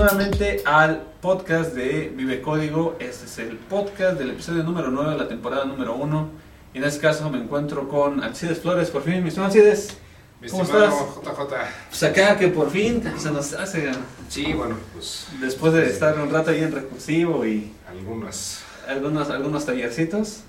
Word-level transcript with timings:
nuevamente 0.00 0.62
al 0.64 1.02
podcast 1.20 1.74
de 1.74 2.10
Vive 2.16 2.40
Código. 2.40 2.96
Este 2.98 3.26
es 3.26 3.38
el 3.38 3.58
podcast 3.58 4.18
del 4.18 4.30
episodio 4.30 4.62
número 4.62 4.90
9 4.90 5.10
de 5.10 5.18
la 5.18 5.28
temporada 5.28 5.66
número 5.66 5.94
1. 5.94 6.30
Y 6.72 6.78
en 6.78 6.84
este 6.84 7.02
caso 7.02 7.28
me 7.28 7.36
encuentro 7.36 7.86
con 7.86 8.24
Alcides 8.24 8.60
Flores, 8.60 8.88
por 8.88 9.02
fin, 9.02 9.22
mis 9.22 9.36
Alcides. 9.36 9.98
Mi 10.40 10.48
¿Cómo 10.48 10.62
estás? 10.62 10.94
JJ. 11.22 11.54
Pues 11.90 12.02
acá 12.02 12.38
que 12.38 12.48
por 12.48 12.70
fin 12.70 13.02
se 13.18 13.30
nos 13.30 13.52
hace, 13.52 13.90
Sí, 14.30 14.54
bueno, 14.54 14.78
pues 14.94 15.26
después 15.38 15.74
de 15.74 15.90
estar 15.90 16.18
un 16.18 16.30
rato 16.30 16.50
ahí 16.50 16.62
en 16.62 16.72
recursivo 16.72 17.44
y 17.44 17.70
algunas. 17.86 18.62
algunos, 18.88 19.28
algunos 19.28 19.66
tallercitos, 19.66 20.44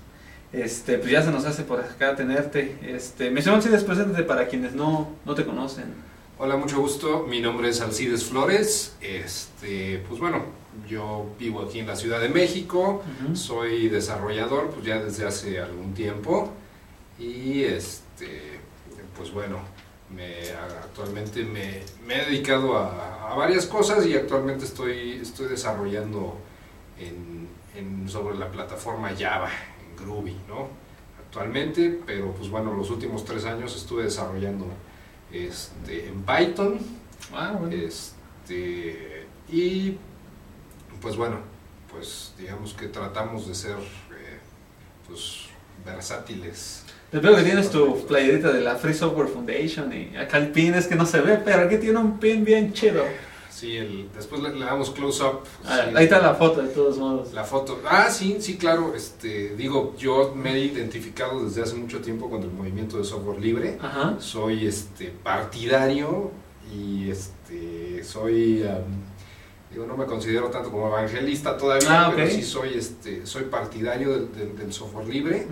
este, 0.54 0.96
pues 0.96 1.10
ya 1.10 1.22
se 1.22 1.30
nos 1.30 1.44
hace 1.44 1.64
por 1.64 1.78
acá 1.78 2.16
tenerte. 2.16 2.78
Este, 2.80 3.30
mi 3.30 3.40
estimado 3.40 3.62
Alcides, 3.62 3.84
preséntate 3.84 4.22
para 4.22 4.48
quienes 4.48 4.72
no, 4.72 5.10
no 5.26 5.34
te 5.34 5.44
conocen. 5.44 6.11
Hola, 6.44 6.56
mucho 6.56 6.80
gusto. 6.80 7.24
Mi 7.28 7.40
nombre 7.40 7.68
es 7.68 7.80
Alcides 7.80 8.24
Flores. 8.24 8.96
Este, 9.00 10.02
pues 10.08 10.18
bueno, 10.18 10.42
yo 10.88 11.26
vivo 11.38 11.62
aquí 11.62 11.78
en 11.78 11.86
la 11.86 11.94
Ciudad 11.94 12.18
de 12.20 12.28
México. 12.28 13.00
Soy 13.36 13.88
desarrollador, 13.88 14.70
pues 14.70 14.84
ya 14.84 15.00
desde 15.00 15.24
hace 15.24 15.60
algún 15.60 15.94
tiempo. 15.94 16.50
Y 17.16 17.62
este, 17.62 18.58
pues 19.16 19.32
bueno, 19.32 19.58
me, 20.10 20.50
actualmente 20.82 21.44
me, 21.44 21.82
me 22.04 22.20
he 22.22 22.24
dedicado 22.26 22.76
a, 22.76 23.30
a 23.30 23.36
varias 23.36 23.66
cosas 23.66 24.04
y 24.04 24.16
actualmente 24.16 24.64
estoy, 24.64 25.20
estoy 25.22 25.46
desarrollando 25.46 26.38
en, 26.98 27.46
en- 27.76 28.08
sobre 28.08 28.36
la 28.36 28.50
plataforma 28.50 29.12
Java, 29.16 29.48
en 29.48 30.04
Groovy, 30.04 30.34
¿no? 30.48 30.66
Actualmente, 31.24 32.00
pero 32.04 32.32
pues 32.32 32.50
bueno, 32.50 32.74
los 32.74 32.90
últimos 32.90 33.24
tres 33.24 33.44
años 33.44 33.76
estuve 33.76 34.02
desarrollando 34.02 34.66
este, 35.32 36.08
en 36.08 36.22
Python. 36.22 36.78
Ah, 37.32 37.56
bueno. 37.58 37.74
Este, 37.74 39.26
y 39.48 39.96
pues 41.00 41.16
bueno, 41.16 41.38
pues 41.90 42.32
digamos 42.38 42.74
que 42.74 42.88
tratamos 42.88 43.48
de 43.48 43.54
ser 43.54 43.76
eh, 43.76 44.38
pues 45.06 45.46
versátiles. 45.84 46.84
Te 47.10 47.18
veo 47.18 47.36
que 47.36 47.42
tienes 47.42 47.70
tu 47.70 48.06
playerita 48.06 48.52
de 48.52 48.62
la 48.62 48.76
Free 48.76 48.94
Software 48.94 49.28
Foundation 49.28 49.92
y 49.92 50.16
acá 50.16 50.38
el 50.38 50.48
pin 50.48 50.74
es 50.74 50.86
que 50.86 50.94
no 50.94 51.04
se 51.04 51.20
ve, 51.20 51.38
pero 51.44 51.62
aquí 51.62 51.76
tiene 51.76 51.98
un 51.98 52.18
pin 52.18 52.44
bien 52.44 52.72
chido. 52.72 53.04
Sí, 53.62 53.76
el, 53.76 54.08
después 54.12 54.42
le, 54.42 54.52
le 54.56 54.64
damos 54.64 54.90
close 54.90 55.22
up. 55.22 55.40
Ah, 55.64 55.82
sí, 55.88 55.94
ahí 55.96 56.04
está 56.04 56.20
la 56.20 56.34
foto 56.34 56.62
de 56.62 56.68
todos 56.70 56.98
modos. 56.98 57.32
La 57.32 57.44
foto. 57.44 57.80
Ah, 57.88 58.10
sí, 58.10 58.38
sí, 58.40 58.56
claro. 58.56 58.92
Este, 58.96 59.54
digo, 59.54 59.94
yo 59.96 60.32
me 60.34 60.54
he 60.54 60.64
identificado 60.64 61.44
desde 61.44 61.62
hace 61.62 61.76
mucho 61.76 62.00
tiempo 62.00 62.28
con 62.28 62.42
el 62.42 62.50
movimiento 62.50 62.98
de 62.98 63.04
software 63.04 63.38
libre. 63.40 63.78
Ajá. 63.80 64.16
Soy 64.18 64.66
este 64.66 65.10
partidario 65.22 66.32
y 66.74 67.08
este 67.08 68.02
soy 68.02 68.64
digo 69.70 69.86
no 69.86 69.96
me 69.96 70.06
considero 70.06 70.48
tanto 70.48 70.70
como 70.70 70.88
evangelista 70.88 71.56
todavía, 71.56 72.06
Ah, 72.06 72.12
pero 72.14 72.28
sí 72.28 72.42
soy 72.42 72.74
este 72.74 73.24
soy 73.26 73.44
partidario 73.44 74.10
del, 74.12 74.32
del- 74.34 74.56
del 74.58 74.72
software 74.72 75.06
libre. 75.08 75.46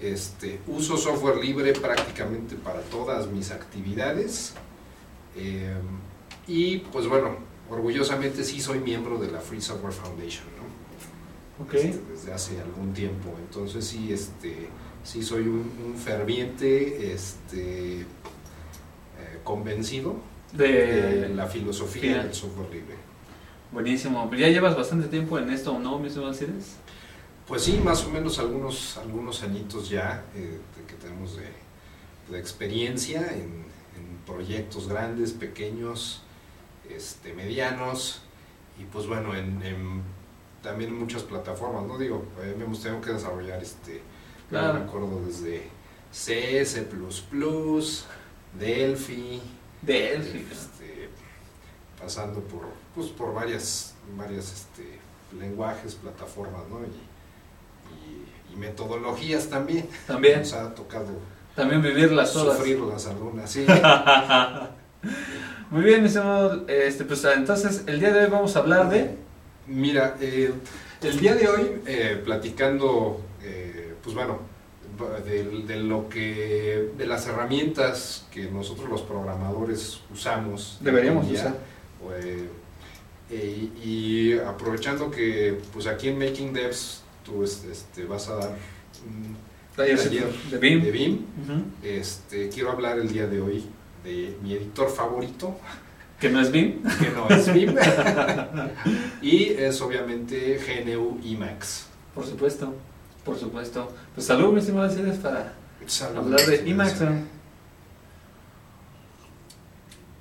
Este, 0.00 0.58
uso 0.66 0.96
software 0.96 1.36
libre 1.36 1.72
prácticamente 1.74 2.56
para 2.56 2.80
todas 2.80 3.28
mis 3.28 3.52
actividades. 3.52 4.54
Eh, 5.36 5.72
y 6.48 6.78
pues 6.78 7.06
bueno, 7.06 7.36
orgullosamente 7.70 8.44
sí 8.44 8.60
soy 8.60 8.80
miembro 8.80 9.18
de 9.18 9.30
la 9.30 9.40
Free 9.40 9.60
Software 9.60 9.92
Foundation, 9.92 10.44
¿no? 10.56 11.64
Ok. 11.64 11.74
Este, 11.74 12.00
desde 12.10 12.32
hace 12.32 12.60
algún 12.60 12.92
tiempo. 12.92 13.30
Entonces 13.38 13.84
sí, 13.84 14.12
este, 14.12 14.68
sí 15.04 15.22
soy 15.22 15.42
un, 15.42 15.70
un 15.86 15.96
ferviente 15.96 17.12
este, 17.12 18.00
eh, 18.00 18.04
convencido 19.44 20.16
de 20.52 20.68
De... 20.68 21.28
la 21.30 21.46
filosofía 21.46 22.22
del 22.22 22.34
software 22.34 22.70
libre. 22.70 22.96
Buenísimo. 23.70 24.28
Pues 24.28 24.40
ya 24.40 24.48
llevas 24.48 24.76
bastante 24.76 25.08
tiempo 25.08 25.38
en 25.38 25.50
esto, 25.50 25.72
¿o 25.72 25.78
no, 25.78 25.98
mis 25.98 26.16
Alcides? 26.16 26.76
Pues 27.48 27.62
sí, 27.62 27.80
más 27.82 28.04
o 28.04 28.10
menos 28.10 28.38
algunos, 28.38 28.98
algunos 28.98 29.42
añitos 29.42 29.88
ya 29.88 30.24
eh, 30.34 30.58
que 30.86 30.94
tenemos 30.94 31.36
de, 31.36 31.48
de 32.30 32.38
experiencia 32.38 33.32
en, 33.32 33.64
en 33.96 34.18
proyectos 34.26 34.88
grandes, 34.88 35.32
pequeños, 35.32 36.22
este, 36.96 37.32
medianos 37.32 38.22
y 38.78 38.84
pues 38.84 39.06
bueno, 39.06 39.34
en, 39.34 39.62
en 39.62 40.02
también 40.62 40.96
muchas 40.98 41.22
plataformas, 41.22 41.84
¿no? 41.86 41.98
Digo, 41.98 42.24
eh, 42.42 42.54
tenido 42.82 43.00
que 43.00 43.12
desarrollar, 43.12 43.62
este, 43.62 44.00
Claro. 44.48 44.74
me 44.74 44.80
acuerdo 44.84 45.20
desde 45.26 45.68
C, 46.10 46.64
C++, 46.64 46.86
Delphi, 48.58 49.40
Delphi. 49.80 50.46
este, 50.52 51.08
pasando 52.00 52.40
por, 52.40 52.62
pues, 52.94 53.08
por 53.08 53.32
varias, 53.34 53.94
varias 54.16 54.52
este, 54.52 54.98
lenguajes, 55.38 55.94
plataformas, 55.94 56.62
¿no? 56.68 56.80
Y, 56.80 56.90
y- 57.94 58.52
y 58.52 58.56
metodologías 58.56 59.48
también. 59.48 59.88
También. 60.06 60.40
Nos 60.40 60.52
ha 60.52 60.74
tocado 60.74 61.08
También 61.56 61.80
vivir 61.82 62.12
las 62.12 62.36
olas. 62.36 62.56
sufrirlas 62.58 63.06
algunas, 63.06 63.50
sí. 63.50 63.64
Muy 65.70 65.82
bien, 65.84 66.02
mis 66.02 66.16
amados. 66.16 66.62
Este, 66.68 67.04
pues 67.04 67.24
entonces, 67.24 67.84
el 67.86 67.98
día 68.00 68.12
de 68.12 68.24
hoy 68.24 68.30
vamos 68.30 68.54
a 68.56 68.60
hablar 68.60 68.88
de... 68.90 69.16
Mira, 69.66 70.16
eh, 70.20 70.52
el 71.02 71.18
día 71.20 71.34
de 71.34 71.48
hoy, 71.48 71.70
eh, 71.86 72.20
platicando, 72.24 73.20
eh, 73.42 73.94
pues 74.02 74.14
bueno, 74.14 74.40
de, 75.24 75.44
de 75.66 75.76
lo 75.76 76.08
que, 76.08 76.90
de 76.96 77.06
las 77.06 77.26
herramientas 77.26 78.26
que 78.30 78.44
nosotros 78.50 78.88
los 78.90 79.02
programadores 79.02 80.00
usamos. 80.12 80.78
Deberíamos 80.80 81.28
día, 81.28 81.40
usar. 81.40 81.54
eh, 82.20 82.48
eh, 83.30 83.68
y 83.82 84.38
aprovechando 84.38 85.10
que, 85.10 85.58
pues 85.72 85.86
aquí 85.86 86.08
en 86.08 86.18
Making 86.18 86.52
Devs, 86.52 87.02
tú 87.24 87.42
este, 87.42 87.72
este, 87.72 88.04
vas 88.04 88.28
a 88.28 88.36
dar 88.36 88.50
un 89.06 89.36
Taller 89.74 89.98
de 90.50 90.58
BIM. 90.58 90.82
de 90.82 90.90
BIM, 90.90 91.12
Ujú. 91.14 91.62
este, 91.82 92.50
quiero 92.50 92.70
hablar 92.72 92.98
el 92.98 93.10
día 93.10 93.26
de 93.26 93.40
hoy 93.40 93.64
de 94.04 94.36
mi 94.42 94.54
editor 94.54 94.90
favorito, 94.90 95.56
Que 96.20 96.28
no 96.28 96.40
es 96.40 96.50
BIM. 96.52 96.82
que 96.82 97.10
no 97.10 97.28
es 97.28 97.52
BIM, 97.52 97.74
y 99.22 99.44
es 99.50 99.80
obviamente 99.80 100.58
GNU 100.58 101.20
Emacs. 101.24 101.86
Por 102.14 102.26
supuesto. 102.26 102.74
Por 103.24 103.38
supuesto. 103.38 103.92
Pues 104.14 104.26
salud, 104.26 104.52
mis 104.52 104.64
estimados 104.64 104.92
Alcides, 104.92 105.18
para 105.18 105.54
hablar 106.16 106.40
de 106.46 106.70
Emacs. 106.70 107.00
¿no? 107.00 107.42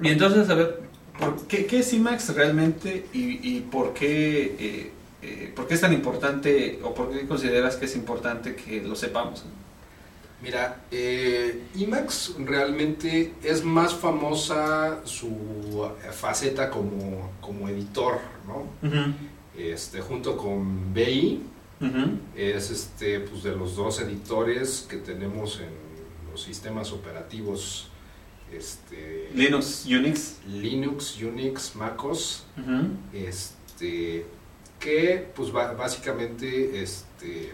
Y 0.01 0.09
entonces, 0.09 0.49
a 0.49 0.55
ver, 0.55 0.79
¿por 1.19 1.45
qué, 1.47 1.65
qué 1.65 1.79
es 1.79 1.93
Emacs 1.93 2.33
realmente 2.35 3.05
y, 3.13 3.55
y 3.57 3.61
por, 3.61 3.93
qué, 3.93 4.55
eh, 4.59 4.91
eh, 5.21 5.53
por 5.55 5.67
qué 5.67 5.75
es 5.75 5.81
tan 5.81 5.93
importante 5.93 6.79
o 6.83 6.93
por 6.93 7.11
qué 7.11 7.27
consideras 7.27 7.75
que 7.75 7.85
es 7.85 7.95
importante 7.95 8.55
que 8.55 8.81
lo 8.81 8.95
sepamos? 8.95 9.45
Mira, 10.41 10.85
eh, 10.89 11.67
Emacs 11.77 12.35
realmente 12.39 13.33
es 13.43 13.63
más 13.63 13.93
famosa 13.93 15.05
su 15.05 15.87
faceta 16.11 16.69
como, 16.69 17.31
como 17.39 17.69
editor, 17.69 18.19
¿no? 18.47 18.65
Este, 19.55 20.01
junto 20.01 20.37
con 20.37 20.93
BI, 20.93 21.43
es 22.35 22.71
este, 22.71 23.19
pues 23.19 23.43
de 23.43 23.55
los 23.55 23.75
dos 23.75 24.01
editores 24.01 24.85
que 24.89 24.97
tenemos 24.97 25.59
en 25.59 26.31
los 26.31 26.41
sistemas 26.41 26.91
operativos 26.91 27.91
este, 28.51 29.29
Linux, 29.33 29.85
Unix. 29.85 30.37
Linux, 30.47 31.21
Unix, 31.21 31.75
MacOS, 31.75 32.43
este, 33.13 34.25
que 34.79 35.31
pues 35.35 35.51
básicamente 35.51 36.81
este, 36.81 37.53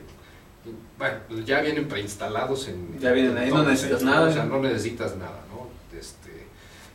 bueno, 0.97 1.19
ya 1.45 1.61
vienen 1.61 1.87
preinstalados 1.87 2.67
en 2.67 2.99
Ya 2.99 3.11
vienen 3.11 3.37
ahí, 3.37 3.49
no 3.49 3.63
necesitas 3.63 4.03
nada. 4.03 4.29
o 4.29 4.33
sea, 4.33 4.45
no 4.45 4.59
necesitas 4.59 5.15
nada, 5.15 5.43
¿no? 5.51 5.67
Este, 5.97 6.47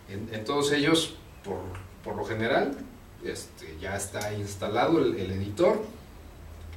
en, 0.08 0.28
en 0.32 0.44
todos 0.44 0.72
ellos, 0.72 1.16
por, 1.44 1.60
por 2.04 2.16
lo 2.16 2.24
general, 2.24 2.76
este, 3.24 3.76
ya 3.80 3.96
está 3.96 4.32
instalado 4.34 4.98
el, 4.98 5.16
el 5.16 5.30
editor. 5.32 5.82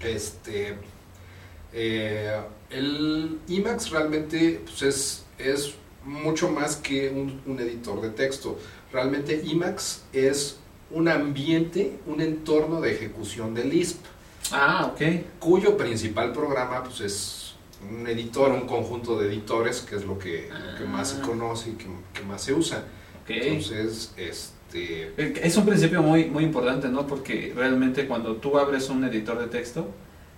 Este, 0.01 0.75
eh, 1.73 2.39
el 2.69 3.39
Emacs 3.49 3.89
realmente 3.89 4.61
pues, 4.65 4.81
es, 4.81 5.25
es 5.37 5.73
mucho 6.03 6.49
más 6.49 6.75
que 6.75 7.09
un, 7.09 7.41
un 7.45 7.59
editor 7.59 8.01
de 8.01 8.09
texto. 8.09 8.59
Realmente 8.91 9.41
Emacs 9.45 10.03
es 10.13 10.57
un 10.91 11.07
ambiente, 11.07 11.99
un 12.05 12.21
entorno 12.21 12.79
de 12.81 12.93
ejecución 12.93 13.53
de 13.53 13.65
Lisp 13.65 14.05
Ah, 14.51 14.91
ok. 14.93 15.01
cuyo 15.39 15.75
principal 15.77 16.31
programa 16.33 16.83
pues 16.83 17.01
es 17.01 17.55
un 17.89 18.07
editor, 18.07 18.51
un 18.51 18.67
conjunto 18.67 19.17
de 19.19 19.27
editores, 19.27 19.81
que 19.81 19.95
es 19.95 20.05
lo 20.05 20.17
que, 20.17 20.49
lo 20.49 20.77
que 20.77 20.85
más 20.85 21.09
se 21.09 21.17
Ah. 21.21 21.25
conoce 21.25 21.69
y 21.71 21.73
que, 21.73 21.85
que 22.13 22.21
más 22.25 22.41
se 22.41 22.53
usa. 22.53 22.83
Entonces, 23.27 24.13
este, 24.17 25.13
Es 25.47 25.55
un 25.57 25.65
principio 25.65 26.01
muy, 26.01 26.25
muy 26.25 26.43
importante, 26.43 26.89
¿no? 26.89 27.07
Porque 27.07 27.53
realmente 27.55 28.07
cuando 28.07 28.35
tú 28.37 28.57
abres 28.57 28.89
un 28.89 29.03
editor 29.03 29.39
de 29.39 29.47
texto, 29.47 29.87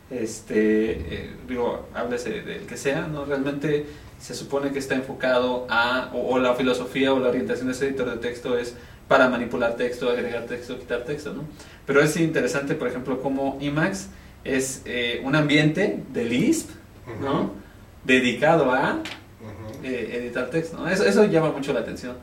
este, 0.09 0.91
eh, 0.91 1.29
digo, 1.47 1.87
háblese 1.93 2.41
del 2.41 2.61
que 2.65 2.77
sea, 2.77 3.07
¿no? 3.07 3.25
Realmente 3.25 3.85
se 4.19 4.33
supone 4.33 4.71
que 4.71 4.79
está 4.79 4.95
enfocado 4.95 5.67
a, 5.69 6.11
o, 6.13 6.35
o 6.35 6.39
la 6.39 6.55
filosofía 6.55 7.13
o 7.13 7.19
la 7.19 7.29
orientación 7.29 7.67
de 7.67 7.73
ese 7.73 7.87
editor 7.87 8.09
de 8.09 8.17
texto 8.17 8.57
es 8.57 8.75
para 9.07 9.29
manipular 9.29 9.75
texto, 9.75 10.09
agregar 10.09 10.45
texto, 10.45 10.77
quitar 10.77 11.03
texto, 11.05 11.33
¿no? 11.33 11.43
Pero 11.85 12.01
es 12.01 12.15
interesante, 12.17 12.75
por 12.75 12.87
ejemplo, 12.87 13.21
cómo 13.21 13.57
Emacs 13.61 14.07
es 14.43 14.81
eh, 14.85 15.21
un 15.23 15.35
ambiente 15.35 16.03
de 16.13 16.25
Lisp, 16.25 16.69
¿no? 17.21 17.51
Dedicado 18.03 18.71
a 18.71 19.01
eh, 19.83 20.19
editar 20.21 20.49
texto, 20.49 20.77
¿no? 20.77 20.89
Eso, 20.89 21.05
eso 21.05 21.25
llama 21.25 21.51
mucho 21.51 21.73
la 21.73 21.81
atención. 21.81 22.15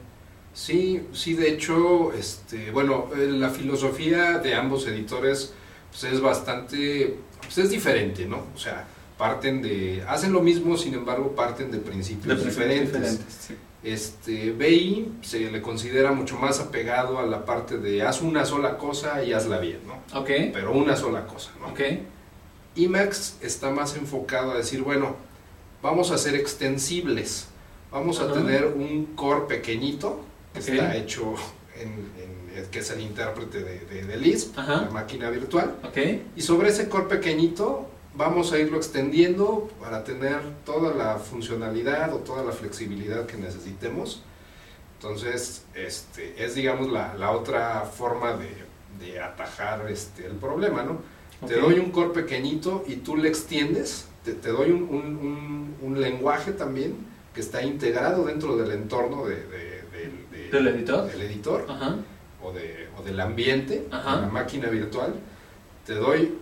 Sí, 0.52 1.02
sí, 1.12 1.34
de 1.34 1.50
hecho, 1.50 2.12
este, 2.12 2.70
bueno, 2.70 3.08
eh, 3.16 3.26
la 3.26 3.50
filosofía 3.50 4.38
de 4.38 4.54
ambos 4.54 4.86
editores 4.86 5.52
pues, 5.90 6.12
es 6.12 6.20
bastante, 6.20 7.16
pues, 7.42 7.58
es 7.58 7.70
diferente, 7.70 8.26
¿no? 8.26 8.44
O 8.54 8.58
sea, 8.58 8.86
parten 9.18 9.62
de, 9.62 10.04
hacen 10.06 10.32
lo 10.32 10.40
mismo, 10.42 10.76
sin 10.76 10.94
embargo, 10.94 11.34
parten 11.34 11.70
de 11.70 11.78
principios 11.78 12.38
De 12.38 12.44
diferentes. 12.44 12.92
diferentes, 12.92 13.34
sí. 13.40 13.54
Este, 13.84 14.50
BI 14.52 15.12
se 15.22 15.50
le 15.50 15.60
considera 15.60 16.10
mucho 16.12 16.36
más 16.38 16.58
apegado 16.58 17.18
a 17.18 17.26
la 17.26 17.44
parte 17.44 17.76
de 17.78 18.02
haz 18.02 18.22
una 18.22 18.46
sola 18.46 18.78
cosa 18.78 19.22
y 19.22 19.32
hazla 19.34 19.58
bien, 19.58 19.80
¿no? 19.86 20.18
Ok, 20.18 20.30
Pero 20.54 20.72
una 20.72 20.96
sola 20.96 21.26
cosa, 21.26 21.50
¿no? 21.60 21.68
ok, 21.68 21.80
Emacs 22.76 23.36
está 23.42 23.70
más 23.70 23.94
enfocado 23.96 24.52
a 24.52 24.56
decir, 24.56 24.82
bueno, 24.82 25.16
vamos 25.82 26.10
a 26.10 26.18
ser 26.18 26.34
extensibles, 26.34 27.46
vamos 27.92 28.20
a 28.20 28.32
tener 28.32 28.64
un 28.66 29.12
core 29.14 29.42
pequeñito 29.46 30.24
que 30.54 30.60
Ok. 30.60 30.68
está 30.68 30.96
hecho 30.96 31.34
en, 31.78 31.90
en- 31.90 32.66
que 32.70 32.78
es 32.78 32.90
el 32.90 33.00
intérprete 33.00 33.62
de, 33.62 33.80
de, 33.80 34.04
de 34.04 34.16
Lisp, 34.16 34.56
Ajá. 34.58 34.82
la 34.82 34.90
máquina 34.90 35.28
virtual, 35.28 35.74
ok, 35.84 35.98
y 36.36 36.40
sobre 36.40 36.68
ese 36.70 36.88
core 36.88 37.06
pequeñito 37.06 37.88
vamos 38.16 38.52
a 38.52 38.58
irlo 38.58 38.76
extendiendo 38.76 39.68
para 39.80 40.04
tener 40.04 40.40
toda 40.64 40.94
la 40.94 41.16
funcionalidad 41.18 42.12
o 42.14 42.18
toda 42.18 42.42
la 42.44 42.52
flexibilidad 42.52 43.26
que 43.26 43.36
necesitemos. 43.36 44.22
Entonces, 45.00 45.64
este, 45.74 46.42
es 46.42 46.54
digamos 46.54 46.90
la, 46.90 47.14
la 47.14 47.32
otra 47.32 47.80
forma 47.82 48.34
de, 48.34 48.50
de 49.04 49.20
atajar 49.20 49.86
este, 49.90 50.26
el 50.26 50.32
problema, 50.34 50.82
¿no? 50.82 50.98
Te 51.46 51.56
doy 51.60 51.78
un 51.78 51.90
core 51.90 52.10
pequeñito 52.10 52.84
y 52.86 52.96
tú 52.96 53.16
le 53.16 53.28
extiendes, 53.28 54.06
te, 54.24 54.32
te 54.32 54.48
doy 54.48 54.70
un, 54.70 54.82
un- 54.84 55.16
un- 55.18 55.76
un 55.82 56.00
lenguaje 56.00 56.52
también 56.52 56.96
que 57.34 57.40
está 57.40 57.60
integrado 57.62 58.24
dentro 58.24 58.56
del 58.56 58.70
entorno 58.70 59.26
de- 59.26 59.44
de- 59.46 59.82
del- 59.92 60.30
de- 60.30 60.50
¿Del 60.50 60.68
editor? 60.68 61.06
del 61.10 61.20
editor 61.22 61.66
Ajá, 61.68 61.96
o, 62.42 62.52
de- 62.52 62.88
o 62.98 63.02
del 63.02 63.20
ambiente, 63.20 63.80
de 63.80 63.88
la 63.90 64.28
máquina 64.32 64.68
virtual. 64.70 65.14
Te 65.84 65.94
doy, 65.94 66.32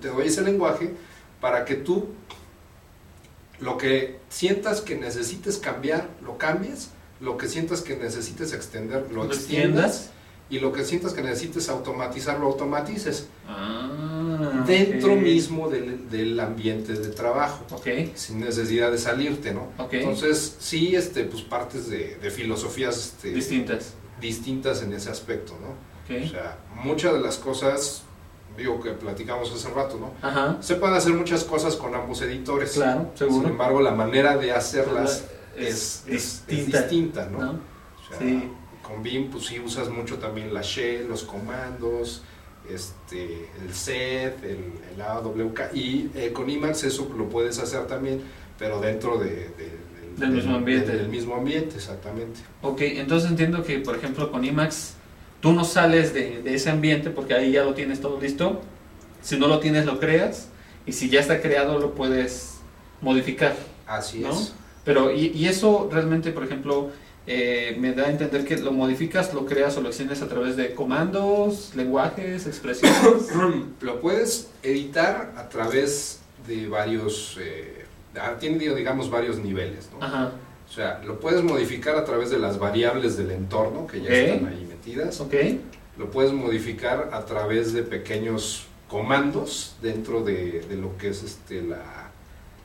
te 0.00 0.08
doy 0.08 0.26
ese 0.28 0.42
lenguaje 0.42 0.92
para 1.40 1.64
que 1.64 1.74
tú 1.76 2.08
lo 3.60 3.76
que 3.76 4.18
sientas 4.30 4.80
que 4.80 4.96
necesites 4.96 5.58
cambiar, 5.58 6.08
lo 6.24 6.38
cambies, 6.38 6.90
lo 7.20 7.36
que 7.36 7.48
sientas 7.48 7.82
que 7.82 7.96
necesites 7.96 8.52
extender, 8.54 9.06
lo 9.12 9.24
¿Lo 9.24 9.32
extiendas 9.32 10.10
y 10.48 10.58
lo 10.58 10.72
que 10.72 10.84
sientas 10.84 11.12
que 11.12 11.22
necesites 11.22 11.68
automatizar, 11.68 12.40
lo 12.40 12.46
automatices 12.46 13.28
Ah, 13.46 14.64
dentro 14.66 15.14
mismo 15.16 15.68
del, 15.68 16.08
del 16.10 16.40
ambiente 16.40 16.94
de 16.94 17.08
trabajo, 17.08 17.66
sin 18.14 18.40
necesidad 18.40 18.90
de 18.90 18.98
salirte, 18.98 19.52
¿no? 19.52 19.68
Entonces, 19.90 20.56
sí, 20.58 20.96
este, 20.96 21.24
pues 21.24 21.42
partes 21.42 21.88
de, 21.90 22.16
de 22.16 22.30
filosofías 22.30 22.96
este, 22.96 23.30
Distintas. 23.32 23.92
distintas 24.20 24.82
en 24.82 24.92
ese 24.94 25.10
aspecto, 25.10 25.54
¿no? 25.60 25.90
O 26.24 26.28
sea, 26.28 26.58
muchas 26.82 27.12
de 27.12 27.20
las 27.20 27.36
cosas, 27.36 28.02
digo 28.60 28.80
que 28.80 28.90
platicamos 28.92 29.52
hace 29.52 29.68
rato, 29.70 29.98
¿no? 29.98 30.12
Ajá, 30.26 30.56
Se 30.60 30.76
pueden 30.76 30.94
hacer 30.96 31.12
muchas 31.14 31.44
cosas 31.44 31.74
con 31.76 31.94
ambos 31.94 32.20
editores. 32.22 32.72
claro, 32.72 33.10
Sin 33.16 33.28
seguro. 33.28 33.48
embargo, 33.48 33.80
la 33.80 33.90
manera 33.92 34.36
de 34.36 34.52
hacerlas 34.52 35.24
es, 35.56 35.66
Es 35.66 36.04
es- 36.06 36.44
es 36.48 36.66
distinta, 36.66 37.26
¿no? 37.26 37.38
¿no? 37.38 37.50
O 37.52 38.08
sea, 38.08 38.18
Sí. 38.18 38.48
con 38.82 39.02
Vim, 39.02 39.30
pues 39.30 39.46
sí 39.46 39.58
usas 39.60 39.88
mucho 39.88 40.18
también 40.18 40.52
la 40.54 40.62
shell, 40.62 41.08
los 41.08 41.22
comandos, 41.24 42.22
este, 42.68 43.48
el 43.64 43.72
set, 43.74 44.42
el, 44.44 44.64
el 44.94 45.00
AWK, 45.00 45.70
y 45.74 46.10
eh, 46.14 46.32
con 46.32 46.48
Emacs 46.50 46.84
eso 46.84 47.10
lo 47.16 47.28
puedes 47.28 47.58
hacer 47.58 47.86
también, 47.86 48.22
pero 48.58 48.80
dentro 48.80 49.18
de, 49.18 49.30
de- 49.56 49.80
Del 50.16 50.30
mismo 50.32 50.56
ambiente. 50.56 50.92
Del, 50.96 51.08
mismo 51.08 51.34
ambiente, 51.36 51.76
exactamente. 51.76 52.40
Ok, 52.62 52.80
entonces 52.82 53.30
entiendo 53.30 53.62
que, 53.62 53.78
por 53.78 53.96
ejemplo, 53.96 54.30
con 54.30 54.44
Emacs, 54.44 54.94
tú 55.40 55.52
no 55.52 55.64
sales 55.64 56.12
de, 56.14 56.42
de 56.42 56.54
ese 56.54 56.70
ambiente 56.70 57.10
porque 57.10 57.34
ahí 57.34 57.52
ya 57.52 57.64
lo 57.64 57.74
tienes 57.74 58.00
todo 58.00 58.20
listo. 58.20 58.60
Si 59.22 59.38
no 59.38 59.48
lo 59.48 59.60
tienes, 59.60 59.86
lo 59.86 59.98
creas. 60.00 60.48
Y 60.86 60.92
si 60.92 61.10
ya 61.10 61.20
está 61.20 61.40
creado, 61.40 61.78
lo 61.78 61.94
puedes 61.94 62.58
modificar. 63.00 63.54
Así 63.86 64.20
¿No? 64.20 64.30
es. 64.30 64.54
Pero, 64.84 65.12
y, 65.12 65.26
y 65.34 65.46
eso 65.46 65.88
realmente, 65.92 66.32
por 66.32 66.44
ejemplo, 66.44 66.90
eh, 67.26 67.76
me 67.78 67.92
da 67.92 68.06
a 68.06 68.10
entender 68.10 68.44
que 68.44 68.56
lo 68.56 68.72
modificas, 68.72 69.32
lo 69.34 69.44
creas 69.44 69.76
o 69.76 69.82
lo 69.82 69.88
extiendes 69.88 70.22
a 70.22 70.28
través 70.28 70.56
de 70.56 70.74
comandos, 70.74 71.72
lenguajes, 71.76 72.46
expresiones. 72.46 73.28
Lo 73.82 74.00
puedes 74.00 74.48
editar 74.62 75.32
a 75.36 75.48
través 75.48 76.20
de 76.46 76.66
varios, 76.66 77.38
eh, 77.40 77.84
tiene 78.40 78.74
digamos 78.74 79.10
varios 79.10 79.38
niveles, 79.38 79.90
¿no? 79.92 80.04
Ajá, 80.04 80.32
O 80.68 80.72
sea, 80.72 81.02
lo 81.04 81.20
puedes 81.20 81.42
modificar 81.42 81.96
a 81.96 82.04
través 82.04 82.30
de 82.30 82.38
las 82.38 82.58
variables 82.58 83.16
del 83.16 83.30
entorno 83.30 83.86
que 83.86 84.00
ya 84.00 84.10
están 84.10 84.48
ahí 84.48 84.66
ok, 85.20 85.34
Lo 85.98 86.10
puedes 86.10 86.32
modificar 86.32 87.10
a 87.12 87.24
través 87.26 87.72
de 87.72 87.82
pequeños 87.82 88.66
comandos 88.88 89.76
dentro 89.82 90.22
de, 90.24 90.60
de 90.62 90.76
lo 90.76 90.96
que 90.96 91.08
es 91.10 91.22
este 91.22 91.62
la, 91.62 92.10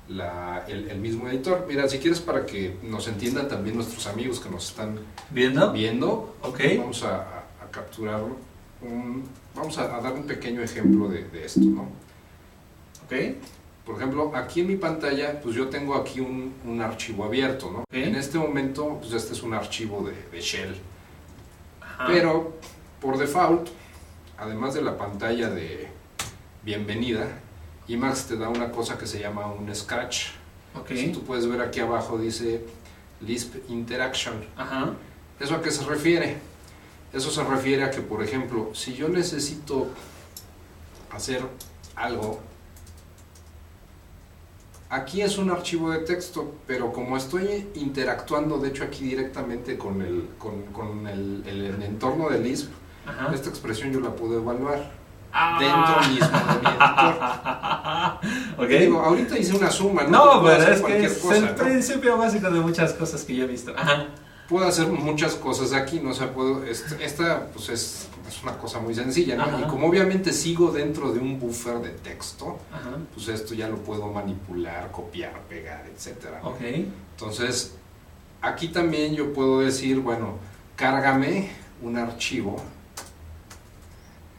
la- 0.10 0.64
el, 0.68 0.90
el 0.90 1.00
mismo 1.00 1.28
editor. 1.28 1.66
Mira, 1.68 1.88
si 1.90 1.98
quieres 2.00 2.20
para 2.20 2.46
que 2.46 2.78
nos 2.84 3.08
entiendan 3.08 3.48
también 3.48 3.76
nuestros 3.76 4.08
amigos 4.08 4.40
que 4.40 4.50
nos 4.50 4.70
están 4.70 5.00
¿viendo? 5.32 5.72
viendo, 5.72 6.36
vamos 6.78 7.04
a, 7.04 7.16
a- 7.18 7.46
a 7.66 7.72
capturar 7.72 8.22
un, 8.82 9.24
vamos 9.56 9.78
a, 9.78 9.96
a 9.96 10.02
dar 10.02 10.14
un 10.14 10.24
pequeño 10.24 10.62
ejemplo 10.62 11.08
de, 11.10 11.24
de 11.26 11.46
esto, 11.46 11.60
¿no? 11.62 11.82
ok, 13.06 13.36
Por 13.86 13.96
ejemplo, 13.98 14.32
aquí 14.36 14.62
en 14.62 14.68
mi 14.68 14.76
pantalla, 14.78 15.40
pues 15.42 15.56
yo 15.56 15.68
tengo 15.68 15.96
aquí 15.96 16.20
un, 16.20 16.54
un 16.66 16.82
archivo 16.82 17.24
abierto, 17.26 17.70
¿no? 17.72 17.80
Ok. 17.80 17.94
En 17.94 18.16
este 18.16 18.38
momento, 18.38 18.98
pues 19.00 19.14
este 19.14 19.34
es 19.34 19.44
un 19.44 19.54
archivo 19.54 20.08
de, 20.08 20.14
de 20.36 20.42
shell. 20.42 20.76
Ajá. 21.98 22.06
Pero, 22.08 22.54
por 23.02 23.18
default, 23.18 23.70
además 24.38 24.74
de 24.74 24.82
la 24.82 24.98
pantalla 24.98 25.50
de 25.50 25.88
bienvenida, 26.64 27.28
Emacs 27.88 28.26
te 28.26 28.38
da 28.38 28.50
una 28.50 28.72
cosa 28.72 28.98
que 28.98 29.06
se 29.08 29.20
llama 29.20 29.48
un 29.48 29.74
scratch. 29.74 30.28
ok, 30.76 30.90
Si 30.90 31.12
tú 31.12 31.24
puedes 31.24 31.48
ver 31.48 31.62
aquí 31.62 31.80
abajo 31.80 32.18
dice 32.18 32.66
Lisp 33.22 33.56
Interaction. 33.70 34.44
ajá, 34.58 34.92
¿Eso 35.40 35.56
a 35.56 35.62
qué 35.62 35.70
se 35.72 35.84
refiere? 35.86 36.38
Eso 37.14 37.30
se 37.32 37.44
refiere 37.44 37.84
a 37.84 37.92
que, 37.92 38.02
por 38.02 38.24
ejemplo, 38.24 38.72
si 38.74 38.94
yo 38.94 39.08
necesito 39.08 39.88
hacer 41.12 41.46
algo, 41.96 42.42
aquí 44.96 45.22
es 45.22 45.38
un 45.38 45.50
archivo 45.52 45.92
de 45.92 46.00
texto, 46.00 46.54
pero 46.68 46.92
como 46.94 47.18
estoy 47.18 47.70
interactuando, 47.76 48.58
de 48.58 48.70
hecho, 48.70 48.84
aquí 48.84 49.04
directamente 49.06 49.78
con 49.78 50.02
el, 50.02 50.30
con, 50.40 50.64
con 50.74 51.08
el, 51.08 51.44
el- 51.46 51.66
el 51.66 51.84
entorno 51.84 52.30
de 52.30 52.40
Lisp, 52.40 52.72
ajá. 53.06 53.32
esta 53.34 53.50
expresión 53.50 53.92
yo 53.92 54.00
la 54.00 54.10
puedo 54.16 54.40
evaluar 54.40 54.92
Ah. 55.38 55.58
dentro 55.60 56.14
mismo 56.14 56.38
de 56.38 56.60
mi 56.62 56.68
editor. 56.70 57.16
ok. 58.58 58.70
Digo, 58.80 59.00
ahorita 59.02 59.38
hice 59.38 59.54
una 59.58 59.70
suma, 59.70 60.04
¿no? 60.04 60.36
No, 60.36 60.44
pero 60.44 60.64
es 60.64 60.82
que 60.82 61.04
es 61.06 61.18
cosa, 61.18 61.36
el 61.38 61.46
¿no? 61.46 61.56
principio 61.56 62.18
básico 62.18 62.50
de 62.50 62.60
muchas 62.62 62.94
cosas 62.94 63.24
que 63.26 63.36
yo 63.36 63.44
he 63.44 63.48
visto. 63.48 63.74
Ajá. 63.78 64.06
puedo 64.48 64.66
hacer 64.66 64.88
muchas 64.88 65.36
cosas 65.36 65.74
aquí, 65.74 66.00
¿no? 66.00 66.12
O 66.12 66.14
sea, 66.14 66.34
puedo, 66.34 66.64
est- 66.64 67.00
esta 67.02 67.48
pues 67.52 67.68
es, 67.68 68.08
es 68.28 68.42
una 68.44 68.58
cosa 68.58 68.80
muy 68.80 68.94
sencilla, 68.96 69.36
¿no? 69.36 69.60
Y 69.60 69.64
como 69.64 69.88
obviamente 69.88 70.32
sigo 70.34 70.72
dentro 70.72 71.12
de 71.12 71.20
un 71.20 71.40
buffer 71.40 71.80
de 71.80 71.90
texto, 71.90 72.58
Ajá. 72.72 72.92
pues 73.14 73.28
esto 73.28 73.54
ya 73.54 73.68
lo 73.68 73.78
puedo 73.78 74.08
manipular, 74.12 74.92
copiar, 74.92 75.40
pegar, 75.50 75.86
etcétera. 75.94 76.40
¿no? 76.42 76.50
Ok. 76.50 76.62
Entonces, 76.62 77.76
aquí 78.42 78.70
también 78.70 79.14
yo 79.16 79.32
puedo 79.34 79.60
decir, 79.62 80.00
bueno, 80.00 80.38
cárgame 80.76 81.50
un 81.82 81.98
archivo. 81.98 82.56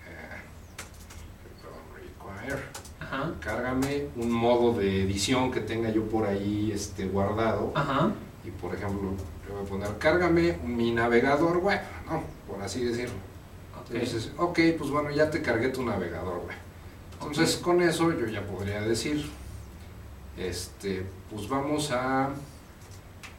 eh, 0.09 0.43
Ajá. 3.01 3.33
cárgame 3.41 4.09
un 4.17 4.31
modo 4.31 4.73
de 4.79 5.03
edición 5.05 5.51
que 5.53 5.61
tenga 5.61 5.91
yo 5.91 6.09
por 6.09 6.27
ahí 6.27 6.73
este, 6.75 7.07
guardado. 7.07 7.73
Ajá. 7.75 8.11
Y 8.45 8.51
por 8.51 8.75
ejemplo, 8.75 9.11
le 9.47 9.53
voy 9.55 9.63
a 9.65 9.69
poner, 9.69 9.99
cárgame 9.99 10.59
mi 10.65 10.93
navegador 10.93 11.59
web, 11.59 11.81
¿no? 12.09 12.23
Por 12.49 12.63
así 12.63 12.85
decirlo. 12.85 13.15
Ok. 13.89 13.95
Entonces, 13.95 14.33
ok, 14.37 14.59
pues 14.79 14.91
bueno, 14.91 15.11
ya 15.11 15.31
te 15.31 15.43
cargué 15.43 15.69
tu 15.69 15.83
navegador 15.85 16.39
web. 16.39 16.57
Entonces, 17.15 17.57
con 17.57 17.81
eso 17.83 18.13
yo 18.13 18.27
ya 18.27 18.43
podría 18.47 18.81
decir, 18.83 19.29
este, 20.37 21.07
pues 21.31 21.49
vamos 21.49 21.91
a, 21.91 22.31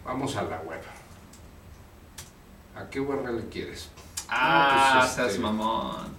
vamos 0.06 0.36
a 0.36 0.44
la 0.44 0.60
web. 0.62 0.82
¿A 2.76 2.90
qué 2.90 3.00
URL 3.00 3.50
quieres? 3.50 3.90
Ah, 4.30 5.00
pues, 5.02 5.12
seas 5.14 5.28
este- 5.30 5.40
mamón. 5.42 6.16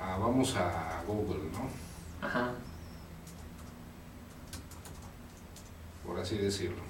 Ah, 0.00 0.16
vamos 0.18 0.54
a 0.56 1.02
Google, 1.06 1.50
¿no? 1.52 2.26
Ajá. 2.26 2.52
Por 6.06 6.18
así 6.18 6.36
decirlo. 6.38 6.87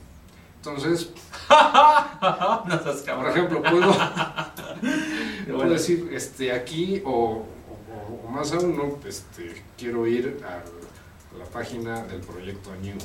Entonces, 0.58 1.10
no 1.50 2.82
seas 2.82 3.02
por 3.02 3.28
ejemplo, 3.28 3.62
puedo, 3.62 5.68
decir, 5.70 6.10
este, 6.12 6.52
aquí 6.52 7.00
o, 7.04 7.44
o- 7.44 8.26
o 8.26 8.30
más 8.30 8.52
aún, 8.52 8.76
¿no? 8.76 8.98
este, 9.08 9.62
quiero 9.78 10.06
ir 10.06 10.42
a 10.44 11.38
la 11.38 11.44
página 11.46 12.02
del 12.04 12.20
proyecto 12.20 12.70
New. 12.82 12.96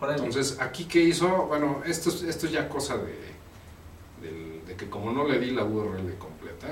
Entonces, 0.00 0.58
aquí 0.60 0.84
que 0.84 1.00
hizo, 1.00 1.28
bueno, 1.46 1.82
esto, 1.84 2.10
es- 2.10 2.22
esto 2.22 2.46
es 2.46 2.52
ya 2.52 2.68
cosa 2.68 2.96
de, 2.96 3.18
del- 4.22 4.64
de 4.66 4.76
que 4.76 4.88
como 4.88 5.10
no 5.12 5.26
le 5.26 5.38
di 5.40 5.50
la 5.50 5.64
URL 5.64 6.14
completa, 6.18 6.68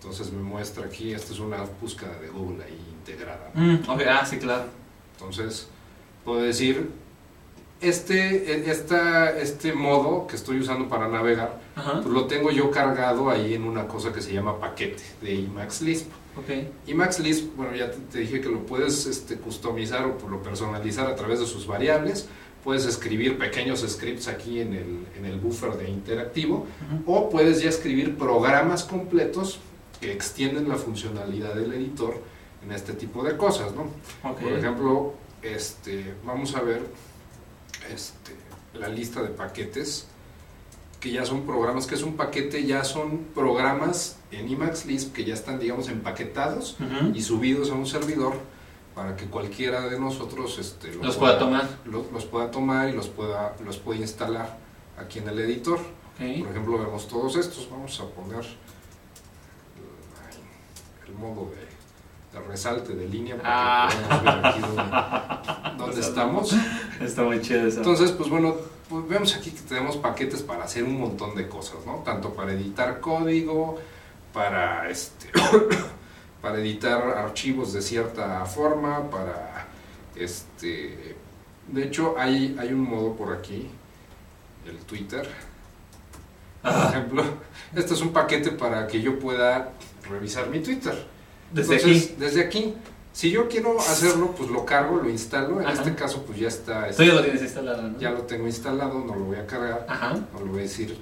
entonces 0.00 0.32
me 0.32 0.42
muestra 0.42 0.86
aquí, 0.86 1.12
esta 1.12 1.32
es 1.32 1.38
una 1.38 1.58
búsqueda 1.80 2.18
de 2.18 2.28
Google 2.28 2.64
ahí 2.64 2.78
integrada. 2.98 3.50
Mm, 3.54 3.88
ok, 3.88 4.00
ah, 4.08 4.24
sí, 4.24 4.38
claro. 4.38 4.64
Entonces, 5.12 5.68
puedo 6.24 6.40
decir, 6.40 6.90
este, 7.80 8.70
esta, 8.70 9.36
este 9.38 9.72
modo 9.72 10.26
que 10.26 10.36
estoy 10.36 10.60
usando 10.60 10.88
para 10.88 11.08
navegar, 11.08 11.60
pues 11.74 12.06
lo 12.06 12.26
tengo 12.26 12.50
yo 12.50 12.70
cargado 12.70 13.28
ahí 13.28 13.54
en 13.54 13.64
una 13.64 13.88
cosa 13.88 14.12
que 14.12 14.20
se 14.20 14.32
llama 14.32 14.60
paquete 14.60 15.02
de 15.20 15.40
Emacs 15.40 15.82
Lisp. 15.82 16.08
Ok. 16.36 16.66
Emacs 16.86 17.18
Lisp, 17.18 17.56
bueno, 17.56 17.74
ya 17.74 17.90
te, 17.90 17.98
te 17.98 18.18
dije 18.20 18.40
que 18.40 18.48
lo 18.48 18.64
puedes 18.64 19.06
este, 19.06 19.36
customizar 19.36 20.06
o 20.06 20.28
lo 20.28 20.42
personalizar 20.42 21.06
a 21.08 21.16
través 21.16 21.40
de 21.40 21.46
sus 21.46 21.66
variables. 21.66 22.28
Puedes 22.62 22.86
escribir 22.86 23.38
pequeños 23.38 23.80
scripts 23.80 24.28
aquí 24.28 24.60
en 24.60 24.72
el, 24.74 25.06
en 25.18 25.24
el 25.24 25.40
buffer 25.40 25.72
de 25.76 25.90
interactivo 25.90 26.68
o 27.06 27.28
puedes 27.28 27.60
ya 27.60 27.68
escribir 27.68 28.16
programas 28.16 28.84
completos 28.84 29.58
que 30.00 30.12
extienden 30.12 30.68
la 30.68 30.76
funcionalidad 30.76 31.54
del 31.54 31.72
editor 31.72 32.14
en 32.64 32.70
este 32.70 32.92
tipo 32.92 33.24
de 33.24 33.36
cosas, 33.36 33.72
¿no? 33.74 33.88
Por 34.34 34.52
ejemplo, 34.52 35.14
este, 35.42 36.14
vamos 36.24 36.54
a 36.56 36.60
ver 36.62 36.82
este, 37.92 38.34
la 38.74 38.88
lista 38.88 39.22
de 39.22 39.28
paquetes 39.28 40.06
que 41.00 41.10
ya 41.10 41.24
son 41.26 41.42
programas, 41.44 41.86
que 41.86 41.96
es 41.96 42.02
un 42.02 42.16
paquete, 42.16 42.64
ya 42.64 42.84
son 42.84 43.24
programas 43.34 44.16
en 44.30 44.48
Emacs 44.48 44.86
Lisp 44.86 45.12
que 45.12 45.24
ya 45.24 45.34
están, 45.34 45.58
digamos, 45.58 45.88
empaquetados 45.88 46.76
y 47.14 47.22
subidos 47.22 47.70
a 47.70 47.74
un 47.74 47.86
servidor 47.86 48.34
para 48.94 49.16
que 49.16 49.24
cualquiera 49.26 49.88
de 49.88 49.98
nosotros 49.98 50.58
este, 50.58 50.94
lo 50.94 51.02
Los 51.04 51.16
pueda 51.16 51.38
tomar. 51.38 51.68
lo- 51.86 52.06
los 52.12 52.24
pueda 52.26 52.50
tomar 52.52 52.88
y 52.88 52.92
los 52.92 53.08
pueda, 53.08 53.56
los 53.64 53.78
pueda 53.78 53.98
instalar 54.00 54.58
aquí 54.96 55.18
en 55.18 55.28
el 55.28 55.38
editor. 55.40 55.80
Por 56.42 56.50
ejemplo, 56.50 56.78
vemos 56.78 57.08
todos 57.08 57.34
estos. 57.36 57.68
Vamos 57.70 57.98
a 57.98 58.04
poner 58.06 58.44
el, 61.08 61.14
modo 61.14 61.50
de 61.50 61.66
resalte 62.40 62.94
de 62.94 63.06
línea 63.06 63.36
para 63.36 63.84
Ah. 63.84 63.88
que 63.88 63.96
podamos 63.96 64.24
ver 64.24 64.46
aquí 64.46 64.60
O 65.82 65.92
sea, 65.92 66.00
estamos. 66.00 66.54
Está 67.00 67.22
muy 67.22 67.40
chido 67.40 67.66
eso. 67.66 67.78
Entonces, 67.78 68.12
pues 68.12 68.30
bueno, 68.30 68.54
pues 68.88 69.08
vemos 69.08 69.34
aquí 69.34 69.50
que 69.50 69.60
tenemos 69.62 69.96
paquetes 69.96 70.42
para 70.42 70.64
hacer 70.64 70.84
un 70.84 70.98
montón 70.98 71.34
de 71.34 71.48
cosas, 71.48 71.84
¿no? 71.84 71.96
Tanto 72.04 72.32
para 72.34 72.52
editar 72.52 73.00
código, 73.00 73.78
para 74.32 74.88
este 74.88 75.30
para 76.42 76.58
editar 76.58 77.02
archivos 77.18 77.72
de 77.72 77.82
cierta 77.82 78.44
forma, 78.46 79.10
para 79.10 79.66
este 80.16 81.16
de 81.68 81.84
hecho 81.84 82.14
hay, 82.18 82.56
hay 82.58 82.72
un 82.72 82.80
modo 82.80 83.14
por 83.14 83.32
aquí, 83.32 83.68
el 84.66 84.78
Twitter, 84.78 85.28
por 86.62 86.70
Ah, 86.72 86.88
ejemplo, 86.90 87.24
este 87.74 87.94
es 87.94 88.00
un 88.00 88.12
paquete 88.12 88.52
para 88.52 88.86
que 88.86 89.00
yo 89.02 89.18
pueda 89.18 89.70
revisar 90.08 90.48
mi 90.48 90.60
Twitter. 90.60 91.06
Desde 91.52 91.74
Entonces, 91.76 92.04
aquí. 92.06 92.14
desde 92.18 92.40
aquí, 92.42 92.74
si 93.12 93.30
yo 93.30 93.48
quiero 93.48 93.78
hacerlo, 93.78 94.34
pues 94.36 94.50
lo 94.50 94.64
cargo, 94.64 94.96
lo 94.96 95.08
instalo. 95.10 95.60
En 95.60 95.66
Ajá. 95.66 95.74
este 95.82 95.94
caso, 95.94 96.22
pues 96.24 96.38
ya 96.38 96.48
está, 96.48 96.90
Tú 96.90 97.02
ya 97.02 97.14
lo 97.14 97.22
tienes 97.22 97.42
instalado, 97.42 97.82
¿no? 97.82 97.98
ya 97.98 98.10
lo 98.10 98.22
tengo 98.22 98.46
instalado, 98.46 98.98
no 99.00 99.14
lo 99.14 99.24
voy 99.26 99.36
a 99.36 99.46
cargar, 99.46 99.86
Ajá. 99.88 100.14
no 100.32 100.38
le 100.40 100.50
voy 100.50 100.60
a 100.60 100.62
decir, 100.62 100.96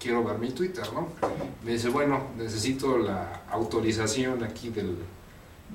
quiero 0.00 0.24
ver 0.24 0.38
mi 0.38 0.50
Twitter, 0.50 0.84
¿no? 0.92 1.08
Me 1.64 1.72
dice, 1.72 1.88
bueno, 1.88 2.28
necesito 2.36 2.98
la 2.98 3.42
autorización 3.50 4.42
aquí 4.44 4.70
del... 4.70 4.96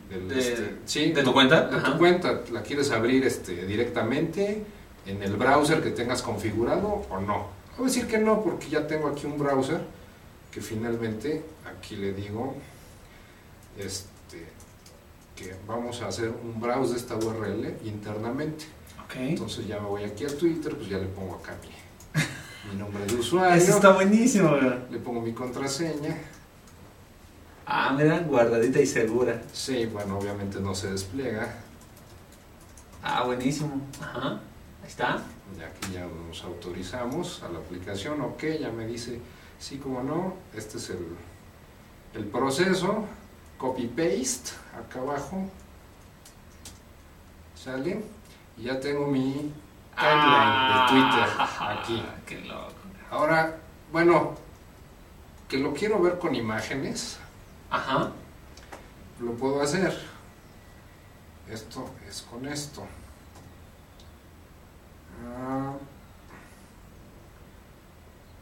del, 0.09 0.27
De- 0.29 0.39
este, 0.39 0.75
sí, 0.85 1.11
¿De 1.11 1.23
tu 1.23 1.33
cuenta? 1.33 1.67
de 1.67 1.77
Ajá. 1.77 1.91
tu 1.93 1.97
cuenta. 1.97 2.41
¿La 2.51 2.61
quieres 2.63 2.91
abrir 2.91 3.25
este, 3.25 3.65
directamente 3.65 4.63
en 5.05 5.21
el 5.23 5.35
browser 5.35 5.81
que 5.81 5.91
tengas 5.91 6.21
configurado 6.21 7.05
o 7.09 7.19
no? 7.19 7.47
Voy 7.77 7.85
a 7.85 7.89
decir 7.89 8.07
que 8.07 8.17
no, 8.17 8.41
porque 8.43 8.69
ya 8.69 8.85
tengo 8.87 9.07
aquí 9.07 9.25
un 9.25 9.37
browser 9.37 9.81
que 10.51 10.61
finalmente, 10.61 11.43
aquí 11.65 11.95
le 11.95 12.13
digo, 12.13 12.55
este, 13.77 14.47
que 15.35 15.55
vamos 15.67 16.01
a 16.01 16.07
hacer 16.07 16.29
un 16.29 16.59
browse 16.59 16.93
de 16.93 16.99
esta 16.99 17.15
URL 17.15 17.77
internamente. 17.85 18.65
Entonces 19.15 19.67
ya 19.67 19.79
me 19.79 19.87
voy 19.87 20.03
aquí 20.03 20.25
al 20.25 20.33
Twitter, 20.35 20.75
pues 20.75 20.89
ya 20.89 20.97
le 20.97 21.05
pongo 21.05 21.35
acá 21.35 21.55
mi, 21.61 22.71
mi 22.71 22.79
nombre 22.79 23.05
de 23.05 23.15
usuario, 23.15 23.61
Eso 23.61 23.75
está 23.75 23.91
buenísimo, 23.91 24.55
le 24.89 24.97
pongo 24.99 25.21
mi 25.21 25.33
contraseña. 25.33 26.17
Ah, 27.65 27.93
mira, 27.95 28.19
guardadita 28.19 28.81
y 28.81 28.85
segura. 28.85 29.41
Sí, 29.53 29.85
bueno, 29.85 30.17
obviamente 30.17 30.59
no 30.59 30.73
se 30.75 30.91
despliega. 30.91 31.53
Ah, 33.01 33.23
buenísimo. 33.23 33.81
Ajá. 34.01 34.41
Ahí 34.81 34.87
está. 34.87 35.23
Ya 35.57 35.67
aquí 35.67 35.93
ya 35.93 36.05
nos 36.27 36.43
autorizamos 36.43 37.43
a 37.43 37.49
la 37.49 37.59
aplicación, 37.59 38.19
ok, 38.21 38.43
ya 38.59 38.71
me 38.71 38.87
dice, 38.87 39.19
sí, 39.59 39.77
como 39.77 40.01
no, 40.01 40.33
este 40.55 40.77
es 40.77 40.89
el, 40.89 41.05
el 42.15 42.25
proceso, 42.25 43.05
copy-paste, 43.63 44.51
acá 44.77 44.99
abajo, 44.99 45.49
sale, 47.55 48.03
y 48.57 48.63
ya 48.63 48.77
tengo 48.77 49.07
mi 49.07 49.53
timeline 49.95 50.67
de 50.67 50.89
Twitter 50.89 51.29
aquí. 51.39 52.03
Ah, 52.05 52.15
Qué 52.25 52.41
loco. 52.41 52.73
Ahora, 53.09 53.55
bueno, 53.89 54.35
que 55.47 55.59
lo 55.59 55.73
quiero 55.73 56.01
ver 56.01 56.19
con 56.19 56.35
imágenes, 56.35 57.19
Ajá. 57.69 58.11
lo 59.21 59.31
puedo 59.35 59.61
hacer. 59.61 59.97
Esto 61.49 61.89
es 62.05 62.21
con 62.23 62.45
esto. 62.45 62.85
Ah, 65.25 65.71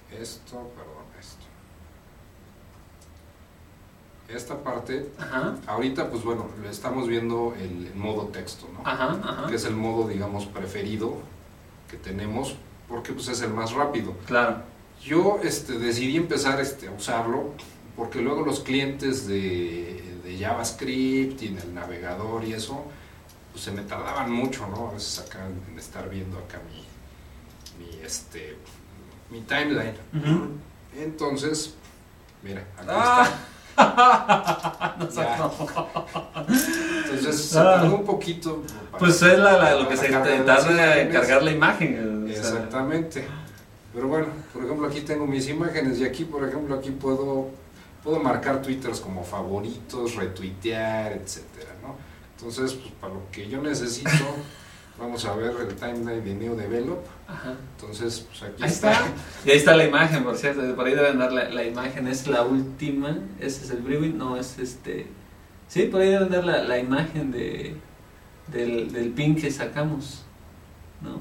esto, 0.09 0.67
perdón, 0.75 1.05
esto. 1.19 1.45
Esta 4.33 4.63
parte, 4.63 5.09
Ajá. 5.19 5.55
ahorita 5.67 6.09
pues 6.09 6.23
bueno, 6.23 6.45
estamos 6.69 7.07
viendo 7.07 7.53
el, 7.59 7.87
el 7.87 7.95
modo 7.95 8.27
texto, 8.27 8.67
¿no? 8.73 8.79
Ajá. 8.89 9.19
Ajá. 9.23 9.47
Que 9.47 9.55
es 9.55 9.65
el 9.65 9.75
modo, 9.75 10.07
digamos, 10.07 10.45
preferido 10.45 11.15
que 11.89 11.97
tenemos 11.97 12.55
porque 12.87 13.13
pues 13.13 13.27
es 13.27 13.41
el 13.41 13.53
más 13.53 13.71
rápido. 13.73 14.13
Claro. 14.25 14.57
Yo 15.03 15.39
este, 15.43 15.79
decidí 15.79 16.15
empezar 16.17 16.59
este, 16.61 16.87
a 16.87 16.91
usarlo 16.91 17.51
porque 17.95 18.21
luego 18.21 18.41
los 18.45 18.61
clientes 18.61 19.27
de, 19.27 20.19
de 20.23 20.37
JavaScript 20.39 21.41
y 21.43 21.47
en 21.47 21.57
el 21.57 21.73
navegador 21.73 22.43
y 22.43 22.53
eso, 22.53 22.85
pues 23.51 23.63
se 23.65 23.71
me 23.71 23.81
tardaban 23.81 24.31
mucho, 24.31 24.67
¿no? 24.67 24.89
A 24.89 24.93
veces 24.93 25.19
acá 25.19 25.39
en 25.69 25.77
estar 25.77 26.09
viendo 26.09 26.37
acá 26.37 26.59
mi, 26.69 27.85
mi, 27.85 28.01
este, 28.03 28.57
mi 29.29 29.41
timeline. 29.41 29.95
Entonces, 30.97 31.73
mira, 32.43 32.61
aquí 32.77 32.87
Ah. 32.89 33.23
Está. 33.25 33.39
No. 35.01 35.51
Entonces 36.47 37.41
se 37.45 37.59
Ah. 37.59 37.83
un 37.83 38.03
poquito. 38.05 38.63
Pues 38.99 39.21
es 39.21 39.37
la, 39.39 39.57
la- 39.57 39.75
lo 39.75 39.89
que 39.89 39.97
se 39.97 40.09
tarda 40.09 40.99
en 41.01 41.11
cargar 41.11 41.43
la 41.43 41.51
imagen. 41.51 42.25
o 42.25 42.27
sea. 42.27 42.37
Exactamente. 42.39 43.27
Pero 43.93 44.07
bueno, 44.07 44.27
por 44.53 44.63
ejemplo, 44.63 44.87
aquí 44.87 45.01
tengo 45.01 45.25
mis 45.27 45.47
imágenes 45.49 45.99
y 45.99 46.05
aquí, 46.05 46.23
por 46.23 46.47
ejemplo, 46.47 46.75
aquí 46.75 46.91
puedo, 46.91 47.49
puedo 48.03 48.19
marcar 48.19 48.61
twitters 48.61 49.01
como 49.01 49.23
favoritos, 49.23 50.15
retuitear, 50.15 51.11
etcétera, 51.13 51.71
¿no? 51.81 51.95
Entonces, 52.37 52.73
pues 52.73 52.93
para 53.01 53.13
lo 53.13 53.21
que 53.31 53.49
yo 53.49 53.61
necesito, 53.61 54.09
vamos 54.99 55.25
a 55.25 55.35
ver 55.35 55.53
el 55.67 55.75
timeline 55.75 56.23
de 56.23 56.35
Neo 56.35 56.55
Develop. 56.55 57.05
Ajá. 57.27 57.53
Entonces, 57.79 58.27
pues 58.29 58.43
aquí 58.43 58.63
Ahí 58.63 58.69
está. 58.69 58.93
Y 59.45 59.51
ahí 59.51 59.57
está 59.57 59.75
la 59.75 59.85
imagen, 59.85 60.23
por 60.23 60.37
cierto. 60.37 60.75
Por 60.75 60.85
ahí 60.85 60.93
deben 60.95 61.17
dar 61.19 61.31
la, 61.31 61.49
la 61.49 61.63
imagen. 61.63 62.07
Es 62.07 62.27
la 62.27 62.43
última. 62.43 63.17
Ese 63.39 63.65
es 63.65 63.71
el 63.71 63.81
Brewing. 63.81 64.17
No, 64.17 64.37
es 64.37 64.59
este. 64.59 65.07
Sí, 65.67 65.83
por 65.83 66.01
ahí 66.01 66.09
deben 66.09 66.29
dar 66.29 66.43
la, 66.43 66.63
la 66.63 66.77
imagen 66.77 67.31
de, 67.31 67.75
del, 68.47 68.91
del 68.91 69.09
pin 69.11 69.35
que 69.35 69.49
sacamos. 69.49 70.23
¿No? 71.01 71.17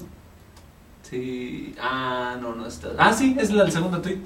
Sí. 1.03 1.75
Ah, 1.79 2.37
no, 2.39 2.55
no 2.55 2.67
está. 2.67 2.89
Ah, 2.97 3.13
sí, 3.13 3.35
es 3.39 3.51
la 3.51 3.63
del 3.63 3.71
segundo 3.71 4.01
tweet. 4.01 4.19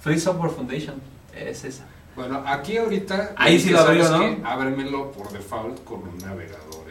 Free 0.00 0.18
Software 0.18 0.50
Foundation. 0.50 0.96
Es 1.34 1.64
esa. 1.64 1.84
Bueno, 2.14 2.42
aquí 2.46 2.76
ahorita. 2.76 3.34
Ahí 3.36 3.58
sí 3.58 3.70
lo 3.70 3.80
abrió, 3.80 4.08
¿no? 4.10 4.46
Ábremelo 4.46 5.10
por 5.12 5.32
default 5.32 5.82
con 5.84 6.00
un 6.06 6.18
navegador, 6.18 6.81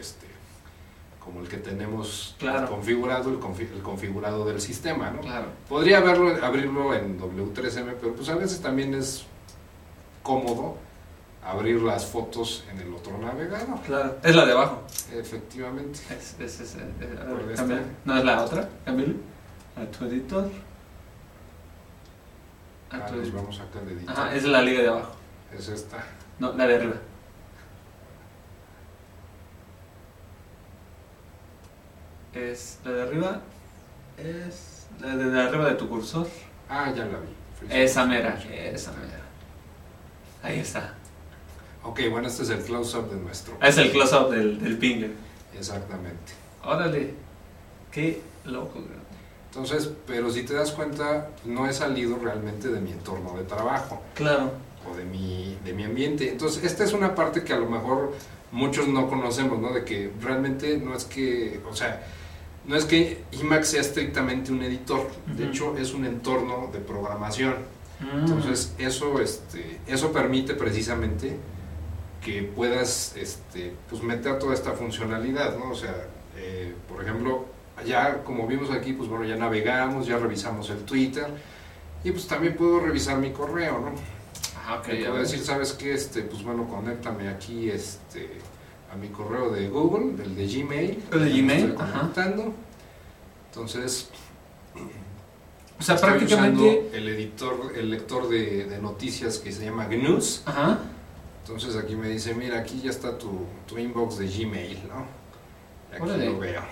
como 1.32 1.44
el 1.44 1.48
que 1.50 1.56
tenemos 1.56 2.34
Claro. 2.38 2.68
configurado, 2.68 3.30
el, 3.30 3.40
confi- 3.40 3.72
el 3.72 3.82
configurado 3.82 4.44
del 4.44 4.60
sistema, 4.60 5.10
¿no? 5.10 5.20
Claro. 5.22 5.46
Podría 5.68 5.98
haberlo, 5.98 6.44
abrirlo 6.44 6.94
en 6.94 7.18
W3M, 7.18 7.94
pero 8.00 8.14
pues 8.14 8.28
a 8.28 8.34
veces 8.34 8.60
también 8.60 8.92
es 8.94 9.24
cómodo 10.22 10.76
abrir 11.42 11.80
las 11.80 12.04
fotos 12.04 12.64
en 12.70 12.80
el 12.80 12.92
otro 12.92 13.16
navegador. 13.16 13.80
Claro. 13.80 14.16
Es 14.22 14.36
la 14.36 14.44
de 14.44 14.52
abajo. 14.52 14.82
Efectivamente. 15.12 16.00
Es, 16.10 16.36
es, 16.38 16.60
es, 16.60 16.74
eh, 16.74 16.80
eh, 17.00 17.06
ver, 17.06 17.50
esta. 17.50 17.62
cámbiale. 17.62 17.82
¿No 18.04 18.16
es 18.18 18.24
la 18.24 18.42
otra? 18.44 18.68
Cámbiale. 18.84 19.14
A 19.76 19.84
tu 19.90 20.04
editor. 20.04 20.50
a 22.90 22.96
Ah, 22.96 23.06
tu- 23.06 23.16
nos 23.16 23.32
vamos 23.32 23.58
acá 23.58 23.78
al 23.80 23.88
editor. 23.90 24.10
Ajá, 24.14 24.34
es 24.34 24.44
la 24.44 24.60
liga 24.60 24.82
de 24.82 24.88
abajo. 24.88 25.12
Es 25.56 25.68
esta. 25.68 26.04
No, 26.38 26.52
la 26.52 26.66
de 26.66 26.74
arriba. 26.76 26.94
Es 32.34 32.78
la 32.84 32.92
de 32.92 33.02
arriba. 33.02 33.40
Es 34.18 34.86
la 35.00 35.16
de, 35.16 35.30
de 35.30 35.40
arriba 35.40 35.68
de 35.68 35.74
tu 35.74 35.88
cursor. 35.88 36.26
Ah, 36.68 36.90
ya 36.94 37.04
la 37.04 37.18
vi. 37.18 37.28
Esa 37.70 38.04
mera, 38.06 38.38
esa 38.52 38.92
mera. 38.92 39.20
Ahí 40.42 40.58
está. 40.58 40.94
Ok, 41.84 42.00
bueno, 42.10 42.28
este 42.28 42.42
es 42.44 42.50
el 42.50 42.60
close-up 42.60 43.10
de 43.10 43.16
nuestro. 43.20 43.56
Es 43.62 43.76
el 43.78 43.90
close-up 43.92 44.30
del, 44.30 44.60
del 44.60 44.78
pinger. 44.78 45.10
Exactamente. 45.56 46.32
Órale. 46.64 47.14
Qué 47.90 48.20
loco. 48.44 48.80
Entonces, 49.50 49.90
pero 50.06 50.30
si 50.30 50.44
te 50.44 50.54
das 50.54 50.72
cuenta, 50.72 51.28
no 51.44 51.68
he 51.68 51.72
salido 51.72 52.16
realmente 52.18 52.68
de 52.68 52.80
mi 52.80 52.92
entorno 52.92 53.36
de 53.36 53.44
trabajo 53.44 54.00
Claro. 54.14 54.50
o 54.90 54.96
de 54.96 55.04
mi, 55.04 55.58
de 55.64 55.74
mi 55.74 55.84
ambiente. 55.84 56.30
Entonces, 56.30 56.64
esta 56.64 56.84
es 56.84 56.92
una 56.94 57.14
parte 57.14 57.44
que 57.44 57.52
a 57.52 57.58
lo 57.58 57.68
mejor 57.68 58.14
muchos 58.50 58.88
no 58.88 59.08
conocemos, 59.08 59.58
¿no? 59.60 59.72
De 59.72 59.84
que 59.84 60.10
realmente 60.22 60.78
no 60.78 60.96
es 60.96 61.04
que, 61.04 61.60
o 61.70 61.74
sea, 61.76 62.02
no 62.66 62.76
es 62.76 62.84
que 62.84 63.24
Emacs 63.32 63.68
sea 63.68 63.80
estrictamente 63.80 64.52
un 64.52 64.62
editor, 64.62 65.10
de 65.26 65.46
hecho 65.46 65.76
es 65.76 65.94
un 65.94 66.04
entorno 66.04 66.70
de 66.72 66.78
programación. 66.78 67.54
Mm. 68.00 68.18
Entonces, 68.20 68.74
eso, 68.78 69.20
este, 69.20 69.80
eso 69.86 70.12
permite 70.12 70.54
precisamente 70.54 71.36
que 72.20 72.42
puedas 72.42 73.16
este, 73.16 73.74
pues 73.90 74.02
meter 74.02 74.38
toda 74.38 74.54
esta 74.54 74.72
funcionalidad, 74.72 75.58
¿no? 75.58 75.70
O 75.70 75.74
sea, 75.74 76.06
eh, 76.36 76.72
por 76.88 77.02
ejemplo, 77.02 77.46
ya 77.84 78.22
como 78.22 78.46
vimos 78.46 78.70
aquí, 78.70 78.92
pues 78.92 79.08
bueno, 79.08 79.24
ya 79.24 79.36
navegamos, 79.36 80.06
ya 80.06 80.18
revisamos 80.18 80.70
el 80.70 80.84
Twitter 80.84 81.26
y 82.04 82.12
pues 82.12 82.26
también 82.26 82.54
puedo 82.54 82.80
revisar 82.80 83.18
mi 83.18 83.32
correo, 83.32 83.80
¿no? 83.80 83.92
Ah, 84.64 84.76
ok. 84.78 84.86
Te 84.86 85.00
ya 85.00 85.08
puedo 85.08 85.22
decir, 85.22 85.40
¿sabes 85.40 85.72
qué? 85.72 85.94
Este, 85.94 86.22
pues 86.22 86.42
bueno, 86.44 86.68
conéctame 86.68 87.28
aquí 87.28 87.70
este, 87.70 88.28
a 88.92 88.96
mi 88.96 89.08
correo 89.08 89.50
de 89.50 89.68
Google, 89.68 90.12
del 90.16 90.36
de 90.36 90.46
Gmail. 90.46 91.02
El 91.12 91.24
de 91.24 91.30
Gmail, 91.42 91.74
ajá. 91.78 92.10
Entonces, 93.48 94.10
O 95.78 95.82
sea, 95.82 95.94
estoy 95.96 96.10
prácticamente. 96.10 96.90
el 96.96 97.08
editor, 97.08 97.72
el 97.74 97.90
lector 97.90 98.28
de, 98.28 98.64
de 98.66 98.78
noticias 98.78 99.38
que 99.38 99.50
se 99.52 99.64
llama 99.64 99.86
GNUS. 99.86 100.42
Ajá. 100.46 100.78
Entonces 101.42 101.76
aquí 101.76 101.96
me 101.96 102.08
dice, 102.08 102.34
mira, 102.34 102.58
aquí 102.60 102.80
ya 102.82 102.90
está 102.90 103.18
tu, 103.18 103.46
tu 103.66 103.78
inbox 103.78 104.18
de 104.18 104.28
Gmail, 104.28 104.88
¿no? 104.88 105.04
Aquí 105.92 106.02
Órale. 106.02 106.26
lo 106.26 106.38
veo. 106.38 106.62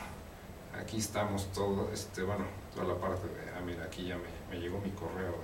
Aquí 0.81 0.99
estamos 0.99 1.51
todo, 1.53 1.91
este, 1.93 2.23
bueno, 2.23 2.45
toda 2.75 2.87
la 2.87 2.95
parte 2.95 3.27
de, 3.27 3.51
ah, 3.57 3.61
mira, 3.67 3.85
aquí 3.85 4.07
ya 4.07 4.17
me, 4.17 4.55
me 4.55 4.61
llegó 4.63 4.79
mi 4.81 4.91
correo 4.91 5.35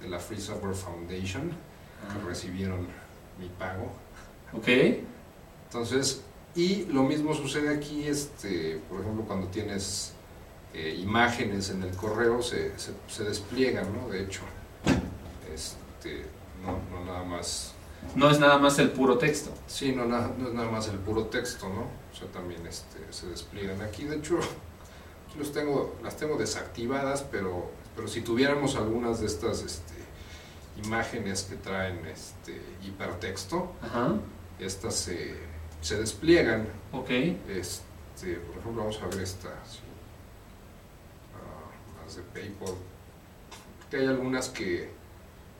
de, 0.00 0.04
de 0.04 0.10
la 0.10 0.18
Free 0.18 0.40
Software 0.40 0.74
Foundation, 0.74 1.50
que 1.50 2.28
recibieron 2.28 2.86
mi 3.40 3.48
pago. 3.58 3.90
Ok. 4.52 4.68
Entonces, 5.66 6.22
y 6.54 6.84
lo 6.86 7.02
mismo 7.02 7.34
sucede 7.34 7.74
aquí, 7.74 8.06
este, 8.06 8.80
por 8.88 9.00
ejemplo, 9.00 9.24
cuando 9.24 9.48
tienes 9.48 10.12
eh, 10.72 10.96
imágenes 11.00 11.70
en 11.70 11.82
el 11.82 11.94
correo, 11.96 12.42
se, 12.42 12.78
se, 12.78 12.92
se 13.08 13.24
despliegan, 13.24 13.86
¿no? 13.94 14.08
De 14.08 14.22
hecho, 14.22 14.40
este, 15.52 16.24
no, 16.64 16.78
no 16.90 17.04
nada 17.04 17.24
más 17.24 17.72
No 18.14 18.30
es 18.30 18.38
nada 18.38 18.58
más 18.58 18.78
el 18.78 18.90
puro 18.90 19.18
texto. 19.18 19.50
Sí, 19.66 19.92
no, 19.92 20.04
na- 20.06 20.30
no 20.38 20.48
es 20.48 20.54
nada 20.54 20.70
más 20.70 20.88
el 20.88 20.98
puro 20.98 21.24
texto, 21.26 21.68
¿no? 21.68 21.82
O 22.12 22.18
sea, 22.18 22.28
también 22.28 22.66
este, 22.66 22.98
se 23.10 23.26
despliegan 23.26 23.80
aquí. 23.82 24.04
De 24.04 24.16
hecho, 24.16 24.38
aquí 24.38 25.38
los 25.38 25.52
tengo, 25.52 25.96
las 26.02 26.16
tengo 26.16 26.36
desactivadas, 26.36 27.22
pero, 27.30 27.70
pero 27.94 28.08
si 28.08 28.20
tuviéramos 28.22 28.76
algunas 28.76 29.20
de 29.20 29.26
estas 29.26 29.62
este, 29.62 29.94
imágenes 30.84 31.42
que 31.42 31.56
traen 31.56 32.04
este, 32.06 32.60
hipertexto, 32.86 33.72
Ajá. 33.82 34.14
estas 34.58 34.94
se, 34.94 35.34
se 35.80 35.98
despliegan. 35.98 36.66
Ok. 36.92 37.10
Este, 37.48 38.34
por 38.36 38.58
ejemplo, 38.58 38.82
vamos 38.82 39.00
a 39.02 39.06
ver 39.06 39.20
esta. 39.22 39.48
sí. 39.64 39.80
Ah, 41.34 42.02
las 42.04 42.16
de 42.16 42.22
PayPal. 42.22 42.74
Que 43.90 43.98
hay 43.98 44.06
algunas 44.06 44.48
que, 44.48 44.90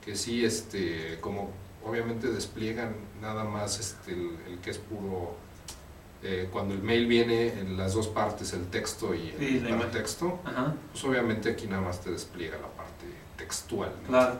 que 0.03 0.15
sí, 0.15 0.43
este, 0.43 1.17
como 1.21 1.51
obviamente 1.83 2.27
despliegan 2.27 2.95
nada 3.21 3.43
más 3.45 3.79
este, 3.79 4.11
el, 4.13 4.37
el 4.47 4.59
que 4.59 4.71
es 4.71 4.77
puro. 4.77 5.35
eh, 6.23 6.49
cuando 6.51 6.73
el 6.73 6.81
mail 6.81 7.05
viene 7.07 7.59
en 7.59 7.77
las 7.77 7.93
dos 7.93 8.07
partes, 8.07 8.51
el 8.53 8.65
texto 8.69 9.13
y 9.13 9.29
el 9.29 9.37
Sí, 9.37 9.59
Ajá. 10.43 10.73
pues 10.91 11.03
obviamente 11.05 11.51
aquí 11.51 11.67
nada 11.67 11.81
más 11.83 12.01
te 12.01 12.09
despliega 12.11 12.57
la 12.57 12.67
parte 12.67 13.05
textual. 13.37 13.91
¿no? 14.03 14.07
Claro. 14.09 14.39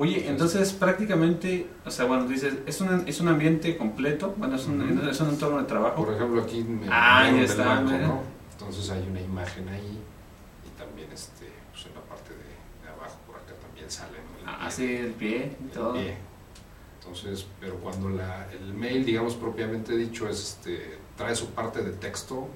Oye, 0.00 0.26
entonces 0.28 0.72
prácticamente, 0.72 1.66
o 1.84 1.90
sea, 1.90 2.06
bueno, 2.06 2.26
dices, 2.26 2.54
es 2.64 2.80
un, 2.80 3.04
es 3.06 3.20
un 3.20 3.28
ambiente 3.28 3.76
completo, 3.76 4.34
bueno, 4.38 4.56
es 4.56 4.64
un, 4.66 4.80
Ujú. 4.80 5.06
es 5.10 5.20
un 5.20 5.28
entorno 5.28 5.58
de 5.58 5.64
trabajo. 5.64 6.02
Por 6.06 6.14
ejemplo, 6.14 6.42
aquí 6.42 6.64
me 6.64 6.86
Ah, 6.90 7.30
ya 7.30 7.42
está, 7.42 7.64
banco. 7.66 7.92
¿no? 7.98 8.22
Entonces 8.52 8.88
hay 8.88 9.06
una 9.06 9.20
imagen 9.20 9.68
ahí 9.68 9.98
y 10.66 10.78
también 10.78 11.12
este, 11.12 11.50
pues 11.70 11.84
en 11.84 11.94
la 11.94 12.00
parte 12.00 12.30
de, 12.30 12.38
de 12.82 12.88
abajo, 12.96 13.18
por 13.26 13.36
acá 13.36 13.52
también 13.60 13.90
sale 13.90 14.16
el 14.16 14.48
Ah, 14.48 14.58
pie, 14.60 14.70
sí, 14.70 14.94
el 14.96 15.12
pie 15.12 15.56
y 15.66 15.68
todo. 15.74 15.92
pie. 15.92 16.16
Entonces, 17.00 17.46
pero 17.60 17.74
cuando 17.76 18.08
la, 18.08 18.46
el 18.52 18.72
mail, 18.72 19.04
digamos 19.04 19.34
propiamente 19.34 19.94
dicho, 19.96 20.30
es 20.30 20.40
este, 20.40 20.96
trae 21.16 21.36
su 21.36 21.50
parte 21.50 21.82
de 21.82 21.90
texto, 21.92 22.48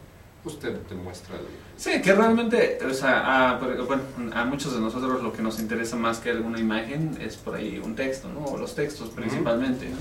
pues 0.44 0.58
te, 0.60 0.70
te 0.70 0.94
muestra 0.94 1.34
el... 1.36 1.42
Sí, 1.76 2.00
que 2.02 2.12
realmente, 2.14 2.78
o 2.88 2.94
sea, 2.94 3.50
a, 3.54 3.58
bueno, 3.58 4.02
a 4.34 4.44
muchos 4.44 4.74
de 4.74 4.80
nosotros 4.80 5.22
lo 5.22 5.32
que 5.32 5.42
nos 5.42 5.58
interesa 5.58 5.96
más 5.96 6.18
que 6.18 6.30
alguna 6.30 6.60
imagen 6.60 7.16
es 7.20 7.36
por 7.36 7.56
ahí 7.56 7.80
un 7.82 7.96
texto, 7.96 8.28
¿no? 8.28 8.44
O 8.44 8.58
los 8.58 8.74
textos 8.76 9.08
principalmente, 9.08 9.88
¿no? 9.88 9.96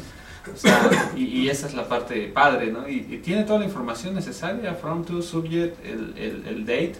O 0.53 0.57
sea, 0.57 1.11
y, 1.15 1.23
y 1.23 1.49
esa 1.49 1.67
es 1.67 1.73
la 1.73 1.87
parte 1.87 2.27
padre, 2.27 2.69
¿no? 2.71 2.87
Y, 2.89 3.07
y 3.09 3.21
tiene 3.23 3.45
toda 3.45 3.59
la 3.59 3.65
información 3.65 4.13
necesaria, 4.13 4.73
from 4.75 5.05
to, 5.05 5.21
subject, 5.21 5.83
el, 5.85 6.13
el, 6.17 6.45
el 6.45 6.65
date, 6.65 6.95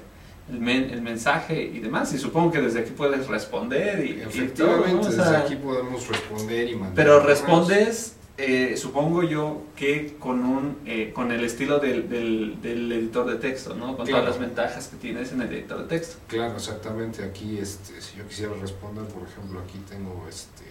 el, 0.50 0.60
men- 0.60 0.90
el 0.92 1.02
mensaje 1.02 1.62
y 1.62 1.80
demás. 1.80 2.14
Y 2.14 2.18
supongo 2.20 2.52
que 2.54 2.62
desde 2.62 2.80
aquí 2.80 2.92
puedes 2.92 3.28
responder 3.28 4.00
y, 4.06 4.12
y 4.12 4.14
todo, 4.16 4.30
Efectivamente, 4.30 4.94
¿no? 4.94 5.02
O 5.02 5.12
desde 5.12 5.36
aquí 5.36 5.56
podemos 5.58 6.08
responder 6.08 6.70
y 6.70 6.76
mandar. 6.76 6.96
Pero 6.96 7.20
respondes, 7.20 8.16
eh, 8.38 8.76
supongo 8.78 9.24
yo, 9.24 9.62
que 9.76 10.16
con 10.20 10.44
un 10.44 10.78
eh, 10.86 11.12
con 11.14 11.32
el 11.32 11.44
estilo 11.44 11.80
del, 11.80 12.10
del, 12.10 12.62
del 12.62 12.92
editor 12.92 13.26
de 13.30 13.36
texto, 13.38 13.76
¿no? 13.76 13.96
Con 13.96 14.06
Claro. 14.08 14.24
todas 14.24 14.26
las 14.26 14.40
ventajas 14.40 14.88
que 14.88 14.98
tienes 14.98 15.32
en 15.32 15.42
el 15.42 15.54
editor 15.54 15.84
de 15.84 15.88
texto. 15.88 16.18
Claro, 16.28 16.56
exactamente. 16.56 17.24
Aquí, 17.24 17.58
este, 17.60 18.02
si 18.02 18.18
yo 18.18 18.28
quisiera 18.28 18.54
responder, 18.56 19.06
por 19.06 19.28
ejemplo, 19.28 19.60
aquí 19.60 19.78
tengo 19.88 20.26
este 20.28 20.64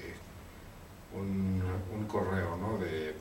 un, 1.15 1.63
un 1.95 2.05
correo, 2.07 2.57
¿no? 2.57 2.79
De, 2.79 3.15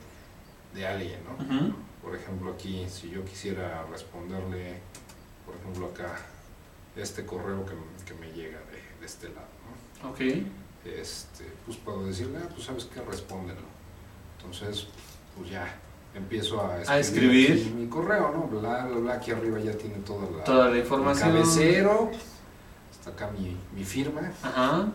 de 0.74 0.86
alguien, 0.86 1.20
¿no? 1.24 1.76
Por 2.02 2.16
ejemplo, 2.16 2.50
aquí, 2.52 2.84
si 2.88 3.10
yo 3.10 3.24
quisiera 3.24 3.84
responderle, 3.90 4.80
por 5.46 5.54
ejemplo, 5.54 5.86
acá, 5.86 6.16
este 6.96 7.24
correo 7.24 7.64
que, 7.64 7.74
que 8.04 8.14
me 8.18 8.26
llega 8.32 8.58
de, 8.58 8.98
de 9.00 9.06
este 9.06 9.28
lado, 9.28 9.46
¿no? 10.02 10.10
Ok. 10.10 10.20
Este, 10.84 11.44
pues 11.64 11.76
puedo 11.78 12.04
decirle, 12.06 12.38
ah, 12.42 12.48
pues 12.52 12.66
sabes 12.66 12.86
qué, 12.86 13.00
respóndelo. 13.02 13.60
Entonces, 14.44 14.86
pues 15.36 15.50
ya 15.50 15.78
empiezo 16.14 16.60
a 16.60 16.98
escribir, 16.98 17.52
escribir. 17.52 17.66
aquí 17.66 17.74
mi 17.74 17.86
correo, 17.88 18.32
¿no? 18.32 18.60
Bla, 18.60 18.84
bla, 18.86 18.98
bla, 18.98 19.12
aquí 19.14 19.30
arriba 19.30 19.58
ya 19.60 19.72
tiene 19.72 19.96
toda 19.96 20.28
la, 20.30 20.44
Toda 20.44 20.66
la 20.66 20.72
el 20.72 20.78
información. 20.82 21.30
cabecero, 21.32 22.10
está 22.90 23.10
acá 23.10 23.30
mi, 23.38 23.56
mi 23.74 23.84
firma 23.84 24.30
Ajá. 24.42 24.88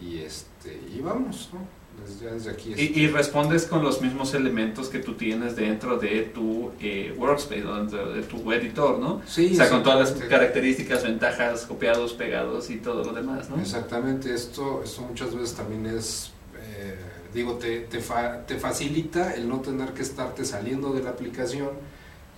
y 0.00 0.18
este 0.18 0.80
y 0.92 1.00
vamos, 1.00 1.50
¿no? 1.52 1.60
Desde, 2.04 2.32
desde 2.32 2.50
aquí. 2.50 2.70
Y, 2.70 2.72
este, 2.72 3.00
y 3.00 3.06
respondes 3.06 3.66
con 3.66 3.84
los 3.84 4.02
mismos 4.02 4.34
elementos 4.34 4.88
que 4.88 4.98
tú 4.98 5.14
tienes 5.14 5.54
dentro 5.54 5.96
de 5.98 6.22
tu 6.22 6.72
eh, 6.80 7.14
workspace, 7.16 7.62
dentro 7.62 8.12
de 8.12 8.22
tu 8.22 8.50
editor, 8.50 8.98
¿no? 8.98 9.22
sí, 9.28 9.50
o 9.52 9.54
sea, 9.56 9.70
con 9.70 9.84
todas 9.84 10.10
las 10.10 10.28
características, 10.28 11.04
ventajas, 11.04 11.66
copiados, 11.66 12.12
pegados 12.14 12.68
y 12.70 12.78
todo 12.78 13.04
lo 13.04 13.12
demás, 13.12 13.48
¿no? 13.48 13.60
Exactamente, 13.60 14.34
esto, 14.34 14.82
esto 14.82 15.02
muchas 15.02 15.32
veces 15.36 15.54
también 15.54 15.86
es, 15.86 16.32
eh, 16.58 16.98
digo, 17.34 17.54
te, 17.54 17.80
te, 17.80 17.98
fa- 18.00 18.46
te 18.46 18.56
facilita 18.58 19.34
el 19.34 19.48
no 19.48 19.60
tener 19.60 19.92
que 19.92 20.02
estarte 20.02 20.44
saliendo 20.44 20.92
de 20.92 21.02
la 21.02 21.10
aplicación, 21.10 21.70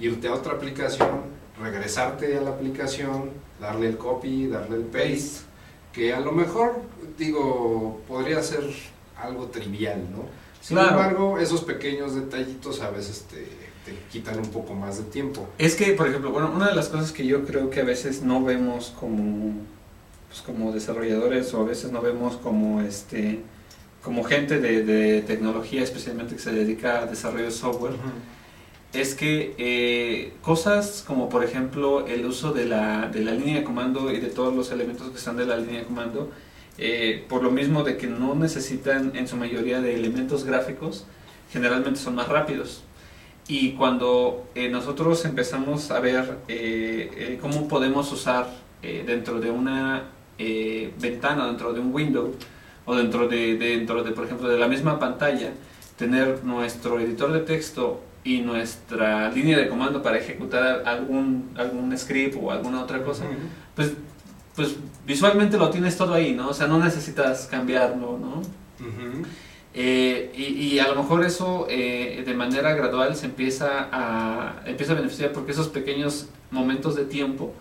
irte 0.00 0.28
a 0.28 0.34
otra 0.34 0.54
aplicación, 0.54 1.20
regresarte 1.60 2.36
a 2.36 2.40
la 2.40 2.50
aplicación, 2.50 3.30
darle 3.60 3.88
el 3.88 3.96
copy, 3.98 4.46
darle 4.48 4.76
el 4.76 4.82
paste, 4.84 5.42
que 5.92 6.12
a 6.12 6.20
lo 6.20 6.32
mejor, 6.32 6.80
digo, 7.18 8.00
podría 8.08 8.42
ser 8.42 8.64
algo 9.18 9.46
trivial, 9.46 10.02
¿no? 10.10 10.24
Sin 10.60 10.76
Claro. 10.76 10.90
embargo, 10.90 11.38
esos 11.38 11.62
pequeños 11.62 12.14
detallitos 12.14 12.80
a 12.82 12.90
veces 12.90 13.24
te, 13.30 13.36
te 13.84 13.96
quitan 14.10 14.38
un 14.38 14.50
poco 14.50 14.74
más 14.74 14.98
de 14.98 15.04
tiempo. 15.04 15.46
Es 15.58 15.76
que, 15.76 15.92
por 15.92 16.08
ejemplo, 16.08 16.32
bueno, 16.32 16.50
una 16.54 16.68
de 16.68 16.74
las 16.74 16.88
cosas 16.88 17.12
que 17.12 17.24
yo 17.24 17.44
creo 17.44 17.70
que 17.70 17.80
a 17.80 17.84
veces 17.84 18.22
no 18.22 18.42
vemos 18.44 18.92
como, 18.98 19.52
pues, 20.28 20.42
como 20.42 20.72
desarrolladores 20.72 21.54
o 21.54 21.60
a 21.60 21.64
veces 21.64 21.92
no 21.92 22.02
vemos 22.02 22.36
como 22.36 22.80
este 22.82 23.40
como 24.06 24.22
gente 24.22 24.60
de, 24.60 24.84
de 24.84 25.20
tecnología, 25.22 25.82
especialmente 25.82 26.36
que 26.36 26.40
se 26.40 26.52
dedica 26.52 27.00
a 27.00 27.06
desarrollo 27.06 27.46
de 27.46 27.50
software, 27.50 27.94
es 28.92 29.16
que 29.16 29.52
eh, 29.58 30.32
cosas 30.42 31.02
como 31.04 31.28
por 31.28 31.42
ejemplo 31.42 32.06
el 32.06 32.24
uso 32.24 32.52
de 32.52 32.66
la, 32.66 33.08
de 33.08 33.24
la 33.24 33.32
línea 33.32 33.56
de 33.56 33.64
comando 33.64 34.12
y 34.12 34.20
de 34.20 34.28
todos 34.28 34.54
los 34.54 34.70
elementos 34.70 35.10
que 35.10 35.16
están 35.16 35.36
de 35.36 35.44
la 35.44 35.56
línea 35.56 35.80
de 35.80 35.86
comando 35.86 36.30
eh, 36.78 37.24
por 37.28 37.42
lo 37.42 37.50
mismo 37.50 37.82
de 37.82 37.96
que 37.96 38.06
no 38.06 38.36
necesitan 38.36 39.10
en 39.16 39.26
su 39.26 39.36
mayoría 39.36 39.80
de 39.80 39.96
elementos 39.96 40.44
gráficos, 40.44 41.04
generalmente 41.50 41.98
son 41.98 42.14
más 42.14 42.28
rápidos. 42.28 42.84
Y 43.48 43.72
cuando 43.72 44.46
eh, 44.54 44.68
nosotros 44.68 45.24
empezamos 45.24 45.90
a 45.90 45.98
ver 45.98 46.38
eh, 46.46 47.38
cómo 47.40 47.66
podemos 47.66 48.12
usar 48.12 48.46
dentro 48.82 49.40
de 49.40 49.50
una 49.50 50.04
ventana, 50.38 51.48
dentro 51.48 51.72
de 51.72 51.80
un 51.80 51.92
window, 51.92 52.32
o 52.86 52.94
dentro 52.94 53.28
de, 53.28 53.56
dentro 53.56 54.02
de, 54.02 54.12
por 54.12 54.24
ejemplo, 54.24 54.48
de 54.48 54.58
la 54.58 54.68
misma 54.68 54.98
pantalla, 54.98 55.50
tener 55.98 56.44
nuestro 56.44 56.98
editor 57.00 57.32
de 57.32 57.40
texto 57.40 58.00
y 58.24 58.40
nuestra 58.40 59.30
línea 59.30 59.58
de 59.58 59.68
comando 59.68 60.02
para 60.02 60.18
ejecutar 60.18 60.82
algún, 60.86 61.50
algún 61.56 61.96
script 61.96 62.36
o 62.40 62.50
alguna 62.50 62.82
otra 62.82 63.02
cosa, 63.02 63.24
pues, 63.74 63.92
pues 64.54 64.76
visualmente 65.06 65.58
lo 65.58 65.70
tienes 65.70 65.96
todo 65.96 66.14
ahí, 66.14 66.32
¿no? 66.32 66.48
O 66.48 66.54
sea, 66.54 66.66
no 66.66 66.78
necesitas 66.78 67.46
cambiarlo, 67.50 68.18
¿no? 68.18 68.42
Eh, 69.78 70.32
y, 70.34 70.78
a 70.78 70.88
lo 70.88 71.02
mejor 71.02 71.22
eso 71.22 71.66
eh, 71.68 72.22
de 72.24 72.34
manera 72.34 72.74
gradual 72.74 73.14
se 73.14 73.26
empieza 73.26 73.88
a, 73.92 74.62
empieza 74.64 74.92
a 74.92 74.96
beneficiar 74.96 75.32
porque 75.32 75.52
esos 75.52 75.68
pequeños 75.68 76.28
momentos 76.50 76.96
de 76.96 77.04
tiempo 77.04 77.52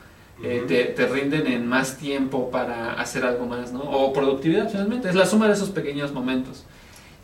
eh, 0.43 0.63
te, 0.67 0.83
te, 0.85 1.07
rinden 1.07 1.47
en 1.47 1.65
más 1.65 1.97
tiempo 1.97 2.51
para 2.51 2.93
hacer 2.93 3.23
algo 3.23 3.45
más, 3.45 3.71
¿no? 3.71 3.81
O 3.81 4.11
productividad 4.11 4.69
finalmente, 4.69 5.09
es 5.09 5.15
la 5.15 5.25
suma 5.25 5.47
de 5.47 5.53
esos 5.53 5.69
pequeños 5.69 6.11
momentos. 6.11 6.65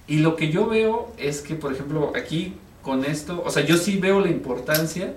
Y 0.08 0.18
lo 0.18 0.36
que 0.36 0.50
yo 0.50 0.68
veo 0.68 1.12
es 1.18 1.42
que, 1.42 1.56
por 1.56 1.74
ejemplo, 1.74 2.14
aquí 2.16 2.54
con 2.82 3.06
esto, 3.06 3.44
o 3.46 3.50
sea, 3.50 3.64
yo 3.64 3.78
sí 3.78 3.98
veo 3.98 4.22
la 4.22 4.30
importancia 4.30 5.14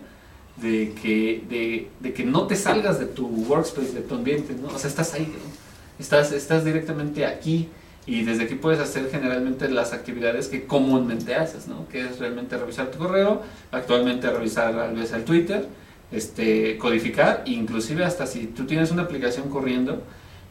de 0.57 0.92
que, 1.00 1.42
de, 1.48 1.88
de 2.00 2.12
que 2.12 2.24
no 2.24 2.46
te 2.46 2.57
salgas 2.57 2.98
de 2.98 3.07
tu 3.07 3.26
workspace, 3.26 3.92
de 3.92 4.00
tu 4.02 4.14
ambiente, 4.14 4.54
¿no? 4.54 4.68
O 4.68 4.78
sea, 4.78 4.88
estás 4.88 5.14
ahí, 5.14 5.26
¿no? 5.26 5.52
Estás, 5.98 6.33
estás 6.33 6.64
directamente 6.64 7.24
aquí 7.24 7.68
y 8.07 8.22
desde 8.22 8.44
aquí 8.44 8.54
puedes 8.57 8.80
hacer 8.80 9.09
generalmente 9.11 9.68
las 9.68 9.92
actividades 9.92 10.48
que 10.48 10.66
comúnmente 10.66 11.35
haces, 11.35 11.68
¿no? 11.68 11.88
Que 11.88 12.00
es 12.00 12.18
realmente 12.18 12.57
revisar 12.57 12.90
tu 12.90 12.98
correo, 12.98 13.42
actualmente 13.70 14.30
revisar 14.30 14.78
a 14.78 14.88
veces 14.88 15.12
el 15.12 15.24
Twitter, 15.24 15.66
este, 16.12 16.78
codificar, 16.78 17.42
inclusive 17.46 18.04
hasta 18.04 18.26
si 18.26 18.46
tú 18.46 18.66
tienes 18.66 18.90
una 18.90 19.02
aplicación 19.02 19.48
corriendo, 19.48 20.02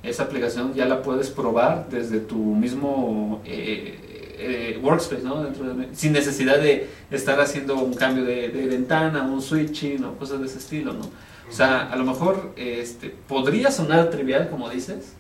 esa 0.04 0.24
aplicación 0.24 0.74
ya 0.74 0.86
la 0.86 1.02
puedes 1.02 1.30
probar 1.30 1.88
desde 1.90 2.20
tu 2.20 2.38
mismo 2.38 3.42
eh, 3.46 4.36
eh, 4.38 4.80
workspace, 4.82 5.24
¿no? 5.24 5.44
Dentro 5.44 5.74
de, 5.74 5.96
sin 5.96 6.12
necesidad 6.12 6.60
de 6.60 6.90
estar 7.10 7.40
haciendo 7.40 7.76
un 7.76 7.94
cambio 7.94 8.26
de, 8.26 8.50
ventana, 8.50 9.24
un 9.24 9.42
switching 9.42 10.04
o 10.04 10.16
cosas 10.18 10.42
de 10.42 10.48
ese 10.48 10.58
estilo, 10.58 10.94
¿no? 10.94 11.10
O 11.50 11.52
sea, 11.52 11.90
a 11.92 11.96
lo 11.96 12.04
mejor 12.04 12.52
este, 12.56 13.10
podría 13.10 13.72
sonar 13.72 14.10
trivial, 14.10 14.50
como 14.50 14.70
dices, 14.70 15.14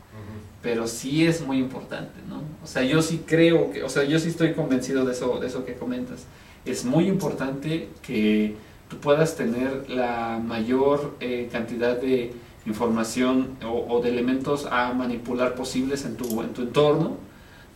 pero 0.62 0.88
sí 0.88 1.26
es 1.26 1.46
muy 1.46 1.58
importante, 1.58 2.20
¿no? 2.28 2.42
O 2.64 2.68
sea, 2.68 2.84
yo 2.84 3.02
sí 3.02 3.24
creo 3.26 3.72
que, 3.72 3.84
o 3.84 3.90
sea, 3.90 4.04
yo 4.04 4.18
sí 4.20 4.30
estoy 4.30 4.54
convencido 4.54 5.06
de 5.06 5.12
eso, 5.12 5.38
de 5.40 5.48
eso 5.48 5.66
que 5.66 5.76
comentas. 5.76 6.26
Es 6.66 6.86
muy 6.86 7.08
importante 7.08 7.90
que 8.02 8.56
tú 8.94 9.00
puedas 9.00 9.36
tener 9.36 9.90
la 9.90 10.40
mayor 10.44 11.16
eh, 11.20 11.50
cantidad 11.52 12.00
de 12.00 12.32
información 12.66 13.58
o, 13.66 14.00
de 14.02 14.10
elementos 14.10 14.68
a 14.70 14.94
manipular 14.94 15.56
posibles 15.56 16.06
en 16.06 16.16
tu, 16.16 16.42
en 16.42 16.54
tu 16.54 16.62
entorno 16.62 17.18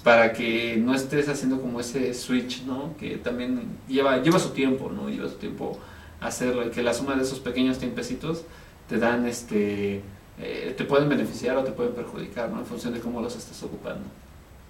para 0.04 0.32
que 0.32 0.78
no 0.78 0.94
estés 0.94 1.28
haciendo 1.28 1.60
como 1.60 1.82
ese 1.82 2.14
switch, 2.14 2.64
¿no? 2.64 2.96
Que 2.98 3.18
también 3.18 3.62
lleva, 3.88 4.22
lleva 4.22 4.40
su 4.40 4.50
tiempo, 4.50 4.90
¿no? 4.90 5.10
Lleva 5.10 5.28
su 5.28 5.36
tiempo 5.36 5.78
hacerlo 6.22 6.66
y 6.66 6.70
que 6.70 6.84
la 6.84 6.94
suma 6.94 7.16
de 7.16 7.24
esos 7.24 7.40
pequeños 7.40 7.80
tiempecitos 7.80 8.44
te 8.88 8.98
dan, 8.98 9.26
este, 9.26 10.02
eh, 10.40 10.74
te 10.78 10.86
pueden 10.86 11.10
beneficiar 11.10 11.58
o 11.58 11.64
te 11.64 11.72
pueden 11.72 11.94
perjudicar, 11.94 12.50
¿no? 12.50 12.60
En 12.60 12.66
función 12.66 12.94
de 12.94 13.00
cómo 13.00 13.22
los 13.22 13.36
estés 13.36 13.62
ocupando. 13.64 14.06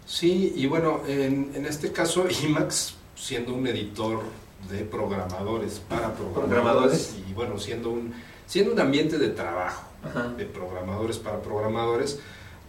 Sí, 0.06 0.54
y 0.56 0.66
bueno, 0.66 1.02
en, 1.08 1.52
en 1.54 1.66
este 1.66 1.92
caso 1.92 2.26
IMAX, 2.44 2.96
siendo 3.16 3.54
un 3.54 3.68
editor 3.68 4.22
de 4.70 4.84
programadores 4.84 5.80
para 5.88 6.13
programadores, 6.13 7.15
y 7.28 7.34
bueno, 7.34 7.58
siendo 7.58 7.89
un, 7.89 8.13
siendo 8.46 8.74
un 8.74 8.80
ambiente 8.80 9.17
de 9.17 9.30
trabajo 9.30 9.84
de 10.38 10.46
programadores 10.46 11.17
para 11.17 11.41
programadores, 11.41 12.20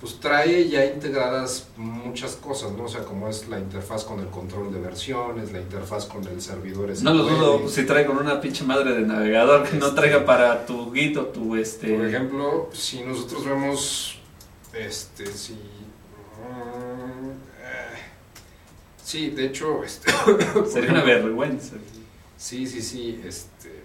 pues 0.01 0.21
trae 0.21 0.69
ya 0.69 0.85
integradas 0.85 1.69
muchas 1.77 2.37
cosas, 2.37 2.71
¿no? 2.73 2.85
O 2.85 2.89
sea, 2.89 3.03
como 3.03 3.29
es 3.29 3.49
la 3.49 3.59
interfaz 3.59 4.05
con 4.05 4.21
el 4.21 4.27
control 4.29 4.73
de 4.73 4.79
versiones, 4.81 5.51
la 5.51 5.61
interfaz 5.61 6.07
con 6.07 6.25
el 6.27 6.41
servidor 6.41 6.91
No 7.03 7.15
lo 7.15 7.25
dudo, 7.25 7.69
si 7.69 7.85
trae 7.85 8.07
con 8.07 8.17
una 8.17 8.41
pinche 8.41 8.65
madre 8.65 8.93
de 8.95 9.01
navegador 9.01 9.69
que 9.69 9.77
no 9.77 9.87
este, 9.87 10.01
traiga 10.01 10.25
para 10.25 10.67
tu 10.67 10.93
Git 10.93 11.17
o 11.17 11.27
tu 11.27 11.57
este... 11.57 11.97
Por 11.97 12.07
ejemplo, 12.07 12.71
si 12.73 13.03
nosotros 13.03 13.45
vemos, 13.45 14.21
este, 14.73 15.27
si... 15.27 15.55
Eh, 15.55 15.57
sí, 19.09 19.31
de 19.31 19.47
hecho, 19.47 19.83
este... 19.83 20.13
Sería 20.71 20.91
una 20.91 21.05
vergüenza. 21.05 21.77
Sí, 22.37 22.67
sí, 22.67 22.83
sí, 22.83 23.21
este... 23.25 23.83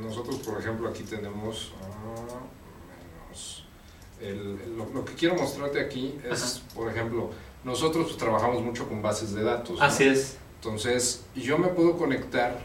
Nosotros, 0.00 0.36
por 0.36 0.58
ejemplo, 0.58 0.88
aquí 0.88 1.02
tenemos... 1.02 1.72
Ah, 1.82 2.40
lo, 4.76 5.04
que 5.04 5.14
quiero 5.14 5.34
mostrarte 5.34 5.80
aquí 5.80 6.14
es, 6.30 6.62
por 6.74 6.90
ejemplo, 6.90 7.30
nosotros 7.64 8.06
pues, 8.06 8.18
trabajamos 8.18 8.62
mucho 8.62 8.86
con 8.86 9.00
bases 9.00 9.32
de 9.32 9.42
datos. 9.42 9.78
Así 9.80 10.04
es. 10.04 10.36
Entonces, 10.56 11.24
yo 11.34 11.56
me 11.56 11.68
puedo 11.68 11.96
conectar 11.96 12.58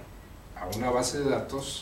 a 0.60 0.68
una 0.76 0.90
base 0.90 1.20
de 1.20 1.30
datos 1.30 1.82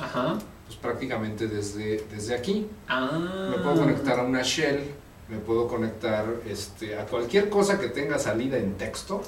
pues 0.66 0.78
prácticamente 0.78 1.48
desde, 1.48 2.06
desde 2.12 2.36
aquí. 2.36 2.68
Ah. 2.88 3.50
Me 3.50 3.58
puedo 3.58 3.78
conectar 3.78 4.20
a 4.20 4.24
una 4.24 4.44
shell, 4.44 4.92
me 5.28 5.38
puedo 5.38 5.68
conectar 5.68 6.26
este, 6.48 6.98
a 6.98 7.06
cualquier 7.06 7.50
cosa 7.50 7.80
que 7.80 7.88
tenga 7.88 8.20
salida 8.20 8.58
en 8.58 8.76
texto. 8.78 9.22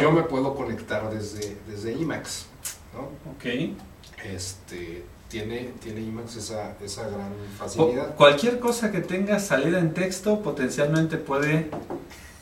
Yo 0.00 0.12
me 0.12 0.22
puedo 0.22 0.54
conectar 0.54 1.10
desde, 1.10 1.56
desde 1.66 1.92
Emacs. 1.92 2.46
¿no? 2.94 3.10
Ok. 3.32 3.76
Este, 4.24 5.04
tiene, 5.28 5.72
tiene 5.80 6.00
IMAX 6.00 6.36
esa, 6.36 6.76
esa 6.80 7.08
gran 7.08 7.32
facilidad. 7.58 8.14
cualquier 8.14 8.60
cosa 8.60 8.90
que 8.90 9.00
tenga 9.00 9.38
salida 9.40 9.78
en 9.78 9.92
texto 9.92 10.40
potencialmente 10.42 11.16
puede 11.16 11.70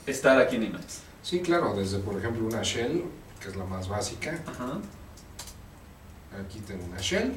estar 0.07 0.39
aquí 0.39 0.57
en 0.57 0.65
IMAX. 0.65 1.01
Sí, 1.23 1.41
claro, 1.41 1.75
desde 1.75 1.99
por 1.99 2.17
ejemplo 2.19 2.45
una 2.45 2.63
shell, 2.63 3.05
que 3.41 3.49
es 3.49 3.57
la 3.57 3.65
más 3.65 3.89
básica. 3.89 4.39
Aquí 6.45 6.61
tengo 6.61 6.85
una 6.85 6.99
shell. 6.99 7.33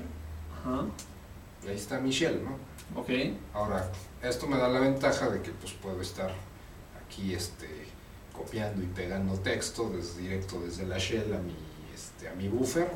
Y 1.64 1.68
ahí 1.68 1.76
está 1.76 2.00
mi 2.00 2.10
shell, 2.12 2.42
¿no? 2.44 3.00
Ok. 3.00 3.10
Ahora, 3.54 3.90
esto 4.22 4.48
me 4.48 4.58
da 4.58 4.68
la 4.68 4.80
ventaja 4.80 5.30
de 5.30 5.42
que 5.42 5.52
pues 5.52 5.74
puedo 5.74 6.02
estar 6.02 6.32
aquí 7.06 7.34
este, 7.34 7.85
copiando 8.36 8.84
y 8.84 8.88
pegando 8.88 9.34
texto 9.40 9.90
desde, 9.90 10.22
directo 10.22 10.60
desde 10.60 10.86
la 10.86 10.98
shell 10.98 11.34
a 11.34 11.40
mi, 11.40 11.56
este, 11.94 12.28
a 12.28 12.34
mi 12.34 12.48
buffer 12.48 12.92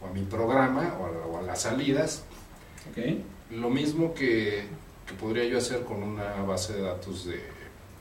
o 0.00 0.06
a 0.06 0.10
mi 0.12 0.22
programa 0.22 0.96
o 0.98 1.38
a, 1.38 1.42
las 1.42 1.62
salidas. 1.62 2.24
Lo 3.50 3.70
mismo 3.70 4.14
que, 4.14 4.64
podría 5.20 5.44
yo 5.44 5.58
hacer 5.58 5.84
con 5.84 6.02
una 6.02 6.42
base 6.42 6.72
de 6.72 6.82
datos 6.82 7.26
de, 7.26 7.40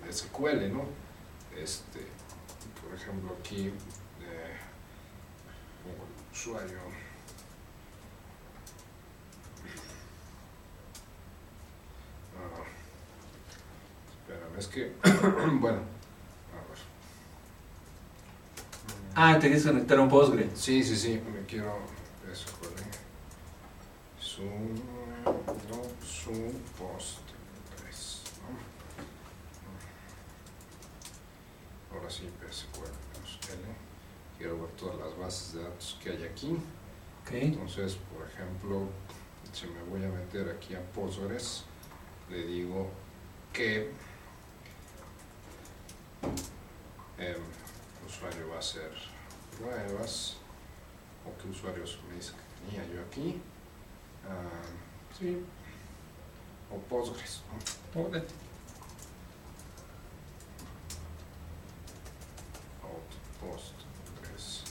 SQL, 0.10 0.74
¿no? 0.74 0.84
Este, 1.58 2.06
por 2.82 2.94
ejemplo, 2.96 3.36
aquí 3.40 3.68
eh, 3.68 4.58
usuario. 6.34 6.80
Ah, 12.38 12.64
espérame, 14.12 14.58
es 14.58 14.68
que, 14.68 14.92
bueno, 15.60 15.80
Ah, 19.14 19.36
te 19.36 19.48
quieres 19.48 19.66
conectar 19.66 19.98
a 19.98 20.02
un 20.02 20.10
Postgre. 20.10 20.50
Sí, 20.56 20.84
sí, 20.84 20.96
sí, 20.96 21.22
me 21.34 21.46
quiero. 21.46 21.80
Eso, 22.32 22.48
Zoom, 24.22 24.76
no, 25.26 25.82
Postgres. 26.78 28.22
¿no? 28.42 28.50
Ahora 31.96 32.10
sí, 32.10 32.30
PSQL 32.40 32.86
L. 32.86 33.62
Quiero 34.38 34.62
ver 34.62 34.72
todas 34.72 34.98
las 34.98 35.18
bases 35.18 35.54
de 35.54 35.64
datos 35.64 36.00
que 36.02 36.10
hay 36.12 36.24
aquí. 36.24 36.58
Okay. 37.24 37.48
Entonces, 37.48 37.98
por 38.16 38.26
ejemplo, 38.28 38.88
si 39.52 39.68
me 39.68 39.84
voy 39.84 40.04
a 40.06 40.10
meter 40.10 40.50
aquí 40.50 40.74
a 40.74 40.82
Postgres, 40.94 41.66
le 42.30 42.46
digo 42.46 42.90
que. 43.52 43.92
Eh, 47.18 47.38
usuario 48.08 48.50
va 48.50 48.60
a 48.60 48.62
ser 48.62 48.92
pruebas 49.58 50.38
o 51.26 51.42
qué 51.42 51.50
usuarios 51.50 52.00
me 52.10 52.16
dice 52.16 52.32
que 52.34 52.66
tenía 52.66 52.94
yo 52.94 53.02
aquí. 53.02 53.42
Ah, 54.28 54.68
sí. 55.18 55.44
O 56.72 56.78
Postgres 56.78 57.42
¿no? 57.94 58.10
Postgres. 63.40 64.64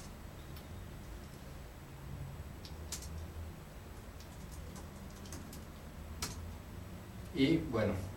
Y 7.35 7.57
bueno 7.57 8.10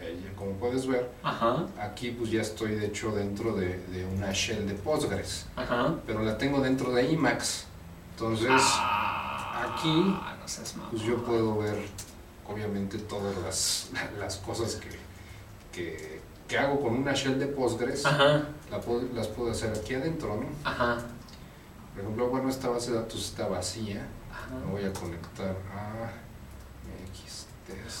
como 0.00 0.08
ella 0.08 0.32
como 0.36 0.52
puedes 0.52 0.86
ver, 0.86 1.10
Ajá, 1.22 1.66
aquí 1.80 2.10
pues 2.12 2.30
ya 2.30 2.40
estoy 2.42 2.74
de 2.76 2.86
hecho 2.86 3.10
dentro 3.12 3.54
de, 3.54 3.78
de 3.88 4.04
una 4.06 4.32
shell 4.32 4.66
de 4.66 4.74
Postgres, 4.74 5.46
ajá. 5.56 5.94
pero 6.06 6.22
la 6.22 6.36
tengo 6.38 6.60
dentro 6.60 6.90
de 6.92 7.12
Emacs. 7.12 7.64
Entonces, 8.12 8.48
Ah, 8.52 9.74
aquí, 9.74 9.92
no 10.76 10.90
pues 10.90 11.02
yo 11.02 11.22
puedo 11.24 11.58
ver 11.58 11.76
obviamente 12.48 12.98
todas 12.98 13.36
las, 13.38 13.90
las 14.18 14.36
cosas 14.38 14.74
que, 14.76 14.88
que, 15.72 16.20
que 16.48 16.58
hago 16.58 16.80
con 16.80 16.94
una 16.96 17.12
shell 17.12 17.38
de 17.38 17.46
Postgres, 17.46 18.04
Ajá, 18.04 18.42
la 18.70 18.80
puedo- 18.80 19.08
las 19.14 19.28
puedo 19.28 19.50
hacer 19.52 19.70
aquí 19.76 19.94
adentro, 19.94 20.36
¿no? 20.36 20.46
ajá, 20.68 20.98
Por 21.94 22.02
ejemplo, 22.02 22.28
bueno, 22.28 22.48
esta 22.48 22.68
base 22.68 22.90
de 22.92 22.98
datos 22.98 23.24
está 23.24 23.46
vacía. 23.48 24.06
Me 24.64 24.72
voy 24.72 24.84
a 24.84 24.92
conectar 24.92 25.54
a. 25.74 26.10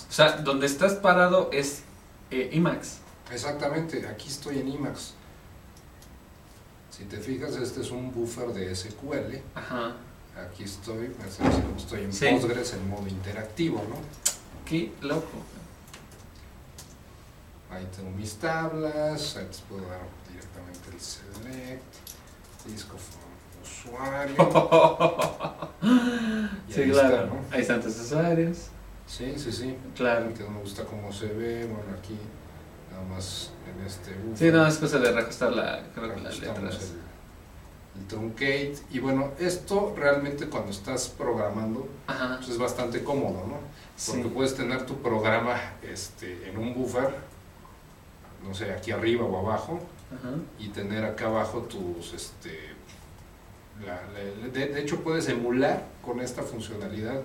O 0.08 0.12
sea, 0.12 0.32
donde 0.38 0.66
estás 0.66 0.94
parado 0.94 1.48
es 1.52 1.82
eh, 2.30 2.50
IMAX. 2.52 2.98
Exactamente, 3.32 4.06
aquí 4.08 4.28
estoy 4.28 4.58
en 4.58 4.68
Emacs. 4.72 5.14
Si 6.90 7.04
te 7.04 7.16
fijas, 7.18 7.54
este 7.56 7.80
es 7.80 7.90
un 7.90 8.12
buffer 8.12 8.48
de 8.48 8.74
SQL. 8.74 9.36
Ajá. 9.54 9.94
Aquí 10.36 10.64
estoy, 10.64 11.12
estoy 11.76 12.02
en 12.04 12.12
Sí. 12.12 12.26
Postgres 12.32 12.72
en 12.74 12.88
modo 12.88 13.06
interactivo, 13.06 13.84
¿no? 13.88 13.96
Qué 14.64 14.92
loco. 15.00 15.28
Ahí 17.70 17.86
tengo 17.96 18.10
mis 18.10 18.34
tablas, 18.34 19.36
ahí 19.36 19.46
les 19.46 19.60
puedo 19.60 19.82
dar 19.86 20.00
directamente 20.28 20.90
el 20.92 21.00
select, 21.00 21.82
disco 22.66 22.96
usuario. 23.62 24.36
Y 26.68 26.72
sí, 26.72 26.80
ahí 26.82 26.90
claro. 26.90 27.14
está, 27.16 27.26
¿no? 27.26 27.40
Ahí 27.50 27.60
están 27.62 27.80
tus 27.80 27.98
usuarios. 27.98 28.58
Sí, 29.10 29.34
sí, 29.36 29.50
sí. 29.50 29.76
Claro. 29.96 30.32
Que 30.34 30.44
no 30.44 30.50
me 30.50 30.60
gusta 30.60 30.84
cómo 30.84 31.12
se 31.12 31.26
ve, 31.26 31.64
bueno, 31.66 31.98
aquí 31.98 32.16
nada 32.92 33.02
más 33.04 33.50
en 33.68 33.84
este 33.84 34.14
buffer. 34.14 34.38
Sí, 34.38 34.56
no, 34.56 34.66
es 34.66 34.78
cosa 34.78 34.98
de 34.98 35.10
reajustar 35.10 35.52
la, 35.52 35.82
creo 35.94 36.14
que 36.14 36.20
las 36.20 36.38
letras. 36.38 36.92
el, 37.96 38.00
el 38.02 38.06
truncate. 38.06 38.74
Y 38.92 39.00
bueno, 39.00 39.32
esto 39.40 39.94
realmente 39.96 40.46
cuando 40.48 40.70
estás 40.70 41.08
programando 41.08 41.88
pues 42.36 42.50
es 42.50 42.58
bastante 42.58 43.02
cómodo, 43.02 43.46
¿no? 43.48 43.56
Porque 44.06 44.22
Sí. 44.22 44.30
puedes 44.32 44.54
tener 44.54 44.86
tu 44.86 45.02
programa 45.02 45.56
este, 45.82 46.48
en 46.48 46.56
un 46.56 46.72
buffer, 46.74 47.10
no 48.46 48.54
sé, 48.54 48.72
aquí 48.72 48.92
arriba 48.92 49.24
o 49.24 49.38
abajo, 49.46 49.80
Ajá. 50.14 50.34
y 50.58 50.68
tener 50.68 51.04
acá 51.04 51.26
abajo 51.26 51.62
tus, 51.62 52.14
este, 52.14 52.58
la- 53.84 54.00
la- 54.12 54.48
de, 54.48 54.66
de 54.68 54.80
hecho 54.80 55.00
puedes 55.02 55.28
emular 55.28 55.84
con 56.02 56.20
esta 56.20 56.42
funcionalidad 56.42 57.20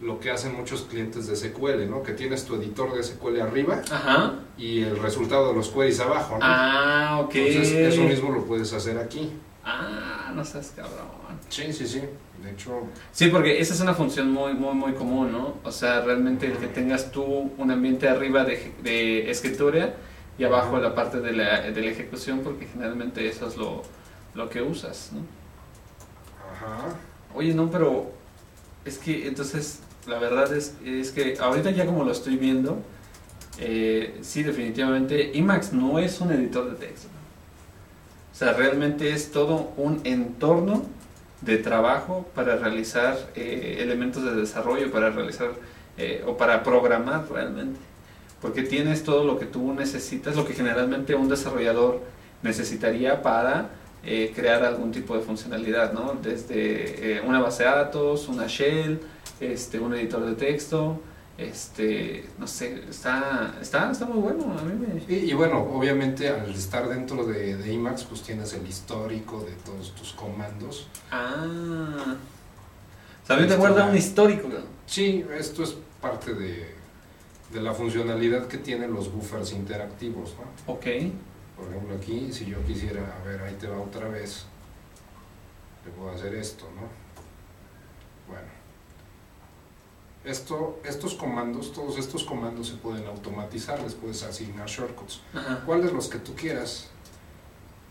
lo 0.00 0.18
que 0.20 0.30
hacen 0.30 0.54
muchos 0.56 0.82
clientes 0.82 1.26
de 1.26 1.36
SQL, 1.36 1.88
¿no? 1.88 2.02
Que 2.02 2.12
tienes 2.12 2.44
tu 2.44 2.56
editor 2.56 2.94
de 2.94 3.02
SQL 3.02 3.40
arriba 3.40 3.80
Ajá. 3.90 4.34
y 4.58 4.82
el 4.82 4.98
resultado 4.98 5.48
de 5.48 5.54
los 5.54 5.68
queries 5.68 6.00
abajo, 6.00 6.34
¿no? 6.34 6.40
Ah, 6.42 7.20
ok. 7.22 7.34
Entonces 7.34 7.92
eso 7.94 8.02
mismo 8.02 8.30
lo 8.32 8.44
puedes 8.44 8.72
hacer 8.72 8.98
aquí. 8.98 9.32
Ah, 9.64 10.30
no 10.34 10.44
seas 10.44 10.72
cabrón. 10.76 11.06
Sí, 11.48 11.72
sí, 11.72 11.86
sí. 11.86 12.02
De 12.42 12.50
hecho, 12.50 12.82
Sí, 13.12 13.28
porque 13.28 13.58
esa 13.60 13.72
es 13.72 13.80
una 13.80 13.94
función 13.94 14.30
muy, 14.30 14.52
muy, 14.52 14.74
muy 14.74 14.92
común, 14.92 15.32
¿no? 15.32 15.54
O 15.64 15.72
sea, 15.72 16.02
realmente 16.02 16.46
el 16.46 16.58
que 16.58 16.66
tengas 16.66 17.10
tú 17.10 17.52
un 17.56 17.70
ambiente 17.70 18.06
arriba 18.08 18.44
de, 18.44 18.72
de 18.82 19.30
escritura 19.30 19.94
y 20.36 20.44
abajo 20.44 20.76
la 20.78 20.94
parte 20.94 21.20
de 21.20 21.32
la, 21.32 21.62
de 21.62 21.80
la 21.80 21.90
ejecución, 21.90 22.40
porque 22.40 22.66
generalmente 22.66 23.26
eso 23.26 23.46
es 23.46 23.56
lo, 23.56 23.82
lo 24.34 24.50
que 24.50 24.60
usas, 24.60 25.12
¿no? 25.14 25.20
ajá. 26.52 26.96
Oye, 27.34 27.54
no, 27.54 27.70
pero 27.70 28.12
es 28.84 28.98
que 28.98 29.26
entonces 29.26 29.80
la 30.06 30.18
verdad 30.18 30.52
es, 30.52 30.74
es 30.84 31.10
que 31.12 31.36
ahorita 31.38 31.70
ya 31.70 31.86
como 31.86 32.04
lo 32.04 32.12
estoy 32.12 32.36
viendo, 32.36 32.78
eh, 33.58 34.18
sí, 34.22 34.42
definitivamente 34.42 35.38
Emacs 35.38 35.72
no 35.72 35.98
es 35.98 36.20
un 36.20 36.32
editor 36.32 36.70
de 36.70 36.86
texto. 36.86 37.08
O 38.32 38.36
sea, 38.36 38.52
realmente 38.52 39.10
es 39.10 39.30
todo 39.30 39.72
un 39.76 40.00
entorno 40.04 40.82
de 41.40 41.58
trabajo 41.58 42.26
para 42.34 42.56
realizar 42.56 43.16
eh, 43.36 43.78
elementos 43.80 44.24
de 44.24 44.34
desarrollo, 44.34 44.90
para 44.90 45.10
realizar 45.10 45.50
eh, 45.96 46.24
o 46.26 46.36
para 46.36 46.62
programar 46.62 47.30
realmente. 47.30 47.78
Porque 48.40 48.62
tienes 48.62 49.04
todo 49.04 49.24
lo 49.24 49.38
que 49.38 49.46
tú 49.46 49.72
necesitas, 49.72 50.34
lo 50.36 50.44
que 50.44 50.52
generalmente 50.52 51.14
un 51.14 51.28
desarrollador 51.28 52.00
necesitaría 52.42 53.22
para 53.22 53.70
crear 54.34 54.62
algún 54.64 54.92
tipo 54.92 55.16
de 55.16 55.22
funcionalidad, 55.22 55.94
¿no? 55.94 56.14
Desde 56.22 57.22
una 57.26 57.40
base 57.40 57.62
de 57.62 57.70
datos, 57.70 58.28
una 58.28 58.46
shell, 58.46 59.00
este, 59.40 59.78
un 59.78 59.94
editor 59.94 60.24
de 60.24 60.34
texto, 60.34 61.00
este, 61.36 62.28
no 62.38 62.46
sé, 62.46 62.84
está, 62.88 63.56
está, 63.60 63.90
está 63.90 64.06
muy 64.06 64.18
bueno, 64.20 64.56
a 64.56 64.62
mí 64.62 64.74
me... 64.74 65.12
Y, 65.12 65.30
y 65.30 65.34
bueno, 65.34 65.58
obviamente 65.60 66.28
al 66.28 66.54
estar 66.54 66.88
dentro 66.88 67.24
de, 67.26 67.56
de 67.56 67.72
Emacs, 67.72 68.04
pues 68.04 68.22
tienes 68.22 68.52
el 68.52 68.66
histórico 68.66 69.40
de 69.42 69.52
todos 69.64 69.94
tus 69.94 70.12
comandos. 70.12 70.88
Ah, 71.10 72.16
también 73.26 73.48
te 73.48 73.56
guarda 73.56 73.86
un 73.86 73.96
histórico. 73.96 74.48
Sí, 74.86 75.24
esto 75.36 75.64
es 75.64 75.76
parte 76.00 76.34
de, 76.34 76.74
de 77.52 77.60
la 77.60 77.72
funcionalidad 77.74 78.46
que 78.46 78.58
tienen 78.58 78.92
los 78.92 79.10
buffers 79.12 79.52
interactivos, 79.52 80.34
¿no? 80.38 80.72
Ok, 80.72 80.86
Por 81.56 81.68
ejemplo, 81.68 81.96
aquí, 81.96 82.32
si 82.32 82.46
yo 82.46 82.62
quisiera, 82.64 83.16
a 83.20 83.26
ver, 83.26 83.40
ahí 83.42 83.54
te 83.54 83.66
va 83.66 83.80
otra 83.80 84.08
vez, 84.08 84.44
le 85.84 85.90
puedo 85.92 86.10
hacer 86.10 86.34
esto, 86.34 86.64
¿no? 86.74 86.82
Bueno, 88.32 88.48
esto, 90.24 90.80
estos 90.84 91.14
comandos, 91.14 91.72
todos 91.72 91.98
estos 91.98 92.24
comandos 92.24 92.68
se 92.68 92.74
pueden 92.74 93.06
automatizar, 93.06 93.80
les 93.82 93.94
puedes 93.94 94.22
asignar 94.22 94.66
shortcuts. 94.68 95.20
ajá. 95.34 95.62
¿Cuáles 95.66 95.92
los 95.92 96.08
que 96.08 96.18
tú 96.18 96.34
quieras? 96.34 96.88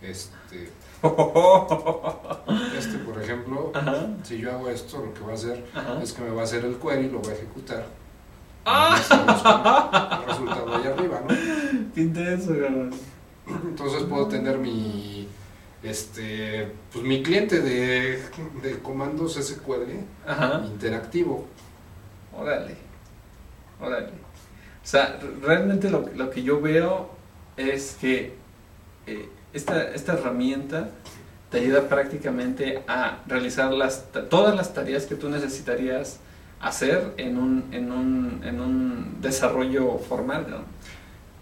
Este, 0.01 0.69
este, 2.77 2.97
por 2.99 3.21
ejemplo, 3.21 3.71
Ajá, 3.73 4.07
si 4.23 4.37
yo 4.37 4.51
hago 4.51 4.69
esto, 4.69 4.97
lo 5.05 5.13
que 5.13 5.21
va 5.21 5.31
a 5.31 5.35
hacer 5.35 5.63
ajá. 5.73 6.01
es 6.01 6.11
que 6.13 6.21
me 6.21 6.31
va 6.31 6.41
a 6.41 6.43
hacer 6.43 6.65
el 6.65 6.75
query, 6.77 7.09
lo 7.09 7.21
va 7.21 7.29
a 7.29 7.33
ejecutar. 7.33 7.85
¡Ah! 8.65 10.19
El 10.21 10.27
resultado 10.29 10.75
ahí 10.75 10.87
arriba, 10.87 11.21
¿no? 11.27 12.01
Intenso, 12.01 12.49
cabrón. 12.49 12.91
Entonces 13.65 14.03
puedo 14.03 14.27
tener 14.27 14.57
mi 14.57 15.27
este 15.83 16.71
pues 16.93 17.03
mi 17.03 17.21
cliente 17.21 17.59
de, 17.61 18.21
de 18.61 18.79
comandos 18.81 19.33
SQL 19.35 20.05
Ajá. 20.25 20.63
interactivo. 20.65 21.45
Órale, 22.37 22.75
órale. 23.79 24.07
O 24.07 24.85
sea, 24.85 25.19
realmente 25.41 25.89
lo, 25.89 26.05
lo 26.15 26.29
que 26.29 26.43
yo 26.43 26.59
veo 26.61 27.09
es 27.57 27.97
que 27.99 28.35
eh, 29.07 29.29
esta, 29.53 29.81
esta 29.91 30.13
herramienta 30.13 30.89
te 31.49 31.59
ayuda 31.59 31.87
prácticamente 31.87 32.83
a 32.87 33.19
realizar 33.27 33.71
las, 33.71 34.05
todas 34.29 34.55
las 34.55 34.73
tareas 34.73 35.05
que 35.05 35.15
tú 35.15 35.29
necesitarías 35.29 36.19
hacer 36.59 37.13
en 37.17 37.37
un, 37.37 37.69
en 37.71 37.91
un, 37.91 38.41
en 38.43 38.59
un 38.59 39.21
desarrollo 39.21 39.99
formal. 39.99 40.47
¿no? 40.49 40.57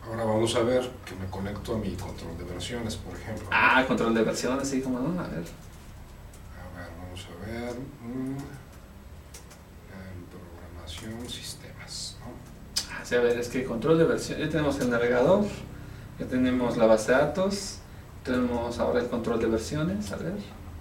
Ahora 0.06 0.25
vamos 0.25 0.54
a 0.56 0.63
ver 0.63 0.82
que 1.06 1.15
me 1.15 1.25
conecto 1.30 1.75
a 1.75 1.77
mi 1.77 1.93
control 1.95 2.38
de 2.38 2.43
versiones, 2.43 2.95
por 2.97 3.15
ejemplo. 3.15 3.47
Ah, 3.51 3.86
control 3.88 4.13
de 4.13 4.23
versiones, 4.23 4.67
sí, 4.67 4.82
como 4.82 4.99
no, 4.99 5.19
a 5.21 5.27
ver. 5.27 5.43
A 6.58 6.77
ver, 6.77 6.89
vamos 7.01 7.27
a 7.27 7.45
ver. 7.45 7.73
mm, 7.73 8.38
programación, 11.01 11.29
sistemas. 11.29 12.17
¿no? 12.21 12.91
Ah, 12.93 13.01
sí, 13.03 13.15
a 13.15 13.19
ver, 13.21 13.37
es 13.39 13.47
que 13.49 13.63
control 13.63 13.97
de 13.97 14.05
versión, 14.05 14.39
ya 14.39 14.49
tenemos 14.49 14.79
el 14.79 14.89
navegador, 14.89 15.45
ya 16.19 16.25
tenemos 16.27 16.77
la 16.77 16.85
base 16.85 17.11
de 17.11 17.17
datos, 17.17 17.77
tenemos 18.23 18.77
ahora 18.79 18.99
el 19.01 19.07
control 19.07 19.39
de 19.39 19.47
versiones, 19.47 20.11
a 20.11 20.17
ver. 20.17 20.33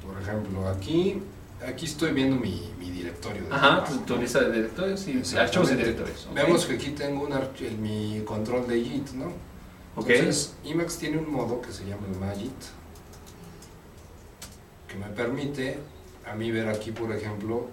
Por 0.06 0.20
ejemplo, 0.20 0.68
aquí, 0.68 1.22
aquí 1.66 1.86
estoy 1.86 2.12
viendo 2.12 2.36
mi, 2.36 2.72
mi 2.78 2.90
directorio. 2.90 3.42
de 3.44 3.48
Ajá, 3.54 3.60
trabajo, 3.84 3.92
tu, 3.94 3.98
tu 4.00 4.14
¿no? 4.16 4.22
lista 4.22 4.40
de 4.40 4.52
directorios 4.52 5.06
y 5.08 5.36
archivos 5.36 5.70
y 5.72 5.74
directorios. 5.76 6.26
ok. 6.26 6.34
Vemos 6.34 6.66
que 6.66 6.74
aquí 6.74 6.90
tengo 6.90 7.24
un 7.24 7.32
el- 7.32 7.78
mi 7.78 8.22
control 8.26 8.66
de 8.66 8.82
Git, 8.82 9.10
¿no? 9.12 9.26
Ok. 9.96 10.08
Entonces, 10.10 10.54
Emacs 10.64 10.98
tiene 10.98 11.18
un 11.18 11.30
modo 11.32 11.60
que 11.60 11.72
se 11.72 11.84
llama 11.84 12.06
el 12.12 12.18
Magit, 12.18 12.52
que 14.88 14.96
me 14.96 15.06
permite 15.06 15.78
a 16.26 16.34
mí 16.34 16.50
ver 16.50 16.68
aquí, 16.68 16.92
por 16.92 17.12
ejemplo, 17.12 17.68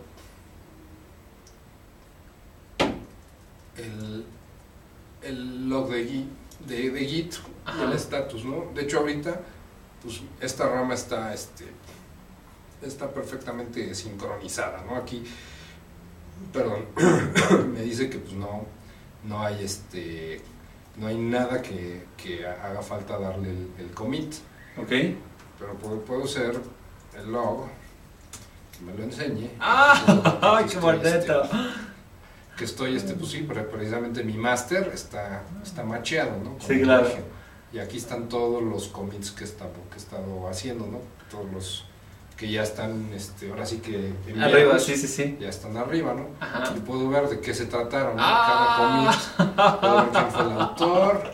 el, 3.78 4.26
el 5.22 5.70
log 5.70 5.90
de 5.90 6.06
Git, 6.06 6.28
de, 6.68 6.90
de 6.92 7.06
Git 7.06 7.36
Ajá. 7.66 7.84
el 7.86 7.94
estatus, 7.94 8.44
¿no? 8.46 8.66
De 8.74 8.84
hecho, 8.84 9.00
ahorita, 9.00 9.40
pues, 10.02 10.22
esta 10.42 10.68
rama 10.68 10.94
está, 10.94 11.34
este, 11.34 11.66
está 12.82 13.12
perfectamente 13.12 13.94
sincronizada, 13.96 14.84
¿no? 14.84 14.96
Aquí, 14.96 15.24
perdón, 16.54 16.86
me 17.74 17.82
dice 17.82 18.10
que, 18.10 18.20
pues, 18.20 18.34
no, 18.34 18.66
no 19.24 19.44
hay, 19.44 19.64
este, 19.64 20.42
no 20.98 21.08
hay 21.08 21.18
nada 21.18 21.62
que, 21.62 22.06
que 22.18 22.46
haga 22.48 22.82
falta 22.82 23.18
darle 23.20 23.50
el, 23.50 23.70
el 23.80 23.92
commit, 23.92 24.34
Ok. 24.78 24.90
pero 25.60 25.74
puedo, 25.80 26.02
puedo 26.02 26.28
ser 26.28 26.60
el 27.16 27.32
log, 27.32 27.68
que 28.78 28.84
me 28.86 28.94
lo 28.94 29.04
enseñe. 29.04 29.50
¡Ah! 29.60 29.94
Aquí 30.04 30.40
¡Ay, 30.42 30.66
qué 30.66 31.08
este, 31.10 31.32
bonito! 31.34 31.50
Que 32.58 32.66
estoy, 32.66 32.96
este, 32.96 33.14
pues 33.14 33.32
sí, 33.32 33.46
pero 33.48 33.70
precisamente 33.70 34.24
mi 34.24 34.34
máster 34.34 34.92
está, 34.94 35.44
está 35.64 35.84
macheado, 35.84 36.32
¿no? 36.44 36.58
Con 36.58 36.62
Sí, 36.68 36.82
claro. 36.82 37.04
origen. 37.06 37.24
Y 37.72 37.80
aquí 37.80 37.98
están 37.98 38.28
todos 38.30 38.64
los 38.64 38.88
commits 38.88 39.32
que, 39.32 39.44
está, 39.44 39.66
que 39.66 39.96
he 39.96 39.98
estado 39.98 40.48
haciendo, 40.50 40.88
¿no? 40.88 41.00
Todos 41.30 41.52
los 41.54 41.86
que 42.38 42.50
ya 42.52 42.62
están, 42.64 43.12
este, 43.14 43.50
ahora 43.50 43.66
sí 43.66 43.78
que 43.80 44.14
enviados, 44.28 44.54
Arriba, 44.54 44.80
sí, 44.80 44.96
sí, 44.96 45.08
sí. 45.08 45.38
ya 45.40 45.50
están 45.50 45.76
arriba, 45.76 46.14
¿no? 46.14 46.28
Ajá. 46.40 46.74
Y 46.76 46.80
puedo 46.82 47.10
ver 47.10 47.28
de 47.30 47.40
qué 47.40 47.54
se 47.54 47.66
trataron, 47.66 48.16
¿no? 48.16 48.22
Ah. 48.24 49.12
Cada 49.38 49.58
commit, 49.58 49.80
puedo 49.82 49.96
ver 49.96 50.10
quién 50.12 50.32
fue 50.32 50.42
el 50.44 50.52
autor, 50.62 51.34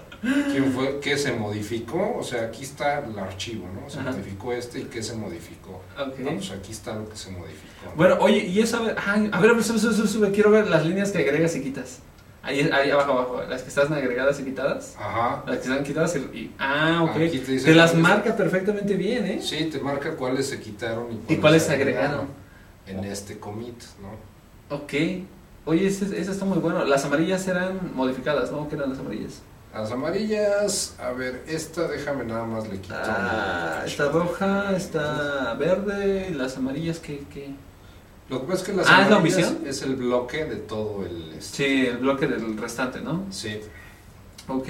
quién 0.52 0.72
fue, 0.74 1.00
qué 1.02 1.18
se 1.18 1.34
modificó, 1.34 2.16
o 2.18 2.24
sea, 2.24 2.44
aquí 2.44 2.64
está 2.64 3.00
el 3.00 3.18
archivo, 3.20 3.68
¿no? 3.74 3.90
Se 3.90 4.00
Ajá. 4.00 4.12
modificó 4.12 4.54
este 4.54 4.80
y 4.80 4.84
qué 4.86 5.04
se 5.04 5.16
modificó. 5.16 5.82
Ok. 6.00 6.20
No, 6.20 6.32
pues 6.32 6.52
aquí 6.52 6.72
está 6.72 6.96
lo 6.96 7.10
que 7.10 7.16
se 7.18 7.32
modificó. 7.32 7.94
Bueno, 7.96 8.18
oye, 8.22 8.40
y 8.46 8.60
eso, 8.60 8.78
a 8.78 8.82
ver, 8.82 8.96
ay, 9.06 9.30
a 9.32 9.40
ver, 9.40 9.52
a 9.52 9.54
ver, 9.54 9.64
sube, 9.64 9.80
sube, 9.80 10.08
sube, 10.08 10.32
quiero 10.32 10.50
ver 10.52 10.68
las 10.70 10.86
líneas 10.86 11.12
que 11.12 11.20
agregas 11.20 11.56
y 11.56 11.62
quitas. 11.62 12.00
Ahí, 12.42 12.70
ahí 12.74 12.90
abajo, 12.92 13.12
abajo, 13.14 13.42
las 13.50 13.62
que 13.64 13.70
están 13.70 13.94
agregadas 13.94 14.38
y 14.40 14.44
quitadas. 14.44 14.96
Ajá. 15.00 15.44
Las 15.48 15.58
que 15.60 15.64
están 15.64 15.84
quitadas 15.84 16.14
y... 16.16 16.20
y- 16.38 16.56
ah, 16.60 17.02
ok. 17.04 17.16
Aquí 17.22 17.40
te 17.40 17.74
las 17.74 17.96
marca 17.96 18.36
perfectamente 18.36 18.96
bien, 18.96 19.26
¿eh? 19.26 19.40
Sí, 19.42 19.66
te 19.72 19.80
marca 19.80 20.12
cuáles 20.18 20.48
se 20.48 20.60
quitaron 20.60 21.08
y 21.30 21.34
¿Y 21.34 21.38
cuáles 21.38 21.64
se 21.64 21.74
agregaron? 21.74 22.28
en 22.86 23.02
este 23.06 23.40
commit, 23.40 23.82
¿no? 24.02 24.76
Ok. 24.76 24.94
Oye, 25.66 25.88
ese 25.88 26.20
está 26.20 26.44
muy 26.44 26.58
bueno. 26.58 26.84
Las 26.84 27.06
amarillas 27.06 27.48
eran 27.48 27.80
modificadas, 27.96 28.52
¿no? 28.52 28.68
¿Qué 28.68 28.76
eran 28.76 28.90
las 28.90 29.00
amarillas? 29.00 29.42
Las 29.74 29.92
amarillas, 29.92 30.96
a 31.00 31.12
ver, 31.14 31.44
esta 31.48 31.88
déjame 31.88 32.26
nada 32.26 32.44
más 32.46 32.68
le 32.68 32.80
quito. 32.80 32.94
Ah, 32.96 33.80
mi- 33.84 33.90
está 33.90 34.10
roja, 34.10 34.76
está 34.76 35.56
verde, 35.56 36.28
y 36.30 36.34
las 36.36 36.58
amarillas, 36.58 37.00
¿qué? 37.00 37.24
qué? 37.34 37.50
Lo 38.30 38.42
que 38.42 38.48
pasa 38.48 38.60
es 38.62 38.64
que 38.70 38.74
las 38.74 38.88
Ah, 38.88 39.02
¿es 39.04 39.10
la 39.10 39.16
amarillas 39.16 39.48
omisión? 39.48 39.68
es 39.68 39.82
el 39.82 39.96
bloque 39.96 40.46
de 40.46 40.58
todo 40.58 41.04
el... 41.04 41.34
este, 41.40 41.42
Sí, 41.42 41.86
el 41.88 41.98
bloque 41.98 42.28
del 42.28 42.56
restante, 42.58 43.02
¿no? 43.02 43.24
sí, 43.32 43.60
Ok. 44.48 44.68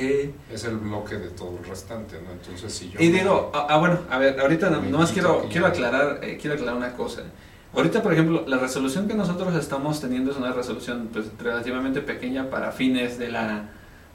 es 0.51 0.63
el 0.63 0.77
bloque 0.77 1.17
de 1.17 1.29
todo 1.29 1.57
el 1.57 1.65
restante, 1.65 2.15
¿no? 2.21 2.31
Entonces 2.31 2.71
si 2.73 2.89
yo... 2.89 2.99
Y 3.01 3.09
me- 3.09 3.19
digo, 3.19 3.51
ah, 3.53 3.67
ah, 3.71 3.77
bueno, 3.79 3.99
a 4.09 4.17
ver, 4.19 4.39
ahorita 4.39 4.69
no- 4.69 4.81
nomás 4.83 5.11
quiero, 5.11 5.47
quiero 5.51 5.67
aclarar, 5.67 6.19
eh, 6.23 6.37
quiero 6.39 6.55
aclarar 6.55 6.75
una 6.77 6.93
cosa. 6.93 7.23
Ahorita, 7.75 8.01
por 8.01 8.13
ejemplo, 8.13 8.45
la 8.47 8.57
resolución 8.57 9.07
que 9.07 9.15
nosotros 9.15 9.53
estamos 9.55 9.99
teniendo 9.99 10.31
es 10.31 10.37
una 10.37 10.53
resolución 10.53 11.09
pues, 11.11 11.25
relativamente 11.39 11.99
pequeña 12.01 12.49
para 12.49 12.71
fines 12.71 13.17
de 13.17 13.29
la, 13.29 13.69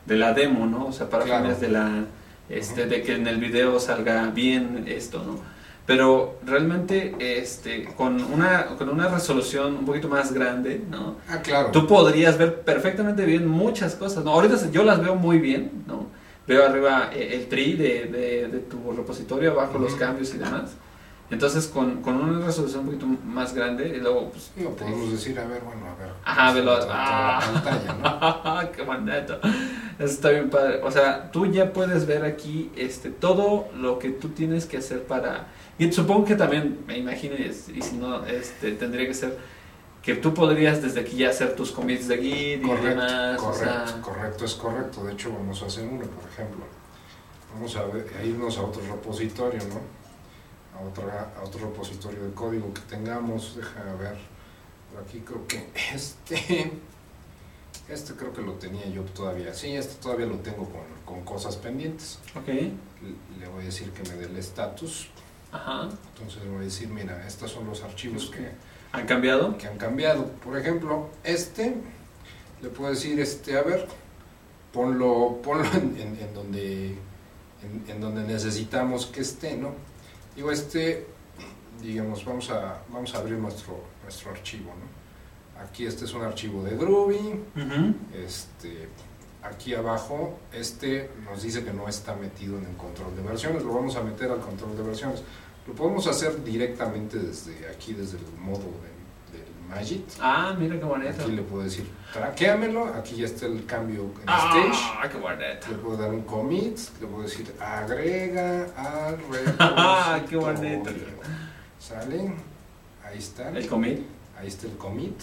de 0.08 0.16
la 0.16 0.32
demo, 0.34 0.66
¿no? 0.66 0.86
O 0.86 0.92
sea, 0.92 1.08
para 1.08 1.24
Claro. 1.24 1.44
fines 1.44 1.60
de 1.60 1.68
la, 1.68 2.04
este, 2.48 2.86
de 2.86 3.02
que 3.02 3.14
en 3.14 3.26
el 3.28 3.38
video 3.38 3.78
salga 3.78 4.26
bien 4.30 4.84
esto, 4.88 5.22
¿no? 5.24 5.38
Pero 5.86 6.38
realmente, 6.44 7.14
este, 7.18 7.84
con 7.96 8.22
una, 8.32 8.66
con 8.76 8.88
una 8.90 9.08
resolución 9.08 9.76
un 9.76 9.84
poquito 9.86 10.08
más 10.08 10.32
grande, 10.32 10.82
¿no? 10.90 11.16
Ah, 11.30 11.40
claro. 11.42 11.70
Tú 11.70 11.86
podrías 11.86 12.36
ver 12.36 12.60
perfectamente 12.62 13.24
bien 13.24 13.46
muchas 13.46 13.94
cosas, 13.94 14.24
¿no? 14.24 14.32
Ahorita 14.32 14.56
yo 14.70 14.82
las 14.84 15.00
veo 15.02 15.14
muy 15.14 15.38
bien, 15.38 15.70
¿no? 15.86 16.06
Veo 16.46 16.64
arriba 16.66 17.10
eh, 17.14 17.30
el 17.34 17.46
tree 17.48 17.74
de, 17.74 18.04
de, 18.06 18.48
de 18.48 18.58
tu 18.60 18.92
repositorio, 18.92 19.52
abajo 19.52 19.78
los 19.78 19.94
cambios 19.94 20.34
y 20.34 20.38
demás. 20.38 20.72
Entonces, 21.30 21.66
con, 21.66 22.00
con 22.00 22.14
una 22.16 22.44
resolución 22.46 22.80
un 22.80 22.86
poquito 22.86 23.06
más 23.26 23.52
grande, 23.52 23.86
y 23.88 24.00
luego, 24.00 24.30
pues... 24.30 24.50
Digo, 24.56 24.70
podemos 24.74 25.12
decir, 25.12 25.38
a 25.38 25.44
ver, 25.46 25.60
bueno, 25.62 25.82
a 25.86 26.02
ver. 26.02 26.12
Ajá, 26.24 26.48
se 26.52 26.54
velo. 26.60 26.78
Ah. 26.90 27.40
la 27.52 27.62
pantalla, 27.62 28.62
¿no? 28.64 28.72
¡Qué 28.72 28.82
mandato! 28.82 29.38
Eso 29.98 30.06
está 30.14 30.30
bien 30.30 30.48
padre. 30.48 30.80
O 30.82 30.90
sea, 30.90 31.30
tú 31.30 31.44
ya 31.46 31.70
puedes 31.72 32.06
ver 32.06 32.24
aquí 32.24 32.70
este, 32.76 33.10
todo 33.10 33.68
lo 33.76 33.98
que 33.98 34.08
tú 34.10 34.30
tienes 34.30 34.64
que 34.64 34.78
hacer 34.78 35.02
para... 35.04 35.48
Y 35.78 35.92
supongo 35.92 36.24
que 36.24 36.34
también, 36.34 36.78
me 36.86 36.96
imagines, 36.96 37.68
y 37.68 37.82
si 37.82 37.96
no, 37.98 38.24
este, 38.24 38.72
tendría 38.72 39.06
que 39.06 39.12
ser 39.14 39.36
que 40.02 40.14
tú 40.14 40.32
podrías 40.32 40.80
desde 40.80 41.00
aquí 41.00 41.18
ya 41.18 41.28
hacer 41.28 41.54
tus 41.54 41.70
commits 41.72 42.08
de 42.08 42.16
Git 42.16 42.62
y 42.64 42.66
Correcto, 42.66 42.88
demás. 42.88 43.38
o 43.40 43.44
correcto, 43.44 43.86
sea, 43.86 44.00
correcto, 44.00 44.44
es 44.46 44.54
correcto. 44.54 45.04
De 45.04 45.12
hecho, 45.12 45.30
vamos 45.30 45.62
a 45.62 45.66
hacer 45.66 45.84
uno, 45.86 46.06
por 46.06 46.24
ejemplo. 46.30 46.64
Vamos 47.52 47.76
a, 47.76 47.82
ver- 47.84 48.06
a 48.18 48.24
irnos 48.24 48.56
a 48.56 48.62
otro 48.62 48.80
repositorio, 48.80 49.60
¿no? 49.68 49.97
A, 50.78 50.82
otra, 50.82 51.32
a 51.38 51.42
otro 51.42 51.60
repositorio 51.68 52.24
de 52.24 52.32
código 52.32 52.72
que 52.72 52.80
tengamos. 52.82 53.56
Deja 53.56 53.82
ver. 53.98 54.16
Por 54.92 55.02
aquí 55.02 55.20
creo 55.20 55.46
que 55.46 55.68
este. 55.94 56.72
Este 57.88 58.12
creo 58.14 58.34
que 58.34 58.42
lo 58.42 58.52
tenía 58.54 58.84
yo 58.88 59.00
todavía. 59.02 59.54
Sí, 59.54 59.74
este 59.74 59.94
todavía 59.94 60.26
lo 60.26 60.36
tengo 60.40 60.68
con, 60.68 60.82
con 61.06 61.24
cosas 61.24 61.56
pendientes. 61.56 62.18
ok. 62.36 62.46
Le, 62.48 62.70
le 63.40 63.48
voy 63.48 63.62
a 63.62 63.66
decir 63.66 63.90
que 63.92 64.02
me 64.10 64.16
dé 64.16 64.26
el 64.26 64.36
estatus. 64.36 65.08
Ajá. 65.52 65.88
Entonces 66.14 66.42
le 66.42 66.50
voy 66.50 66.58
a 66.58 66.64
decir, 66.64 66.88
mira, 66.88 67.26
estos 67.26 67.50
son 67.50 67.66
los 67.66 67.82
archivos 67.82 68.26
que, 68.30 68.50
¿Han 68.92 69.06
cambiado? 69.06 69.56
que 69.56 69.68
han 69.68 69.78
cambiado. 69.78 70.26
Por 70.44 70.58
ejemplo, 70.58 71.08
este, 71.24 71.76
le 72.60 72.68
puedo 72.68 72.90
decir, 72.90 73.18
este, 73.20 73.56
a 73.56 73.62
ver, 73.62 73.88
ponlo, 74.72 75.40
ponlo 75.42 75.64
en, 75.72 75.96
en- 75.98 76.18
en 76.20 76.34
donde, 76.34 76.88
en, 77.62 77.84
en 77.88 78.00
donde 78.02 78.22
necesitamos 78.24 79.06
que 79.06 79.20
esté, 79.22 79.56
¿no? 79.56 79.70
Digo, 80.38 80.52
este, 80.52 81.04
digamos, 81.82 82.24
vamos 82.24 82.48
a, 82.50 82.80
vamos 82.92 83.12
a 83.12 83.18
abrir 83.18 83.36
nuestro, 83.38 83.80
nuestro 84.04 84.30
archivo, 84.30 84.70
¿no? 84.70 85.60
Aquí 85.60 85.84
este 85.84 86.04
es 86.04 86.14
un 86.14 86.22
archivo 86.22 86.62
de 86.62 86.76
Groovy, 86.76 87.16
Ujú. 87.56 87.94
este, 88.24 88.86
aquí 89.42 89.74
abajo, 89.74 90.38
este 90.52 91.10
nos 91.24 91.42
dice 91.42 91.64
que 91.64 91.72
no 91.72 91.88
está 91.88 92.14
metido 92.14 92.56
en 92.56 92.66
el 92.66 92.76
control 92.76 93.16
de 93.16 93.22
versiones, 93.22 93.64
lo 93.64 93.74
vamos 93.74 93.96
a 93.96 94.02
meter 94.02 94.30
al 94.30 94.38
control 94.38 94.76
de 94.76 94.84
versiones. 94.84 95.24
Lo 95.66 95.74
podemos 95.74 96.06
hacer 96.06 96.44
directamente 96.44 97.18
desde 97.18 97.68
aquí, 97.68 97.92
desde 97.92 98.18
el 98.18 98.24
modo 98.38 98.58
de- 98.60 98.87
Magit. 99.68 100.10
Ah, 100.20 100.54
mira 100.58 100.78
qué 100.78 100.84
bonito. 100.84 101.22
Aquí 101.22 101.32
le 101.32 101.42
puedo 101.42 101.64
decir, 101.64 101.86
traquéamelo, 102.12 102.86
aquí 102.94 103.16
ya 103.16 103.26
está 103.26 103.46
el 103.46 103.66
cambio 103.66 104.02
en 104.04 104.28
stage. 104.28 104.72
Ah, 104.98 105.08
qué 105.10 105.18
bonito. 105.18 105.68
Le 105.70 105.74
puedo 105.76 105.96
dar 105.98 106.10
un 106.10 106.22
commit, 106.22 106.78
le 107.00 107.06
puedo 107.06 107.22
decir 107.22 107.54
agrega 107.60 108.64
al 108.76 109.18
Ah, 109.58 110.20
qué 110.28 110.36
bonito. 110.36 110.90
¿Sale? 111.78 112.32
Ahí 113.04 113.18
está. 113.18 113.50
El 113.50 113.66
commit. 113.68 114.00
Ahí 114.38 114.48
está 114.48 114.66
el 114.66 114.76
commit. 114.76 115.20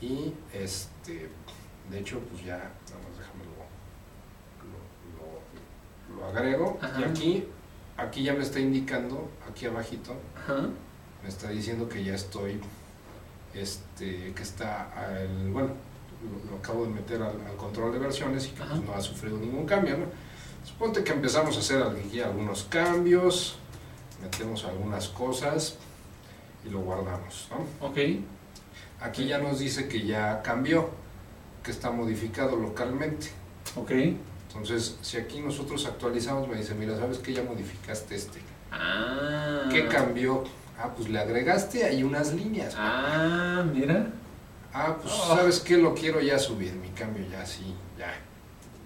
Y 0.00 0.32
este, 0.54 1.28
de 1.90 1.98
hecho, 1.98 2.20
pues 2.30 2.44
ya, 2.44 2.56
nada 2.56 3.00
más 3.08 3.18
déjame 3.18 3.44
lo, 3.44 3.66
lo, 4.70 6.16
lo- 6.16 6.20
lo 6.20 6.26
agrego. 6.26 6.78
Ajá. 6.80 7.00
Y 7.00 7.04
aquí, 7.04 7.44
aquí 7.96 8.22
ya 8.22 8.32
me 8.32 8.42
está 8.42 8.60
indicando, 8.60 9.28
aquí 9.50 9.66
abajito, 9.66 10.14
Ajá. 10.36 10.68
Me 11.22 11.28
está 11.28 11.50
diciendo 11.50 11.88
que 11.88 12.02
ya 12.02 12.14
estoy, 12.14 12.60
este, 13.54 14.32
que 14.34 14.42
está, 14.42 14.90
al, 14.92 15.50
bueno, 15.50 15.70
lo, 16.22 16.50
lo 16.50 16.58
acabo 16.58 16.84
de 16.84 16.90
meter 16.90 17.22
al, 17.22 17.40
al 17.46 17.56
control 17.56 17.92
de 17.92 17.98
versiones 17.98 18.46
y 18.46 18.50
que 18.50 18.62
pues, 18.62 18.82
no 18.82 18.94
ha 18.94 19.00
sufrido 19.00 19.38
ningún 19.38 19.66
cambio, 19.66 19.96
¿no? 19.98 20.06
Suponte 20.64 21.02
que 21.02 21.12
empezamos 21.12 21.56
a 21.56 21.60
hacer 21.60 21.82
aquí 21.82 22.20
algunos 22.20 22.64
cambios, 22.64 23.56
metemos 24.20 24.64
algunas 24.64 25.08
cosas 25.08 25.76
y 26.64 26.70
lo 26.70 26.80
guardamos, 26.80 27.48
¿no? 27.50 27.86
Ok. 27.86 27.98
Aquí 29.00 29.26
ya 29.26 29.38
nos 29.38 29.58
dice 29.58 29.88
que 29.88 30.04
ya 30.04 30.42
cambió, 30.42 30.90
que 31.64 31.70
está 31.70 31.90
modificado 31.90 32.56
localmente. 32.56 33.28
Ok. 33.76 33.92
Entonces, 34.48 34.98
si 35.00 35.16
aquí 35.16 35.40
nosotros 35.40 35.86
actualizamos, 35.86 36.48
me 36.48 36.56
dice, 36.56 36.74
mira, 36.74 36.96
¿sabes 36.98 37.18
que 37.18 37.32
ya 37.32 37.42
modificaste 37.42 38.14
este? 38.14 38.40
Ah. 38.70 39.68
¿Qué 39.70 39.88
cambió? 39.88 40.44
Ah, 40.82 40.90
pues 40.96 41.08
le 41.10 41.18
agregaste 41.18 41.84
ahí 41.84 42.02
unas 42.02 42.32
líneas. 42.32 42.74
Ah, 42.76 43.64
mira. 43.72 44.06
Ah, 44.72 44.96
pues 45.00 45.12
Oh. 45.14 45.36
¿sabes 45.36 45.60
qué? 45.60 45.76
Lo 45.76 45.94
quiero 45.94 46.20
ya 46.20 46.38
subir, 46.38 46.72
mi 46.74 46.88
cambio 46.90 47.24
ya 47.30 47.44
sí, 47.44 47.74
ya. 47.98 48.14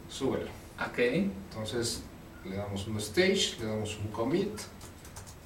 Súbelo. 0.08 0.48
Ok. 0.80 0.98
Entonces, 0.98 2.02
le 2.44 2.56
damos 2.56 2.86
un 2.88 2.96
stage, 2.98 3.56
le 3.60 3.66
damos 3.66 3.96
un 3.98 4.08
commit, 4.08 4.58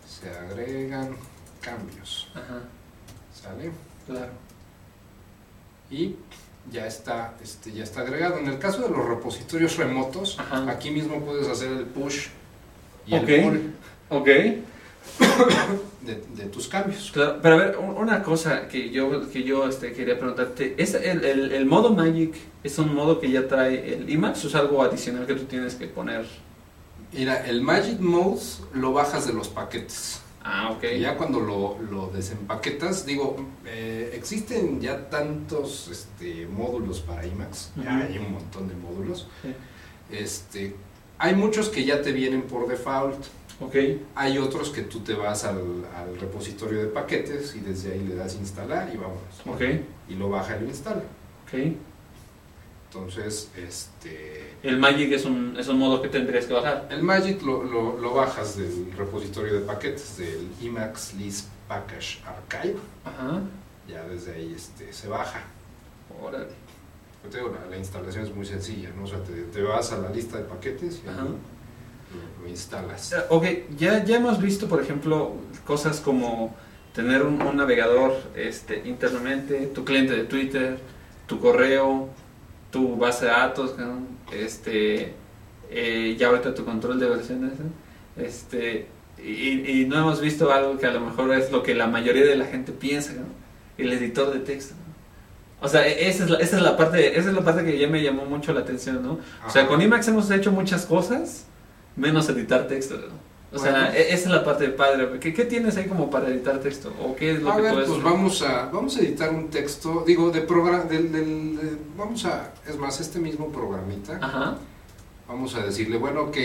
se 0.07 0.31
agregan 0.31 1.15
cambios, 1.61 2.29
Ajá. 2.35 2.61
¿sale? 3.35 3.71
Claro. 4.07 4.33
y 5.91 6.17
ya 6.71 6.87
está, 6.87 7.35
este, 7.43 7.73
ya 7.73 7.83
está 7.85 8.01
agregado. 8.03 8.39
En 8.39 8.47
el 8.47 8.59
caso 8.59 8.83
de 8.83 8.91
los 8.91 9.07
repositorios 9.07 9.77
remotos, 9.77 10.39
Ajá. 10.39 10.71
aquí 10.71 10.91
mismo 10.91 11.21
puedes 11.21 11.47
hacer 11.49 11.71
el 11.73 11.85
push 11.87 12.29
y 13.07 13.15
el 13.15 13.25
pull 13.43 13.75
Ok. 14.11 14.29
De, 16.03 16.23
de 16.37 16.49
tus 16.51 16.69
cambios. 16.69 17.11
Claro, 17.13 17.39
pero 17.43 17.55
a 17.55 17.59
ver, 17.59 17.77
un- 17.79 17.97
una 17.97 18.23
cosa 18.23 18.69
que 18.69 18.91
yo, 18.91 19.31
que 19.31 19.43
yo 19.43 19.67
este, 19.69 19.93
quería 19.93 20.19
preguntarte, 20.19 20.75
¿es 20.79 20.95
el, 20.95 21.25
el, 21.25 21.53
el 21.53 21.67
modo 21.67 21.93
Magic 21.95 22.35
es 22.65 22.79
un 22.79 22.95
modo 22.95 23.21
que 23.21 23.31
ya 23.31 23.47
trae 23.49 23.95
el 23.95 24.09
Emacs 24.09 24.45
o 24.45 24.49
es 24.49 24.55
algo 24.55 24.83
adicional 24.83 25.27
que 25.27 25.35
tú 25.35 25.45
tienes 25.45 25.75
que 25.75 25.87
poner? 25.87 26.27
Mira, 27.13 27.47
el 27.47 27.63
Magic 27.63 28.01
Mode 28.01 28.41
lo 28.75 28.93
bajas 28.93 29.27
de 29.27 29.33
los 29.33 29.49
paquetes. 29.49 30.21
Ah, 30.45 30.71
ok. 30.73 30.85
Y 30.97 31.01
ya 31.01 31.17
cuando 31.17 31.41
lo, 31.41 31.79
lo 31.91 32.07
desempaquetas, 32.09 33.05
digo, 33.05 33.37
eh, 33.67 34.13
existen 34.15 34.81
ya 34.81 35.11
tantos 35.11 35.89
este, 35.91 36.47
módulos 36.47 37.01
para 37.01 37.27
IMAX, 37.27 37.71
ya 37.83 37.99
hay 37.99 38.19
un 38.19 38.33
montón 38.33 38.69
de 38.69 38.75
módulos. 38.75 39.27
Este, 40.11 40.75
hay 41.19 41.35
muchos 41.35 41.69
que 41.69 41.85
ya 41.85 42.01
te 42.03 42.13
vienen 42.13 42.43
por 42.43 42.67
default. 42.69 43.17
Ok. 43.61 43.75
Hay 44.15 44.39
otros 44.39 44.71
que 44.71 44.83
tú 44.83 45.01
te 45.01 45.15
vas 45.15 45.45
al, 45.45 45.85
al 45.97 46.19
repositorio 46.21 46.81
de 46.81 46.87
paquetes 46.89 47.55
y 47.57 47.61
desde 47.61 47.93
ahí 47.93 48.05
le 48.07 48.15
das 48.15 48.35
instalar 48.37 48.89
y 48.93 48.97
vámonos. 48.97 49.23
¿no? 49.45 49.53
Ok. 49.53 49.63
Y 50.09 50.15
lo 50.15 50.29
baja 50.31 50.57
y 50.57 50.61
lo 50.61 50.67
instala. 50.69 51.03
Ok. 51.47 51.73
Entonces, 52.91 53.51
este, 53.57 54.55
El 54.63 54.79
Magic 54.79 55.13
es 55.13 55.25
un, 55.27 55.57
es 55.59 55.69
un 55.69 55.79
modo 55.79 56.01
que 56.01 56.09
tendrías 56.09 56.47
que 56.47 56.55
bajar. 56.55 56.89
el 56.91 57.03
Magic 57.03 57.43
lo, 57.43 57.63
lo, 57.63 57.99
lo 57.99 58.15
bajas 58.15 58.57
del 58.57 58.93
repositorio 58.97 59.53
de 59.55 59.61
paquetes, 59.61 60.17
del 60.17 60.49
Emacs 60.63 61.13
List 61.15 61.49
Package 61.69 62.21
Archive. 62.25 62.77
Ajá. 63.05 63.43
Ya 63.87 64.05
desde 64.09 64.33
ahí 64.33 64.55
este, 64.57 64.91
se 64.93 65.07
baja. 65.09 65.43
Órale. 66.23 66.47
Yo 67.25 67.29
te 67.31 67.39
digo, 67.39 67.51
la, 67.51 67.69
la 67.69 67.77
instalación 67.77 68.25
es 68.25 68.35
muy 68.35 68.47
sencilla, 68.47 68.89
¿no? 68.97 69.05
O 69.05 69.07
sea, 69.07 69.23
te, 69.23 69.33
te 69.33 69.63
vas 69.63 69.93
a 69.93 69.99
la 69.99 70.09
lista 70.09 70.39
de 70.39 70.45
paquetes 70.45 71.03
y 71.05 71.09
ahí 71.09 71.15
Ajá. 71.15 71.25
lo, 71.25 71.35
lo 72.43 72.49
instalas. 72.49 73.15
Ok, 73.29 73.45
ya, 73.77 74.05
ya 74.05 74.17
hemos 74.17 74.41
visto, 74.41 74.69
por 74.69 74.81
ejemplo, 74.83 75.35
cosas 75.67 76.01
como 76.01 76.55
tener 76.95 77.23
un, 77.23 77.41
un 77.43 77.57
navegador 77.57 78.17
este, 78.35 78.83
internamente, 78.87 79.67
tu 79.75 79.85
cliente 79.85 80.15
de 80.15 80.25
Twitter, 80.25 80.79
tu 81.27 81.41
correo, 81.41 82.09
tu 82.71 82.97
base 82.97 83.27
de 83.27 83.31
datos, 83.31 83.79
¿no? 83.79 84.01
este, 84.33 85.15
eh, 85.71 86.17
ya 86.19 86.29
ahorita 86.29 86.55
tu 86.55 86.65
control 86.65 86.99
de 86.99 87.09
versiones. 87.09 87.53
Este, 88.17 88.87
y, 89.23 89.83
y 89.83 89.85
no 89.87 89.99
hemos 89.99 90.21
visto 90.21 90.53
algo 90.53 90.79
que 90.79 90.87
a 90.87 90.93
lo 90.93 91.01
mejor 91.01 91.33
es 91.35 91.51
lo 91.53 91.63
que 91.63 91.75
la 91.75 91.87
mayoría 91.87 92.25
de 92.25 92.37
la 92.37 92.47
gente 92.47 92.73
piensa, 92.73 93.13
¿no? 93.13 93.27
el 93.77 93.93
editor 93.93 94.33
de 94.33 94.41
texto. 94.41 94.75
¿no? 94.75 94.89
O 95.67 95.69
sea, 95.69 95.87
e- 95.87 96.09
esa 96.09 96.25
es, 96.25 96.31
la, 96.31 96.39
esa, 96.39 96.57
es 96.57 96.63
la 96.63 96.77
parte, 96.77 97.19
esa 97.19 97.29
es 97.31 97.35
la 97.35 97.43
parte 97.45 97.65
que 97.65 97.79
ya 97.79 97.89
me 97.89 98.03
llamó 98.03 98.25
mucho 98.25 98.53
la 98.53 98.61
atención, 98.61 99.03
¿no? 99.03 99.19
O 99.47 99.51
sea, 99.51 99.67
con 99.67 99.81
Emacs 99.83 100.07
hemos 100.09 100.31
hecho 100.31 100.53
muchas 100.53 100.87
cosas, 100.87 101.47
menos 101.99 102.29
editar 102.29 102.67
texto. 102.69 102.97
¿no? 102.97 103.29
O 103.51 103.59
sea, 103.59 103.71
Bueno. 103.73 103.87
e- 103.95 104.13
esa 104.13 104.25
es 104.25 104.31
la 104.31 104.45
parte 104.45 104.69
padre. 104.69 105.19
¿Qué, 105.21 105.33
qué 105.33 105.45
tienes 105.45 105.77
ahí 105.77 105.87
como 105.87 106.11
para 106.11 106.29
editar 106.29 106.59
texto? 106.61 106.93
¿O 107.03 107.17
qué 107.17 107.33
es 107.33 107.43
lo 107.43 107.51
A 107.53 107.57
que 107.57 107.63
ver, 107.63 107.73
puedes 107.73 107.89
pues 107.89 108.03
vamos 108.03 108.43
a, 108.43 108.67
vamos 108.67 108.97
a 108.97 109.01
editar 109.01 109.31
un 109.31 109.49
texto, 109.49 110.05
digo, 110.07 110.31
de 110.31 110.43
programa, 110.43 110.85
del, 110.85 111.11
del- 111.11 111.57
de- 111.57 111.79
vamos 111.97 112.25
a, 112.27 112.53
es 112.69 112.77
más, 112.77 113.01
este 113.01 113.19
mismo 113.19 113.49
programita, 113.49 114.19
Ajá. 114.21 114.57
vamos 115.27 115.55
a 115.55 115.61
decirle, 115.63 115.97
bueno, 115.97 116.23
ok, 116.25 116.37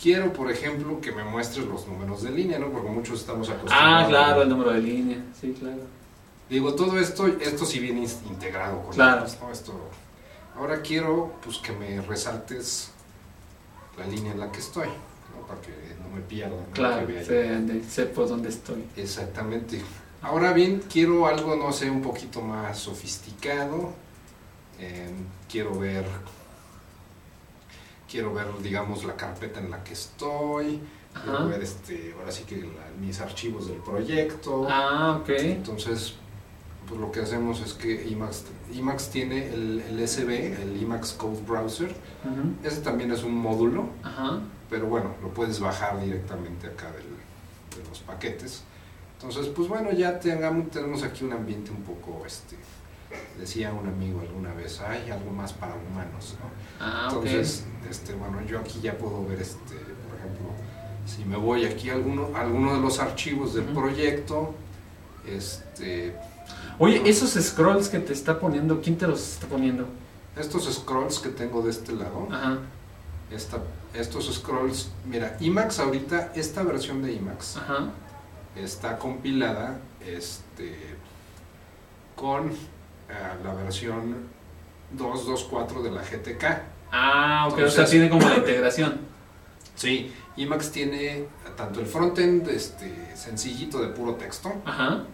quiero, 0.00 0.32
por 0.32 0.50
ejemplo, 0.50 1.00
que 1.02 1.12
me 1.12 1.22
muestres 1.24 1.66
los 1.66 1.86
números 1.86 2.22
de 2.22 2.30
línea, 2.30 2.58
¿no? 2.58 2.70
Porque 2.70 2.88
muchos 2.90 3.20
estamos 3.20 3.48
acostumbrados. 3.50 4.04
Ah, 4.04 4.06
claro, 4.08 4.42
el 4.42 4.48
número 4.48 4.72
de 4.72 4.80
línea. 4.80 5.18
Sí, 5.38 5.54
claro. 5.58 5.82
Digo, 6.48 6.74
todo 6.74 6.98
esto, 6.98 7.26
esto 7.26 7.64
sí 7.66 7.78
viene 7.78 8.00
in- 8.04 8.10
integrado 8.30 8.80
con 8.82 8.94
Claro. 8.94 9.26
¿no? 9.42 9.50
Esto, 9.52 9.72
ahora 10.56 10.80
quiero, 10.80 11.34
pues, 11.44 11.58
que 11.58 11.72
me 11.72 12.00
resaltes 12.00 12.90
la 13.98 14.06
línea 14.06 14.32
en 14.32 14.40
la 14.40 14.50
que 14.52 14.58
estoy, 14.60 14.88
¿no? 14.88 15.46
Para 15.46 15.60
que 15.60 15.70
no 16.02 16.14
me 16.14 16.20
pierda. 16.22 16.56
Claro, 16.72 17.06
Que 17.06 17.82
sé 17.88 18.06
por 18.06 18.28
dónde 18.28 18.48
estoy. 18.50 18.84
Exactamente. 18.96 19.80
Ahora 20.22 20.52
bien, 20.52 20.82
quiero 20.90 21.26
algo, 21.26 21.56
no 21.56 21.72
sé, 21.72 21.90
un 21.90 22.02
poquito 22.02 22.40
más 22.40 22.78
sofisticado. 22.78 23.92
Eh, 24.78 25.08
quiero 25.48 25.78
ver, 25.78 26.04
quiero 28.10 28.32
ver, 28.34 28.46
digamos, 28.62 29.04
la 29.04 29.16
carpeta 29.16 29.60
en 29.60 29.70
la 29.70 29.82
que 29.84 29.92
estoy. 29.94 30.80
Quiero 31.22 31.48
ver, 31.48 31.62
este, 31.62 32.14
ahora 32.18 32.30
sí 32.30 32.44
que 32.44 32.56
la- 32.58 32.90
mis 33.00 33.20
archivos 33.20 33.68
del 33.68 33.78
proyecto. 33.78 34.66
Ah, 34.68 35.18
ok. 35.20 35.28
Entonces, 35.30 36.14
pues 36.88 37.00
lo 37.00 37.10
que 37.10 37.20
hacemos 37.20 37.60
es 37.60 37.72
que 37.74 38.08
Emacs, 38.12 38.44
Emacs 38.74 39.10
tiene 39.10 39.48
el, 39.52 39.80
el 39.80 40.08
SB, 40.08 40.62
el 40.62 40.82
Emacs 40.82 41.12
Code 41.12 41.40
Browser. 41.46 41.88
Ujú. 42.24 42.54
Ese 42.66 42.80
también 42.80 43.10
es 43.12 43.22
un 43.24 43.34
módulo, 43.34 43.88
Ajá. 44.02 44.40
pero 44.70 44.86
bueno, 44.86 45.14
lo 45.22 45.28
puedes 45.30 45.58
bajar 45.60 46.00
directamente 46.00 46.66
acá 46.68 46.86
del- 46.92 47.82
de 47.82 47.88
los 47.88 47.98
paquetes. 48.00 48.62
Entonces, 49.14 49.46
pues 49.48 49.68
bueno, 49.68 49.90
ya 49.92 50.20
tengamos, 50.20 50.70
tenemos 50.70 51.02
aquí 51.02 51.24
un 51.24 51.32
ambiente 51.32 51.70
un 51.70 51.82
poco, 51.82 52.24
este, 52.26 52.56
decía 53.38 53.72
un 53.72 53.86
amigo 53.88 54.20
alguna 54.20 54.52
vez, 54.54 54.80
hay 54.80 55.10
algo 55.10 55.30
más 55.32 55.52
para 55.52 55.74
humanos, 55.74 56.36
¿no? 56.40 56.50
Ah. 56.84 57.06
Entonces, 57.08 57.64
este, 57.90 58.14
bueno, 58.14 58.40
yo 58.46 58.58
aquí 58.60 58.80
ya 58.82 58.96
puedo 58.96 59.24
ver, 59.26 59.40
este, 59.40 59.74
por 59.74 60.18
ejemplo, 60.18 60.48
si 61.06 61.24
me 61.24 61.36
voy 61.36 61.64
aquí 61.64 61.90
a 61.90 61.94
alguno, 61.94 62.28
a 62.34 62.40
alguno 62.42 62.74
de 62.74 62.80
los 62.80 62.98
archivos 62.98 63.54
del 63.54 63.64
proyecto, 63.64 64.54
este, 65.26 66.14
Oye, 66.78 67.02
esos 67.08 67.30
scrolls 67.42 67.88
que 67.88 67.98
te 67.98 68.12
está 68.12 68.38
poniendo, 68.38 68.80
¿quién 68.80 68.96
te 68.98 69.06
los 69.06 69.20
está 69.34 69.46
poniendo? 69.46 69.86
estos 70.36 70.64
scrolls 70.72 71.18
que 71.18 71.30
tengo 71.30 71.62
de 71.62 71.70
este 71.70 71.92
lado, 71.92 72.28
Ajá. 72.30 72.58
esta, 73.30 73.58
estos 73.94 74.32
scrolls, 74.34 74.90
mira, 75.06 75.36
Emacs 75.40 75.78
ahorita, 75.78 76.32
esta 76.34 76.62
versión 76.62 77.02
de 77.02 77.18
Ajá. 77.56 77.90
está 78.54 78.98
compilada 78.98 79.80
este, 80.06 80.76
con 82.14 82.50
eh, 82.50 82.54
la 83.42 83.54
versión 83.54 84.28
2.2.4 84.96 85.82
de 85.82 85.90
la 85.90 86.02
GTK. 86.02 86.44
Ah, 86.92 87.48
ok. 87.50 87.58
o 87.66 87.70
sea, 87.70 87.86
tiene 87.86 88.08
como 88.08 88.28
la 88.28 88.36
integración. 88.36 89.06
Sí, 89.76 90.10
Emacs 90.38 90.70
tiene 90.72 91.26
tanto 91.54 91.80
el 91.80 91.86
frontend 91.86 92.48
este, 92.48 93.14
sencillito 93.14 93.78
de 93.78 93.88
puro 93.88 94.14
texto 94.14 94.50
Ajá. 94.64 95.04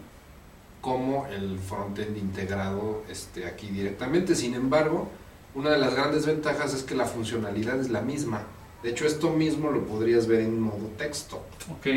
Como 0.83 1.25
el 1.27 1.57
frontend 1.59 2.17
integrado 2.17 3.03
este, 3.09 3.45
aquí 3.45 3.67
directamente. 3.67 4.35
Sin 4.35 4.53
embargo, 4.53 5.07
una 5.55 5.69
de 5.69 5.77
las 5.77 5.95
grandes 5.95 6.25
ventajas 6.25 6.73
es 6.73 6.83
que 6.83 6.93
la 6.93 7.05
funcionalidad 7.05 7.79
es 7.79 7.89
la 7.89 8.01
misma. 8.01 8.41
De 8.83 8.89
hecho, 8.89 9.05
esto 9.05 9.29
mismo 9.29 9.71
lo 9.71 9.85
podrías 9.85 10.27
ver 10.27 10.41
en 10.41 10.59
modo 10.59 10.89
texto. 10.97 11.37
Ok, 11.71 11.87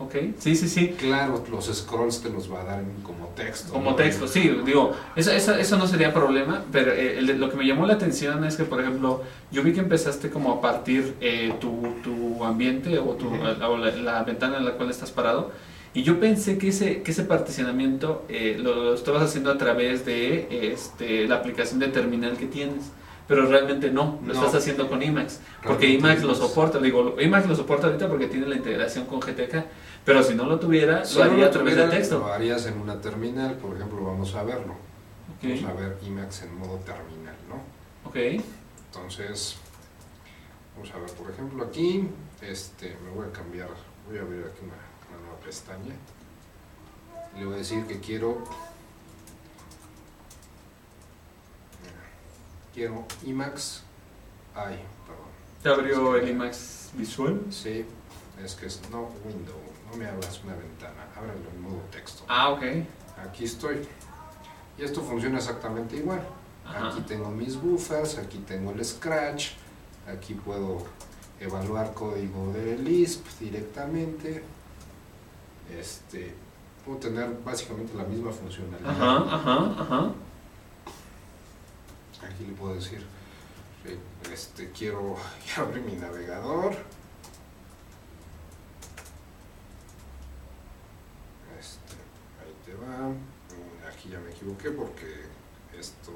ok. 0.00 0.14
Sí, 0.40 0.56
sí, 0.56 0.68
sí. 0.68 0.88
Claro, 0.98 1.44
los 1.48 1.66
scrolls 1.72 2.20
te 2.20 2.30
los 2.30 2.52
va 2.52 2.62
a 2.62 2.64
dar 2.64 2.82
como 3.04 3.28
texto. 3.28 3.72
Como 3.72 3.90
¿no? 3.90 3.94
texto, 3.96 4.26
sí, 4.26 4.50
digo, 4.66 4.90
eso, 5.14 5.30
eso, 5.30 5.54
eso 5.54 5.78
no 5.78 5.86
sería 5.86 6.12
problema, 6.12 6.64
pero 6.72 6.90
eh, 6.90 7.20
el- 7.20 7.38
lo 7.38 7.48
que 7.48 7.56
me 7.56 7.64
llamó 7.64 7.86
la 7.86 7.92
atención 7.94 8.42
es 8.44 8.56
que, 8.56 8.64
por 8.64 8.80
ejemplo, 8.80 9.22
yo 9.52 9.62
vi 9.62 9.72
que 9.72 9.78
empezaste 9.78 10.30
como 10.30 10.50
a 10.54 10.60
partir 10.60 11.14
eh, 11.20 11.54
tu, 11.60 11.80
tu 12.02 12.42
ambiente 12.44 12.98
o, 12.98 13.10
tu, 13.14 13.28
Ujú. 13.28 13.36
o 13.64 13.76
la, 13.76 13.92
la 13.92 14.24
ventana 14.24 14.56
en 14.58 14.64
la 14.64 14.72
cual 14.72 14.90
estás 14.90 15.12
parado, 15.12 15.52
y 15.94 16.02
yo 16.02 16.18
pensé 16.20 16.58
que 16.58 16.68
ese, 16.68 17.02
que 17.02 17.10
ese 17.10 17.24
particionamiento 17.24 18.24
eh, 18.28 18.56
lo, 18.58 18.74
lo 18.74 18.94
estabas 18.94 19.22
haciendo 19.22 19.50
a 19.50 19.58
través 19.58 20.04
de 20.06 20.72
este, 20.72 21.26
la 21.28 21.36
aplicación 21.36 21.78
de 21.80 21.88
terminal 21.88 22.36
que 22.36 22.46
tienes. 22.46 22.84
Pero 23.28 23.46
realmente 23.46 23.90
no, 23.90 24.18
lo 24.26 24.34
No. 24.34 24.40
estás 24.40 24.56
haciendo 24.56 24.88
con 24.88 25.00
Emacs, 25.00 25.40
porque 25.62 25.86
Realmente 25.86 26.08
Emacs 26.08 26.22
lo 26.22 26.28
no. 26.30 26.34
soporta, 26.34 26.78
digo, 26.80 27.14
Emacs 27.18 27.46
lo 27.48 27.54
soporta 27.54 27.86
ahorita 27.86 28.08
porque 28.08 28.26
tiene 28.26 28.46
la 28.48 28.56
integración 28.56 29.06
con 29.06 29.20
GTK, 29.20 29.64
pero 30.04 30.22
si 30.24 30.34
no 30.34 30.44
lo 30.44 30.58
tuviera, 30.58 31.04
Si 31.04 31.18
lo 31.18 31.24
no 31.26 31.30
haría 31.30 31.44
lo 31.44 31.48
a 31.48 31.52
través 31.52 31.74
tuviera, 31.74 31.90
de 31.90 31.96
texto. 31.98 32.18
Lo 32.18 32.26
harías 32.32 32.66
en 32.66 32.78
una 32.78 33.00
terminal, 33.00 33.54
por 33.54 33.76
ejemplo, 33.76 34.02
vamos 34.04 34.34
a 34.34 34.42
verlo. 34.42 34.72
Ok. 35.36 35.44
Vamos 35.44 35.64
a 35.64 35.72
ver 35.80 35.98
Emacs 36.04 36.42
en 36.42 36.58
modo 36.58 36.76
terminal, 36.84 37.36
¿no? 37.48 37.62
Ok. 38.10 38.16
Entonces, 38.92 39.56
vamos 40.74 40.90
a 40.92 40.98
ver, 40.98 41.10
por 41.12 41.30
ejemplo, 41.30 41.64
aquí, 41.64 42.04
este, 42.42 42.96
me 43.04 43.10
voy 43.14 43.28
a 43.28 43.32
cambiar, 43.32 43.68
voy 44.08 44.18
a 44.18 44.22
abrir 44.22 44.40
aquí 44.44 44.64
una, 44.64 44.74
pestaña. 45.44 45.94
Le 47.36 47.44
voy 47.44 47.54
a 47.54 47.58
decir 47.58 47.86
que 47.86 48.00
quiero, 48.00 48.44
quiero 52.74 53.04
Emacs, 53.26 53.82
ay, 54.54 54.80
perdón, 55.06 55.32
¿Te 55.62 55.68
abrió 55.68 56.16
el 56.16 56.28
IMAX 56.28 56.90
visual? 56.94 57.40
sí, 57.50 57.84
es 58.42 58.54
que 58.54 58.66
es 58.66 58.80
no 58.90 59.08
window, 59.24 59.56
no 59.90 59.96
me 59.96 60.06
abras 60.06 60.42
una 60.44 60.54
ventana, 60.54 61.06
ábrelo 61.16 61.48
en 61.54 61.62
modo 61.62 61.80
texto. 61.90 62.24
Ah, 62.28 62.50
ok. 62.50 62.62
Aquí 63.24 63.44
estoy. 63.44 63.86
Y 64.78 64.82
esto 64.82 65.00
funciona 65.02 65.38
exactamente 65.38 65.96
igual. 65.96 66.22
Ajá. 66.66 66.88
Aquí 66.88 67.02
tengo 67.02 67.30
mis 67.30 67.56
buffers, 67.56 68.18
aquí 68.18 68.38
tengo 68.38 68.72
el 68.72 68.84
Scratch, 68.84 69.52
aquí 70.08 70.34
puedo 70.34 70.84
evaluar 71.38 71.92
código 71.94 72.52
de 72.52 72.78
Lisp 72.78 73.26
directamente. 73.38 74.42
Este, 75.70 76.34
puedo 76.84 76.98
tener 76.98 77.28
básicamente 77.44 77.94
la 77.94 78.04
misma 78.04 78.30
funcionalidad. 78.32 78.90
Ajá, 78.90 79.34
ajá, 79.34 79.82
ajá. 79.82 80.12
Aquí 82.26 82.44
le 82.46 82.52
puedo 82.52 82.74
decir, 82.74 83.04
eh, 83.84 83.98
este, 84.32 84.70
quiero, 84.70 85.16
quiero 85.44 85.68
abrir 85.68 85.82
mi 85.84 85.92
navegador. 85.96 86.74
Este, 91.58 91.94
ahí 92.40 92.54
te 92.64 92.74
va. 92.74 93.08
Mm, 93.08 93.86
Aquí 93.88 94.08
ya 94.10 94.18
me 94.20 94.30
equivoqué 94.30 94.70
porque 94.70 95.26
esto, 95.78 96.12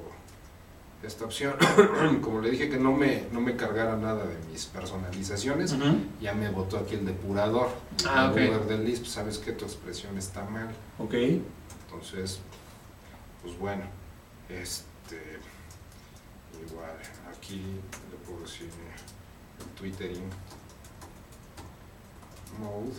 esta 1.06 1.24
opción, 1.24 1.54
como 2.22 2.40
le 2.40 2.50
dije 2.50 2.68
que 2.68 2.78
no 2.78 2.92
me, 2.92 3.26
no 3.32 3.40
me 3.40 3.56
cargara 3.56 3.96
nada 3.96 4.24
de 4.26 4.36
mis 4.50 4.66
personalizaciones, 4.66 5.74
ya 6.20 6.34
me 6.34 6.50
botó 6.50 6.78
aquí 6.78 6.94
el 6.96 7.06
depurador. 7.06 7.68
El 8.00 8.08
Ah, 8.08 8.28
ok. 8.30 8.36
debugger 8.36 8.66
del 8.66 8.84
Lisp, 8.84 9.06
sabes 9.06 9.38
que 9.38 9.52
tu 9.52 9.64
expresión 9.64 10.16
está 10.18 10.44
mal. 10.44 10.68
Ok. 10.98 11.14
Entonces, 11.14 12.40
pues 13.42 13.56
bueno, 13.58 13.84
este, 14.48 15.38
igual, 16.68 16.90
aquí 17.30 17.60
le 18.10 18.16
puedo 18.26 18.40
decir 18.42 18.68
twittering 19.78 20.24
mode. 22.60 22.92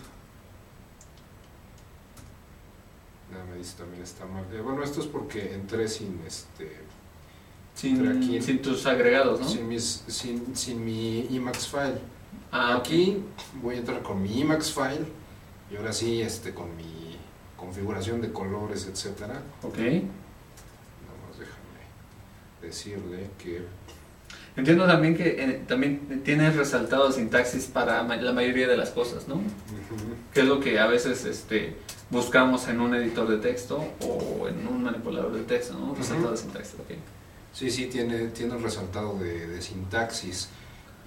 Nada, 3.31 3.43
me 3.45 3.57
dice 3.57 3.75
también 3.77 4.03
está 4.03 4.25
mal. 4.25 4.45
Eh, 4.53 4.61
bueno, 4.61 4.83
esto 4.83 5.01
es 5.01 5.07
porque 5.07 5.53
entré 5.53 5.87
sin 5.89 6.21
este 6.25 6.79
Sin, 7.78 8.07
Aquí- 8.07 8.41
sin 8.41 8.59
tus 8.59 8.86
agregados, 8.88 9.39
¿no? 9.39 9.47
sin, 9.47 9.67
mis, 9.67 10.03
sin, 10.07 10.55
sin 10.55 10.84
mi 10.84 11.28
Emacs 11.32 11.67
file. 11.67 11.99
Ah. 12.51 12.78
Aquí 12.78 13.19
voy 13.61 13.75
a 13.75 13.78
entrar 13.78 14.01
con 14.01 14.23
mi 14.23 14.41
Emacs 14.41 14.71
file 14.73 15.05
y 15.71 15.75
ahora 15.75 15.93
sí 15.93 16.19
este 16.21 16.55
con 16.55 16.75
mi 16.75 17.15
configuración 17.55 18.19
de 18.21 18.32
colores, 18.32 18.88
etcétera. 18.91 19.41
Ok. 19.61 19.78
Nada 19.78 19.93
más 21.30 21.38
déjame 21.38 22.61
decirle 22.63 23.30
que 23.38 23.61
Entiendo 24.55 24.88
también 24.88 25.15
que 25.15 25.36
eh, 25.38 25.63
también 25.67 26.23
tienes 26.23 26.55
resaltado 26.55 27.11
sintaxis 27.11 27.65
para 27.67 28.01
ma- 28.01 28.15
la 28.15 28.34
mayoría 28.34 28.67
de 28.67 28.75
las 28.75 28.89
cosas, 28.89 29.28
¿no? 29.28 29.39
Que 30.34 30.39
es 30.41 30.47
lo 30.47 30.59
que 30.59 30.80
a 30.80 30.88
veces 30.88 31.25
este, 31.25 31.75
buscamos 32.09 32.67
en 32.67 32.82
un 32.82 32.95
editor 32.95 33.28
de 33.28 33.38
texto 33.38 33.86
o 34.01 34.47
en 34.47 34.67
un 34.67 34.82
manipulador 34.82 35.32
de 35.34 35.43
texto, 35.43 35.75
¿no? 35.78 35.93
Resaltado 35.93 36.32
de 36.32 36.38
sintaxis, 36.38 36.73
ok. 36.80 36.89
Sí, 37.57 37.71
sí, 37.71 37.87
tiene, 37.87 38.27
tiene 38.27 38.53
un 38.55 38.61
resaltado 38.61 39.17
de, 39.17 39.47
de 39.47 39.61
sintaxis. 39.63 40.49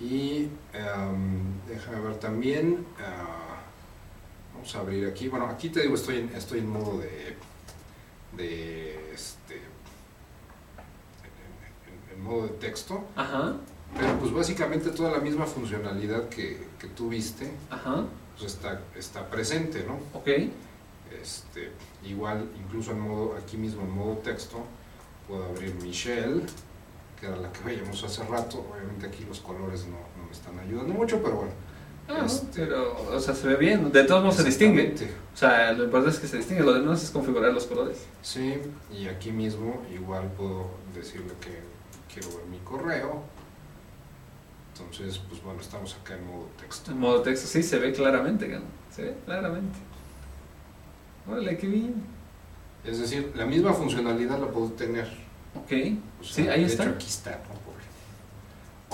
Y 0.01 0.49
em, 0.73 1.61
déjame 1.69 2.01
ver 2.01 2.17
también. 2.17 2.85
ah, 2.99 3.61
vamos 4.53 4.75
a 4.75 4.81
abrir 4.81 5.07
aquí. 5.07 5.29
Bueno, 5.29 5.47
aquí 5.47 5.69
te 5.69 5.83
digo, 5.83 5.95
estoy 5.95 6.17
en, 6.19 6.29
estoy 6.35 6.59
en 6.59 6.69
modo 6.69 6.99
de. 6.99 7.37
de 8.37 9.13
este. 9.15 9.57
En, 11.25 12.13
en- 12.13 12.19
en 12.19 12.25
modo 12.25 12.43
de 12.49 12.55
texto. 12.55 13.05
Ajá, 13.15 13.55
Pero 13.97 14.19
pues 14.19 14.33
básicamente 14.33 14.91
toda 14.91 15.13
la 15.13 15.19
misma 15.19 15.47
funcionalidad 15.47 16.29
que, 16.29 16.67
que 16.81 16.89
tú 16.89 17.09
viste 17.11 17.51
ajá, 17.71 18.05
pues 18.39 18.53
está, 18.55 18.81
está 18.97 19.29
presente, 19.31 19.85
¿no? 19.87 19.99
ok. 20.19 20.29
Este, 21.23 21.71
igual, 22.05 22.49
incluso 22.65 22.91
en 22.93 23.01
modo, 23.01 23.37
aquí 23.37 23.57
mismo 23.57 23.83
en 23.83 23.91
modo 23.91 24.15
texto, 24.19 24.65
puedo 25.31 25.45
abrir 25.45 25.75
mi 25.77 25.91
shell, 25.93 26.43
que 27.19 27.27
era 27.27 27.37
la 27.37 27.53
que 27.53 27.63
veíamos 27.65 28.03
hace 28.03 28.25
rato. 28.25 28.67
Obviamente 28.73 29.07
aquí 29.07 29.25
los 29.29 29.39
colores 29.41 29.87
no, 29.87 29.97
no 30.21 30.25
me 30.27 30.33
están 30.33 30.59
ayudando 30.59 30.93
mucho, 30.93 31.23
pero 31.23 31.37
bueno. 31.37 31.53
Ah, 32.09 32.25
Este- 32.27 32.65
pero, 32.67 32.97
o 33.15 33.21
sea, 33.21 33.35
se 33.35 33.47
ve 33.47 33.55
bien. 33.57 33.93
De 33.93 34.03
todos 34.03 34.23
modos 34.23 34.37
se 34.37 34.43
distingue. 34.45 34.95
O 35.33 35.37
sea, 35.37 35.73
lo 35.73 35.85
importante 35.85 36.17
es 36.17 36.21
que 36.21 36.27
se 36.27 36.39
distingue. 36.39 36.65
Lo 36.65 36.73
demás 36.73 37.05
es 37.05 37.11
configurar 37.11 37.53
los 37.53 37.67
colores. 37.67 38.05
Sí, 38.23 38.57
y 38.93 39.07
aquí 39.07 39.31
mismo 39.31 39.81
igual 39.95 40.27
puedo 40.37 40.67
decirle 40.93 41.33
que 41.41 41.61
quiero 42.13 42.37
ver 42.37 42.47
mi 42.47 42.59
correo. 42.59 43.23
Entonces, 44.75 45.19
pues 45.29 45.41
bueno, 45.45 45.61
estamos 45.61 45.95
acá 45.95 46.15
en 46.17 46.27
modo 46.27 46.49
texto. 46.59 46.91
En 46.91 46.99
modo 46.99 47.21
texto, 47.23 47.47
sí, 47.47 47.63
se 47.63 47.79
ve 47.79 47.93
claramente, 47.93 48.49
¿no? 48.49 48.63
Se 48.91 49.03
ve 49.05 49.15
claramente. 49.25 49.79
Órale, 51.31 51.57
qué 51.59 51.67
bien. 51.69 52.03
Es 52.83 52.99
decir, 52.99 53.31
la 53.37 53.45
misma 53.47 53.73
funcionalidad 53.75 54.41
la 54.41 54.49
puedo 54.49 54.71
tener. 54.71 55.07
Ok. 55.55 55.73
O 56.21 56.25
Sí, 56.25 56.45
sea, 56.45 56.53
ahí 56.55 56.61
de 56.61 56.67
está. 56.67 56.85
hecho, 56.85 56.93
aquí 56.95 57.07
está. 57.09 57.31
¿no? 57.33 57.61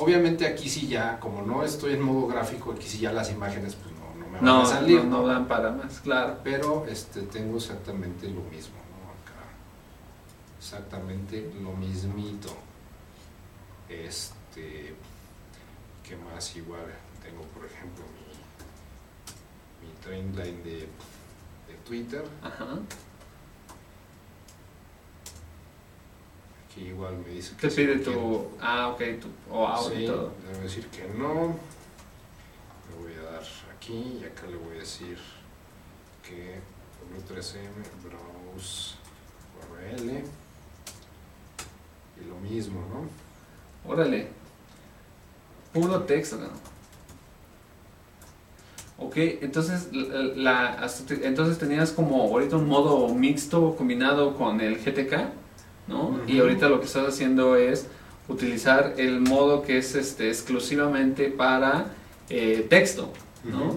Obviamente 0.02 0.46
aquí 0.46 0.68
sí 0.68 0.88
ya, 0.88 1.18
como 1.20 1.40
no 1.42 1.62
estoy 1.64 1.94
en 1.94 2.02
modo 2.02 2.26
gráfico, 2.26 2.72
aquí 2.72 2.86
sí 2.86 2.98
ya 2.98 3.12
las 3.12 3.30
imágenes 3.30 3.76
pues 3.76 3.94
no, 3.94 4.14
no 4.20 4.26
me 4.26 4.32
van 4.36 4.44
No, 4.44 4.62
a 4.62 4.66
salir. 4.66 5.02
no, 5.04 5.22
no 5.22 5.26
dan 5.26 5.48
para 5.48 5.70
más, 5.70 6.00
claro. 6.00 6.38
Pero 6.44 6.86
este, 6.86 7.22
tengo 7.22 7.56
exactamente 7.56 8.28
lo 8.28 8.42
mismo, 8.42 8.76
¿no? 8.76 9.10
Acá. 9.10 9.48
Exactamente 10.58 11.50
lo 11.62 11.72
mismito. 11.72 12.54
Este, 13.88 14.94
¿qué 16.06 16.16
más? 16.16 16.54
Igual 16.56 16.82
tengo, 17.22 17.42
por 17.54 17.64
ejemplo, 17.64 18.04
mi, 19.80 19.86
mi 19.86 19.94
trendline 20.02 20.62
de, 20.62 20.80
de 20.80 21.74
Twitter. 21.86 22.24
Ajá. 22.42 22.66
Igual 26.76 27.16
me 27.18 27.30
dice 27.32 27.54
¿Qué 27.58 27.70
si 27.70 27.76
pide 27.76 28.02
quiero. 28.02 28.20
tu. 28.20 28.48
Ah, 28.60 28.88
ok, 28.88 28.98
tu. 29.20 29.28
O 29.54 29.90
y 29.92 29.96
Sí, 30.00 30.06
todo. 30.06 30.32
le 30.44 30.50
voy 30.52 30.58
a 30.60 30.62
decir 30.62 30.86
que 30.88 31.04
no. 31.16 31.56
Le 32.90 33.02
voy 33.02 33.12
a 33.26 33.30
dar 33.32 33.42
aquí 33.76 34.18
y 34.20 34.24
acá 34.24 34.46
le 34.46 34.56
voy 34.56 34.76
a 34.76 34.80
decir 34.80 35.18
que 36.22 36.58
W3M 37.16 37.70
browse 38.04 38.94
URL 39.70 40.22
y 42.20 42.24
lo 42.28 42.36
mismo, 42.36 42.80
¿no? 42.92 43.90
Órale. 43.90 44.28
Puro 45.72 46.02
texto, 46.04 46.36
¿no? 46.36 46.48
Ok, 48.98 49.16
entonces, 49.42 49.88
la, 49.92 50.86
te- 51.06 51.26
entonces 51.26 51.58
tenías 51.58 51.92
como 51.92 52.22
ahorita 52.22 52.56
un 52.56 52.66
modo 52.66 53.14
mixto 53.14 53.76
combinado 53.76 54.34
con 54.36 54.58
el 54.62 54.76
GTK, 54.78 55.28
¿no? 55.88 56.20
Y 56.26 56.40
ahorita 56.40 56.68
lo 56.68 56.80
que 56.80 56.86
estás 56.86 57.08
haciendo 57.08 57.56
es 57.56 57.86
utilizar 58.28 58.94
el 58.96 59.20
modo 59.20 59.62
que 59.62 59.78
es 59.78 59.94
este, 59.94 60.28
exclusivamente 60.28 61.28
para 61.28 61.86
eh, 62.28 62.66
texto, 62.68 63.12
¿no? 63.44 63.76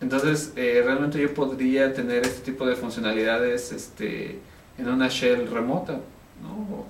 Entonces, 0.00 0.52
eh, 0.56 0.82
realmente 0.84 1.20
yo 1.20 1.32
podría 1.32 1.94
tener 1.94 2.26
este 2.26 2.50
tipo 2.50 2.66
de 2.66 2.74
funcionalidades 2.74 3.70
este, 3.70 4.40
en 4.76 4.88
una 4.88 5.08
shell 5.08 5.48
remota, 5.48 6.00
¿no? 6.42 6.86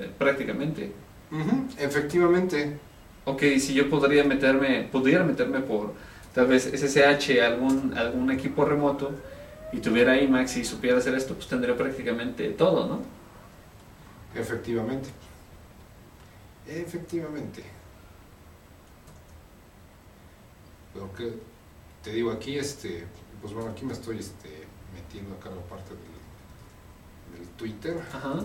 Eh, 0.00 0.10
prácticamente. 0.16 0.92
Ujú, 1.30 1.66
Efectivamente. 1.78 2.78
Ok, 3.26 3.42
si 3.58 3.74
yo 3.74 3.88
podría 3.90 4.24
meterme, 4.24 4.88
pudiera 4.90 5.24
meterme 5.24 5.60
por 5.60 5.92
tal 6.34 6.46
vez 6.46 6.64
SSH 6.64 7.40
algún, 7.42 7.94
algún 7.96 8.30
equipo 8.30 8.64
remoto 8.64 9.12
y 9.72 9.78
tuviera 9.78 10.20
IMAX 10.20 10.56
y 10.58 10.64
supiera 10.64 10.98
hacer 10.98 11.14
esto, 11.14 11.34
pues 11.34 11.48
tendría 11.48 11.76
prácticamente 11.76 12.48
todo, 12.50 12.86
¿no? 12.86 13.00
Efectivamente. 14.34 15.10
Efectivamente. 16.66 17.62
Porque 20.92 21.34
te 22.02 22.12
digo 22.12 22.30
aquí, 22.30 22.58
este, 22.58 23.06
pues 23.40 23.52
bueno, 23.52 23.70
aquí 23.70 23.84
me 23.84 23.92
estoy 23.92 24.18
este, 24.18 24.64
metiendo 24.94 25.34
acá 25.34 25.50
la 25.50 25.62
parte 25.62 25.90
del, 25.94 27.38
del 27.38 27.48
Twitter. 27.56 28.00
Ajá. 28.12 28.40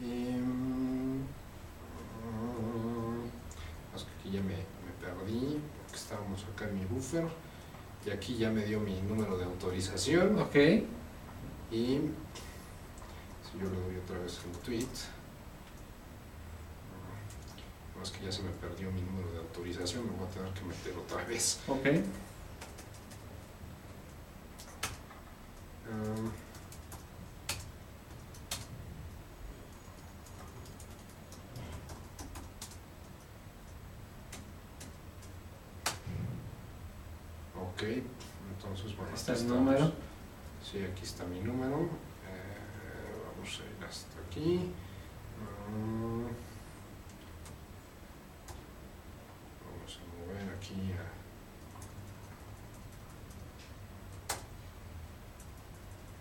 Y, 0.00 0.04
mm, 0.04 1.22
es 3.94 4.02
que 4.02 4.10
aquí 4.20 4.30
ya 4.30 4.40
me, 4.40 4.56
me 4.56 4.92
perdí, 5.00 5.60
porque 5.78 5.96
estábamos 5.96 6.44
acá 6.44 6.68
en 6.68 6.78
mi 6.78 6.84
buffer. 6.84 7.26
Y 8.04 8.10
aquí 8.10 8.36
ya 8.36 8.50
me 8.50 8.64
dio 8.64 8.80
mi 8.80 9.00
número 9.02 9.38
de 9.38 9.44
autorización. 9.44 10.38
Ok. 10.40 10.56
Y 11.70 12.00
yo 13.60 13.70
le 13.70 13.76
doy 13.80 13.96
otra 13.98 14.18
vez 14.18 14.40
el 14.44 14.58
tweet, 14.58 14.86
no 17.96 18.02
es 18.02 18.10
que 18.10 18.24
ya 18.24 18.32
se 18.32 18.42
me 18.42 18.50
perdió 18.50 18.90
mi 18.90 19.00
número 19.02 19.30
de 19.32 19.38
autorización, 19.38 20.04
me 20.06 20.12
voy 20.12 20.26
a 20.26 20.30
tener 20.30 20.52
que 20.54 20.62
meter 20.64 20.94
otra 20.98 21.24
vez. 21.24 21.60
Ok. 21.68 21.86
Um, 25.88 26.28
ok, 37.60 37.82
entonces 38.56 38.96
bueno, 38.96 39.14
Está 39.14 39.32
aquí 39.32 39.42
el 39.42 39.48
número. 39.48 39.92
Sí, 40.62 40.82
aquí 40.82 41.02
está 41.02 41.24
mi 41.24 41.40
número. 41.40 41.88
Vamos 43.42 43.60
a 43.60 43.64
ir 43.64 43.84
hasta 43.84 44.20
aquí. 44.20 44.72
Mm. 45.68 46.26
Vamos 49.66 49.98
a 49.98 50.02
mover 50.14 50.54
aquí 50.54 50.92
a... 50.92 51.02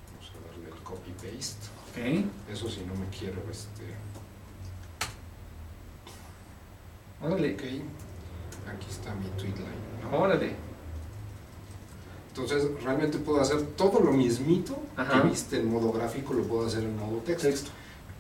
Vamos 0.10 0.32
a 0.34 0.48
darle 0.48 0.70
el 0.70 0.84
copy 0.84 1.12
paste. 1.12 1.68
Ok. 1.92 2.26
Eso 2.52 2.68
si 2.68 2.84
no 2.86 2.96
me 2.96 3.08
quiero 3.10 3.40
este. 3.52 3.84
Órale. 7.22 7.54
Ok. 7.54 7.64
Aquí 8.68 8.88
está 8.90 9.14
mi 9.14 9.28
tweet 9.38 9.58
line. 9.58 10.10
¿no? 10.10 10.18
Órale. 10.18 10.71
Entonces 12.34 12.66
realmente 12.82 13.18
puedo 13.18 13.42
hacer 13.42 13.62
todo 13.76 14.00
lo 14.00 14.12
mismito 14.14 14.78
Ajá. 14.96 15.22
que 15.22 15.28
viste 15.28 15.58
en 15.58 15.70
modo 15.70 15.92
gráfico, 15.92 16.34
lo 16.34 16.44
puedo 16.44 16.68
hacer 16.68 16.84
en 16.84 16.98
modo 16.98 17.18
texto. 17.20 17.48
Texto. 17.48 17.72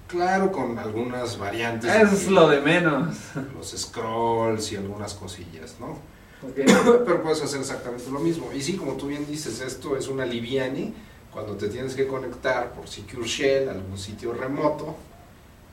Claro, 0.08 0.52
con 0.52 0.78
algunas 0.78 1.38
variantes. 1.38 1.90
Eso 1.90 2.14
es 2.14 2.28
lo 2.28 2.50
de 2.50 2.60
menos. 2.60 3.16
Los 3.56 3.72
scrolls 3.72 4.74
y 4.74 4.76
algunas 4.76 5.14
cosillas, 5.14 5.78
¿no? 5.80 5.98
Pero 6.56 7.24
puedes 7.24 7.42
hacer 7.42 7.62
exactamente 7.62 8.12
lo 8.12 8.20
mismo. 8.20 8.52
Y 8.52 8.62
sí, 8.62 8.76
como 8.76 8.94
tú 8.94 9.08
bien 9.08 9.26
dices, 9.26 9.62
esto 9.62 9.96
es 9.96 10.10
una 10.10 10.26
liviane 10.26 10.94
cuando 11.32 11.56
te 11.56 11.70
tienes 11.70 11.96
que 11.96 12.08
conectar 12.08 12.74
por 12.74 12.90
Secure 12.90 13.26
Shell 13.26 13.70
a 13.70 13.72
algún 13.72 13.98
sitio 13.98 14.34
remoto 14.34 14.98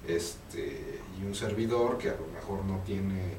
este, 0.07 1.01
y 1.21 1.27
un 1.27 1.35
servidor 1.35 1.99
que 1.99 2.11
a 2.11 2.15
lo 2.15 2.27
mejor 2.33 2.65
no 2.65 2.79
tiene 2.87 3.35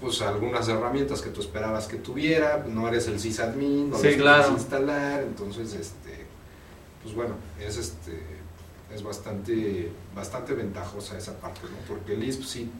pues 0.00 0.20
algunas 0.22 0.68
herramientas 0.68 1.20
que 1.22 1.30
tú 1.30 1.40
esperabas 1.40 1.86
que 1.88 1.96
tuviera, 1.96 2.64
no 2.68 2.88
eres 2.88 3.08
el 3.08 3.18
sysadmin, 3.20 3.90
no 3.90 3.98
Sí, 3.98 4.08
las 4.08 4.16
claro. 4.16 4.42
puedes 4.44 4.60
instalar, 4.62 5.22
entonces 5.22 5.74
este 5.74 6.26
pues 7.02 7.14
bueno, 7.14 7.34
es 7.60 7.76
este 7.76 8.22
es 8.94 9.02
bastante 9.02 9.90
bastante 10.14 10.54
ventajosa 10.54 11.16
esa 11.18 11.38
parte, 11.40 11.62
¿no? 11.62 11.76
Porque 11.88 12.16
Lisp 12.16 12.42
sí 12.44 12.70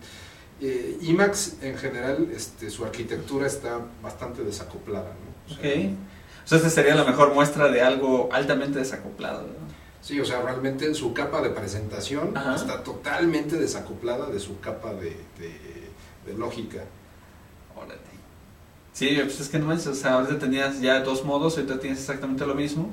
eh, 0.60 0.98
Emacs 1.02 1.56
en 1.62 1.76
general 1.76 2.28
este 2.34 2.70
su 2.70 2.84
arquitectura 2.84 3.46
está 3.46 3.80
bastante 4.02 4.44
desacoplada, 4.44 5.10
¿no? 5.10 5.54
O 5.54 5.58
sea, 5.58 5.70
Ok. 5.70 5.88
O 6.44 6.48
sea, 6.48 6.58
esta 6.58 6.70
sería 6.70 6.94
la 6.96 7.04
mejor 7.04 7.32
muestra 7.34 7.68
de 7.68 7.82
algo 7.82 8.28
altamente 8.32 8.80
desacoplado. 8.80 9.42
¿no? 9.42 9.72
Sí, 10.00 10.18
o 10.20 10.24
sea, 10.24 10.42
realmente 10.42 10.92
su 10.94 11.14
capa 11.14 11.40
de 11.40 11.50
presentación 11.50 12.36
Ajá. 12.36 12.56
está 12.56 12.82
totalmente 12.82 13.56
desacoplada 13.56 14.26
de 14.26 14.40
su 14.40 14.58
capa 14.58 14.92
de, 14.94 15.10
de- 15.38 15.81
de 16.26 16.34
lógica. 16.34 16.84
Órale. 17.76 18.00
Sí, 18.92 19.18
pues 19.22 19.40
es 19.40 19.48
que 19.48 19.58
no 19.58 19.66
manches, 19.66 19.86
o 19.86 19.94
sea, 19.94 20.14
ahorita 20.14 20.38
tenías 20.38 20.80
ya 20.80 21.00
dos 21.00 21.24
modos, 21.24 21.56
ahorita 21.56 21.80
tienes 21.80 21.98
exactamente 21.98 22.46
lo 22.46 22.54
mismo. 22.54 22.90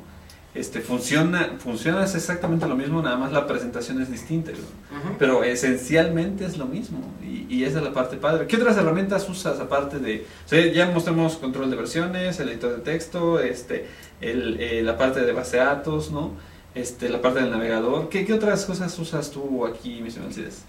Este, 0.56 0.80
funciona, 0.82 1.58
funciona 1.60 2.04
es 2.04 2.16
exactamente 2.16 2.66
lo 2.66 2.76
mismo, 2.76 3.04
nada 3.04 3.18
más 3.18 3.32
la 3.32 3.46
presentación 3.46 4.02
es 4.02 4.10
distinta. 4.10 4.52
¿no? 4.52 5.16
Pero 5.20 5.44
esencialmente 5.44 6.44
es 6.46 6.58
lo 6.58 6.66
mismo 6.66 7.02
y, 7.22 7.46
y 7.54 7.66
esa 7.66 7.78
es 7.78 7.84
la 7.84 7.94
parte 7.94 8.18
padre. 8.18 8.48
¿Qué 8.48 8.56
otras 8.56 8.76
herramientas 8.78 9.30
usas 9.30 9.60
aparte 9.60 10.00
de... 10.00 10.26
O 10.46 10.50
sea, 10.50 10.66
ya 10.72 10.88
mostramos 10.90 11.36
control 11.36 11.70
de 11.70 11.76
versiones, 11.76 12.40
el 12.40 12.50
editor 12.50 12.78
de 12.78 12.82
texto, 12.82 13.40
este, 13.40 13.86
el, 14.22 14.60
eh, 14.60 14.82
la 14.82 14.98
parte 14.98 15.22
de 15.22 15.32
base 15.34 15.58
de 15.58 15.64
datos, 15.64 16.10
¿no? 16.10 16.32
Este, 16.74 17.10
la 17.10 17.22
parte 17.22 17.42
del 17.42 17.52
navegador. 17.52 18.10
¿Qué, 18.10 18.26
qué 18.26 18.34
otras 18.34 18.66
cosas 18.66 18.98
usas 18.98 19.30
tú 19.30 19.66
aquí, 19.68 20.02
mis 20.02 20.18
Alcides? 20.18 20.64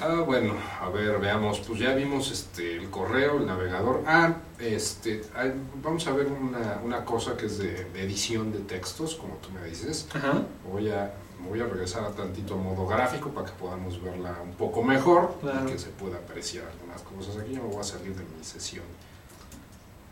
Ah, 0.00 0.22
bueno, 0.26 0.54
a 0.80 0.90
ver, 0.90 1.18
veamos, 1.18 1.60
pues 1.60 1.80
ya 1.80 1.94
vimos 1.94 2.30
este 2.30 2.76
el 2.76 2.90
correo, 2.90 3.38
el 3.38 3.46
navegador. 3.46 4.02
Ah, 4.06 4.34
este, 4.58 5.22
hay- 5.34 5.54
vamos 5.82 6.06
a 6.06 6.12
ver 6.12 6.26
una, 6.26 6.80
una 6.84 7.04
cosa 7.04 7.36
que 7.36 7.46
es 7.46 7.56
de, 7.58 7.84
de 7.84 8.02
edición 8.02 8.52
de 8.52 8.58
textos, 8.58 9.14
como 9.14 9.36
tú 9.36 9.50
me 9.50 9.64
dices. 9.64 10.06
Ajá. 10.12 10.42
Voy 10.70 10.90
a, 10.90 11.14
voy 11.48 11.60
a 11.60 11.64
regresar 11.64 12.04
a 12.04 12.10
tantito 12.10 12.54
a 12.54 12.56
modo 12.58 12.86
gráfico 12.86 13.30
para 13.30 13.46
que 13.46 13.52
podamos 13.54 14.02
verla 14.02 14.36
un 14.42 14.52
poco 14.52 14.82
mejor 14.82 15.38
Claro. 15.40 15.66
y 15.66 15.72
que 15.72 15.78
se 15.78 15.88
pueda 15.88 16.18
apreciar 16.18 16.64
algunas 16.66 17.00
cosas. 17.00 17.38
Aquí 17.42 17.54
yo 17.54 17.62
me 17.62 17.68
voy 17.70 17.80
a 17.80 17.84
salir 17.84 18.14
de 18.14 18.22
mi 18.24 18.44
sesión. 18.44 18.84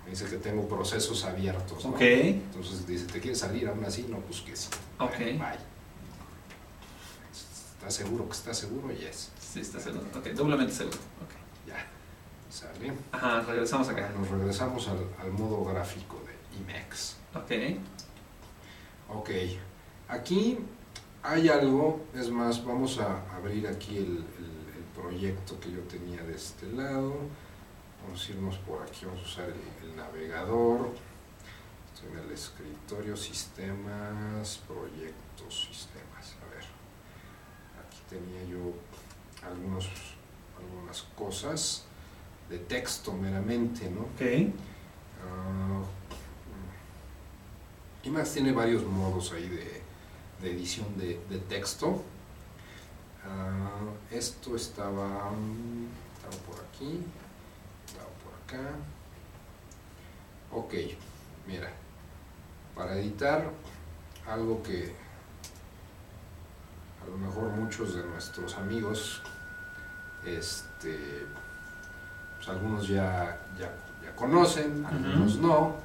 Me 0.07 0.11
dice 0.13 0.25
que 0.27 0.37
tengo 0.39 0.67
procesos 0.67 1.25
abiertos, 1.25 1.85
¿no? 1.85 1.91
Ok. 1.91 2.01
Entonces 2.01 2.87
dice, 2.87 3.05
¿te 3.07 3.21
quieres 3.21 3.39
salir 3.39 3.69
aún 3.69 3.85
así? 3.85 4.07
No, 4.09 4.19
pues 4.21 4.41
que 4.41 4.57
sí. 4.57 4.69
Ok. 4.99 5.19
Bye. 5.19 5.59
¿Estás 7.79 7.95
seguro 7.95 8.27
que 8.27 8.33
estás 8.33 8.57
seguro? 8.59 8.91
Yes. 8.95 9.31
Sí, 9.55 9.61
está 9.61 9.79
seguro. 9.79 10.05
Ok, 10.17 10.27
doblemente 10.31 10.73
seguro. 10.73 10.97
Ok. 11.23 11.31
Ya. 11.69 11.87
Sale. 12.51 12.93
Ajá, 13.13 13.41
regresamos 13.43 13.89
acá. 13.89 14.11
Nos 14.19 14.29
regresamos 14.29 14.89
al, 14.89 14.99
al 15.21 15.31
modo 15.31 15.65
gráfico 15.65 16.21
de 16.27 16.59
Emacs. 16.59 17.17
Ok. 17.35 17.53
Ok. 19.17 19.31
Aquí 20.09 20.59
hay 21.23 21.49
algo, 21.49 22.05
es 22.15 22.31
más, 22.31 22.65
vamos 22.65 22.99
a 22.99 23.23
abrir 23.37 23.69
aquí 23.69 23.97
el, 23.99 24.05
el- 24.39 24.65
el 24.77 24.83
proyecto 25.01 25.59
que 25.61 25.71
yo 25.71 25.81
tenía 25.83 26.23
de 26.25 26.35
este 26.35 26.67
lado. 26.73 27.15
Vamos 28.05 28.27
a 28.29 28.33
irnos 28.33 28.57
por 28.59 28.83
aquí, 28.83 29.07
vamos 29.07 29.23
a 29.23 29.25
usar 29.25 29.45
el, 29.51 29.89
el 29.89 29.97
navegador. 29.97 30.89
Estoy 31.95 32.11
en 32.13 32.19
el 32.27 32.33
escritorio, 32.33 33.17
sistemas, 33.17 34.61
proyectos, 34.67 35.69
sistemas. 35.71 36.35
A 36.43 36.55
ver, 36.55 36.65
aquí 37.87 37.99
tenía 38.11 38.43
yo 38.45 38.73
algunos, 39.47 39.89
algunas 40.59 41.03
cosas 41.17 41.85
de 42.49 42.59
texto 42.59 43.13
meramente, 43.13 43.89
¿no? 43.91 44.03
Ok. 44.03 44.53
Ah, 45.23 45.83
Emacs 48.05 48.35
tiene 48.35 48.53
varios 48.53 48.85
modos 48.85 49.33
ahí 49.33 49.49
de, 49.49 49.83
de 50.43 50.51
edición 50.53 50.97
de, 50.99 51.21
de 51.31 51.39
texto. 51.39 52.03
Ah, 53.27 53.81
esto 54.11 54.57
estaba, 54.57 55.33
estaba 56.15 56.45
por 56.47 56.65
aquí, 56.67 57.01
estaba 57.87 58.09
por 58.23 58.35
acá. 58.45 58.77
Ok, 60.53 60.75
mira, 61.47 61.73
para 62.75 62.99
editar 62.99 63.51
algo 64.27 64.63
que 64.63 64.95
a 67.03 67.07
lo 67.07 67.17
mejor 67.17 67.51
muchos 67.53 67.95
de 67.95 68.05
nuestros 68.05 68.57
amigos, 68.57 69.23
este, 70.27 71.27
pues 72.37 72.49
algunos 72.49 72.87
ya, 72.89 73.39
ya, 73.59 73.71
ya 74.03 74.15
conocen, 74.17 74.85
algunos 74.87 75.37
no. 75.39 75.77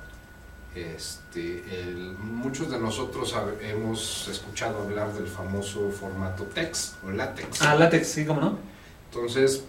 Este, 0.75 1.81
el- 1.81 2.15
muchos 2.19 2.69
de 2.69 2.79
nosotros 2.79 3.35
hab- 3.35 3.59
hemos 3.61 4.27
escuchado 4.27 4.83
hablar 4.83 5.11
del 5.13 5.27
famoso 5.27 5.89
formato 5.89 6.43
TeX 6.43 6.93
o 7.03 7.09
LaTeX. 7.09 7.61
Ah, 7.63 7.75
látex, 7.75 8.07
sí, 8.07 8.25
¿cómo 8.25 8.39
no? 8.41 8.57
Entonces, 9.11 9.63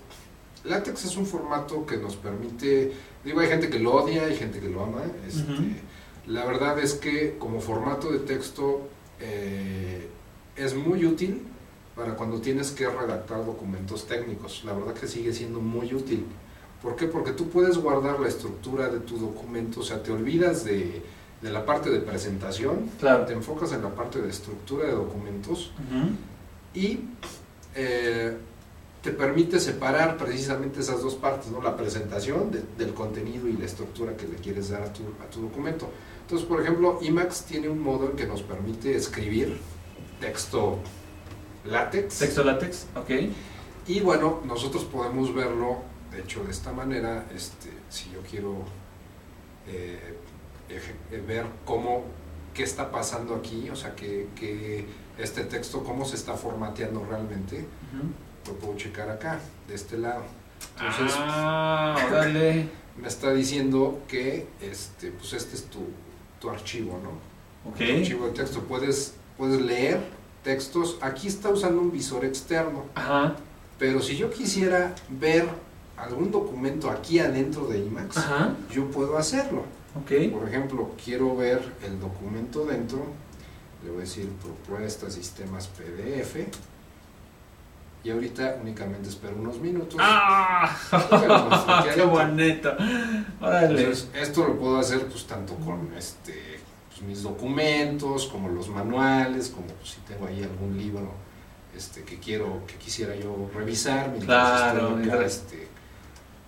LaTeX 0.65 1.07
es 1.07 1.17
un 1.17 1.25
formato 1.27 1.87
que 1.87 1.97
nos 1.97 2.17
permite, 2.17 2.93
digo, 3.25 3.41
hay 3.41 3.49
gente 3.49 3.71
que 3.71 3.79
lo 3.79 3.95
odia, 3.95 4.25
hay 4.25 4.37
gente 4.37 4.61
que 4.61 4.69
lo 4.69 4.83
ama. 4.85 5.01
este. 5.27 5.83
La 6.27 6.45
verdad 6.45 6.79
es 6.79 6.93
que 6.95 7.39
como 7.39 7.61
formato 7.61 8.13
de 8.13 8.19
texto 8.19 8.87
eh, 9.21 10.07
es 10.55 10.75
muy 10.75 11.07
útil 11.07 11.47
para 12.01 12.15
cuando 12.17 12.41
tienes 12.41 12.71
que 12.71 12.89
redactar 12.89 13.45
documentos 13.45 14.07
técnicos. 14.07 14.63
La 14.65 14.73
verdad 14.73 14.95
que 14.95 15.07
sigue 15.07 15.35
siendo 15.35 15.61
muy 15.61 15.93
útil. 15.95 16.25
¿Por 16.83 16.97
qué? 16.97 17.07
Porque 17.07 17.33
tú 17.33 17.51
puedes 17.51 17.77
guardar 17.77 18.19
la 18.19 18.29
estructura 18.29 18.89
de 18.89 19.01
tu 19.01 19.19
documento, 19.19 19.81
o 19.81 19.83
sea, 19.83 20.03
te 20.03 20.11
olvidas 20.11 20.65
de, 20.65 21.03
de 21.43 21.51
la 21.51 21.67
parte 21.67 21.91
de 21.91 22.01
presentación, 22.01 22.89
Claro. 22.99 23.27
te 23.27 23.35
enfocas 23.35 23.73
en 23.73 23.83
la 23.83 23.91
parte 23.95 24.23
de 24.23 24.31
estructura 24.31 24.87
de 24.87 24.93
documentos 24.93 25.73
Ujú. 25.77 26.09
y 26.73 27.01
eh, 27.75 28.35
te 29.03 29.11
permite 29.11 29.61
separar 29.61 30.17
precisamente 30.17 30.81
esas 30.81 31.03
dos 31.03 31.17
partes, 31.17 31.51
¿no? 31.51 31.61
la 31.61 31.77
presentación 31.77 32.51
de- 32.51 32.63
del 32.83 32.95
contenido 32.95 33.47
y 33.47 33.53
la 33.59 33.67
estructura 33.67 34.17
que 34.17 34.27
le 34.27 34.37
quieres 34.37 34.71
dar 34.71 34.81
a 34.83 34.91
tu, 34.91 35.03
a 35.23 35.29
tu 35.31 35.43
documento. 35.43 35.87
Entonces, 36.23 36.49
por 36.49 36.63
ejemplo, 36.63 36.99
Emacs 37.03 37.43
tiene 37.45 37.69
un 37.69 37.83
modo 37.83 38.07
en 38.11 38.17
que 38.17 38.27
nos 38.27 38.41
permite 38.41 38.97
escribir 38.97 39.59
texto 40.19 40.79
látex. 41.65 42.19
Texto 42.19 42.45
látex, 42.45 42.87
ok. 42.95 43.11
Y 43.87 44.01
bueno, 44.01 44.41
nosotros 44.45 44.85
podemos 44.85 45.35
verlo, 45.35 45.79
de 46.11 46.21
hecho, 46.21 46.45
de 46.45 46.51
esta 46.51 46.73
manera, 46.73 47.27
este, 47.35 47.71
si 47.89 48.11
yo 48.11 48.21
quiero 48.29 48.65
eh, 49.67 50.17
eh, 50.69 51.25
ver 51.27 51.47
cómo, 51.65 52.05
qué 52.55 52.63
está 52.63 52.91
pasando 52.91 53.35
aquí, 53.35 53.69
o 53.71 53.77
sea, 53.77 53.95
que, 53.95 54.29
que 54.37 54.87
este 55.19 55.45
texto, 55.45 55.83
cómo 55.83 56.05
se 56.05 56.17
está 56.17 56.35
formateando 56.35 57.05
realmente, 57.05 57.67
lo 58.47 58.55
puedo 58.55 58.77
checar 58.77 59.11
acá, 59.11 59.41
de 59.67 59.75
este 59.75 59.99
lado. 59.99 60.23
Entonces, 60.79 61.17
ah, 61.19 61.97
órale. 62.07 62.69
me 62.97 63.09
está 63.09 63.33
diciendo 63.33 64.03
que 64.07 64.47
este, 64.61 65.11
pues 65.11 65.33
este 65.33 65.57
es 65.57 65.65
tu, 65.65 65.81
tu 66.39 66.51
archivo, 66.51 67.01
¿no? 67.03 67.71
Ok. 67.71 67.79
Tu 67.79 67.85
archivo 67.85 68.27
de 68.27 68.33
texto. 68.33 68.61
Puedes, 68.61 69.15
puedes 69.37 69.61
leer 69.61 70.01
textos. 70.43 70.99
Aquí 71.01 71.29
está 71.29 71.49
usando 71.51 71.81
un 71.81 71.93
visor 71.93 72.25
externo. 72.25 72.85
Ajá. 72.95 73.37
Pero 73.79 74.03
si 74.03 74.17
yo 74.17 74.31
quisiera 74.31 74.95
ver 75.09 75.49
algún 75.97 76.31
documento 76.31 76.91
aquí 76.91 77.19
adentro 77.19 77.67
de 77.67 77.87
Ajá. 78.15 78.55
yo 78.71 78.91
puedo 78.91 79.17
hacerlo. 79.19 79.65
Ok. 79.95 80.33
Por 80.33 80.49
ejemplo, 80.49 80.91
quiero 81.03 81.37
ver 81.37 81.61
el 81.85 81.99
documento 81.99 82.65
dentro, 82.65 83.05
le 83.83 83.91
voy 83.91 83.99
a 83.99 84.01
decir 84.03 84.29
propuestas, 84.43 85.15
sistemas 85.15 85.69
PDF, 85.69 86.37
y 88.03 88.11
ahorita 88.11 88.59
únicamente 88.63 89.09
espero 89.09 89.37
unos 89.37 89.59
minutos. 89.59 89.97
¡Ah! 89.99 90.77
Pues, 90.91 91.95
¡Qué 91.95 92.03
bonito! 92.03 92.71
Entonces, 92.79 94.09
esto 94.15 94.47
lo 94.47 94.59
puedo 94.59 94.79
hacer 94.79 95.07
pues 95.07 95.27
tanto 95.27 95.55
con 95.57 95.93
este 95.97 96.50
pues, 97.01 97.09
mis 97.09 97.23
documentos, 97.23 98.27
como 98.27 98.49
los 98.49 98.69
manuales, 98.69 99.49
como 99.49 99.67
pues, 99.69 99.91
si 99.91 100.01
tengo 100.03 100.27
ahí 100.27 100.43
algún 100.43 100.77
libro 100.77 101.11
este 101.77 102.03
que 102.03 102.19
quiero, 102.19 102.63
que 102.67 102.75
quisiera 102.75 103.15
yo 103.17 103.49
revisar 103.55 104.13
Claro, 104.25 104.79
estoy 104.79 104.87
acá, 104.91 104.97
mientras- 104.97 105.33
este, 105.37 105.69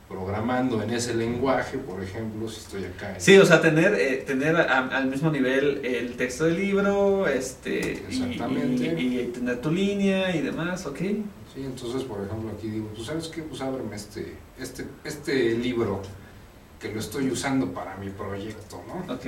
programando 0.08 0.82
en 0.82 0.90
ese 0.90 1.14
lenguaje, 1.14 1.78
por 1.78 2.02
ejemplo, 2.02 2.46
si 2.48 2.58
estoy 2.60 2.84
acá 2.84 3.14
en- 3.14 3.20
Sí, 3.20 3.38
o 3.38 3.46
sea, 3.46 3.62
tener, 3.62 3.94
eh, 3.94 4.22
tener 4.26 4.54
a- 4.56 4.88
al 4.88 5.06
mismo 5.06 5.30
nivel 5.30 5.80
el 5.86 6.16
texto 6.16 6.44
del 6.44 6.56
libro, 6.56 7.26
este, 7.26 8.04
y- 8.10 8.22
Exactamente. 8.22 9.00
Y, 9.00 9.20
y 9.20 9.26
tener 9.28 9.60
tu 9.62 9.70
línea 9.70 10.34
y 10.36 10.42
demás, 10.42 10.84
ok. 10.84 10.98
Sí, 10.98 11.64
entonces, 11.64 12.02
por 12.04 12.22
ejemplo, 12.26 12.50
aquí 12.56 12.68
digo, 12.68 12.88
pues 12.94 13.06
sabes 13.06 13.28
qué, 13.28 13.42
pues 13.42 13.60
ábreme 13.62 13.96
este, 13.96 14.36
este, 14.58 14.84
este 15.04 15.54
libro 15.56 16.02
que 16.78 16.88
lo 16.92 17.00
estoy 17.00 17.30
usando 17.30 17.72
para 17.72 17.96
mi 17.96 18.10
proyecto, 18.10 18.82
¿no? 18.88 19.14
Ok. 19.14 19.24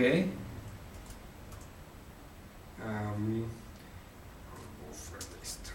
List. 5.40 5.68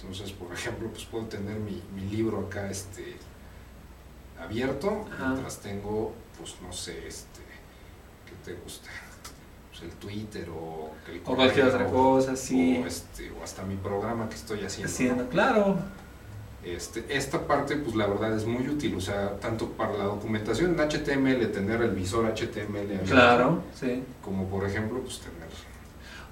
Entonces, 0.00 0.32
por 0.32 0.52
ejemplo, 0.52 0.88
pues 0.88 1.04
puedo 1.04 1.26
tener 1.26 1.56
mi, 1.58 1.82
mi 1.94 2.02
libro 2.10 2.46
acá 2.46 2.70
este, 2.70 3.16
abierto, 4.40 5.06
Ajá. 5.12 5.28
mientras 5.28 5.58
tengo, 5.60 6.12
pues 6.38 6.56
no 6.62 6.72
sé, 6.72 7.06
este, 7.06 7.40
¿qué 8.26 8.32
te 8.44 8.54
gusta? 8.60 8.90
Pues 9.70 9.82
el 9.84 9.90
Twitter 9.92 10.48
o 10.50 10.90
el 11.08 11.20
O 11.24 11.34
cualquier 11.36 11.70
correo, 11.70 11.86
otra 11.86 11.86
cosa, 11.86 12.36
sí. 12.36 12.80
O, 12.82 12.86
este, 12.86 13.30
o 13.30 13.42
hasta 13.42 13.62
mi 13.62 13.76
programa 13.76 14.28
que 14.28 14.34
estoy 14.34 14.64
haciendo. 14.64 14.92
Haciendo, 14.92 15.22
¿no? 15.24 15.30
claro. 15.30 15.76
Este, 16.64 17.04
esta 17.16 17.44
parte, 17.44 17.74
pues 17.76 17.96
la 17.96 18.06
verdad 18.06 18.36
es 18.36 18.46
muy 18.46 18.68
útil, 18.68 18.94
o 18.94 19.00
sea, 19.00 19.36
tanto 19.40 19.70
para 19.70 19.94
la 19.94 20.04
documentación 20.04 20.78
en 20.78 20.88
HTML, 20.88 21.50
tener 21.50 21.82
el 21.82 21.90
visor 21.90 22.24
HTML 22.32 22.76
abierto, 22.78 23.04
Claro, 23.10 23.62
sí. 23.74 24.04
como 24.24 24.46
por 24.46 24.64
ejemplo, 24.64 25.00
pues 25.00 25.18
tener 25.18 25.48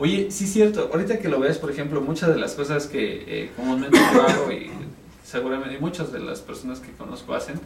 Oye, 0.01 0.31
sí 0.31 0.45
es 0.45 0.53
cierto, 0.55 0.89
ahorita 0.91 1.19
que 1.19 1.29
lo 1.29 1.39
ves, 1.39 1.59
por 1.59 1.71
ejemplo, 1.71 2.01
muchas 2.01 2.31
de 2.31 2.41
las 2.41 2.55
cosas 2.55 2.87
que 2.87 3.25
eh, 3.27 3.51
comúnmente 3.55 3.99
yo 4.15 4.23
hago 4.23 4.51
y 4.51 4.71
seguramente 5.23 5.79
muchas 5.79 6.11
de 6.11 6.21
las 6.21 6.41
personas 6.41 6.81
que 6.81 6.91
conozco 6.93 7.35
hacen, 7.35 7.61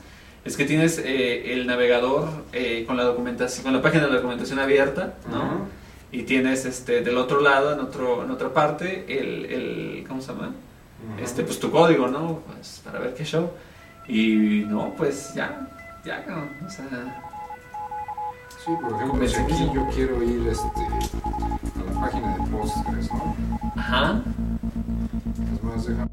es 0.45 0.57
que 0.57 0.65
tienes 0.65 0.99
eh, 0.99 1.53
el 1.53 1.65
navegador 1.69 2.29
eh, 2.53 2.83
con 2.89 2.97
la 2.97 3.05
documentación, 3.05 3.63
con 3.63 3.73
la 3.73 3.81
página 3.81 4.07
de 4.07 4.09
la 4.09 4.17
documentación 4.17 4.59
abierta, 4.59 5.15
¿no? 5.31 5.69
Y 6.11 6.25
tienes 6.25 6.65
este 6.65 7.03
del 7.03 7.19
otro 7.19 7.41
lado, 7.41 7.73
en 7.73 7.79
otro, 7.79 8.25
en 8.25 8.31
otra 8.33 8.53
parte, 8.53 9.05
el, 9.09 9.45
el 9.45 10.05
¿cómo 10.09 10.21
se 10.21 10.33
llama? 10.33 10.53
Este, 11.23 11.45
pues 11.45 11.61
tu 11.61 11.71
código, 11.71 12.09
¿no? 12.09 12.43
Pues 12.49 12.83
para 12.85 12.99
ver 12.99 13.15
qué 13.15 13.25
show. 13.25 13.53
Y 14.09 14.65
no, 14.67 14.93
pues 14.97 15.35
ya, 15.35 15.71
ya, 16.05 16.25
no, 16.27 16.67
o 16.67 16.69
sea, 16.69 17.24
Sí, 18.65 18.71
por 18.81 18.93
ejemplo, 18.95 19.29
si 19.29 19.37
aquí 19.37 19.71
yo 19.75 19.87
quiero 19.95 20.23
ir 20.23 20.49
este, 20.49 20.67
a 20.67 21.93
la 21.93 22.01
página 22.01 22.37
de 22.37 22.51
Postgres, 22.51 23.13
¿no? 23.13 23.37
ajá, 23.77 24.23
Es 25.55 25.63
más, 25.63 25.87
deja- 25.87 26.09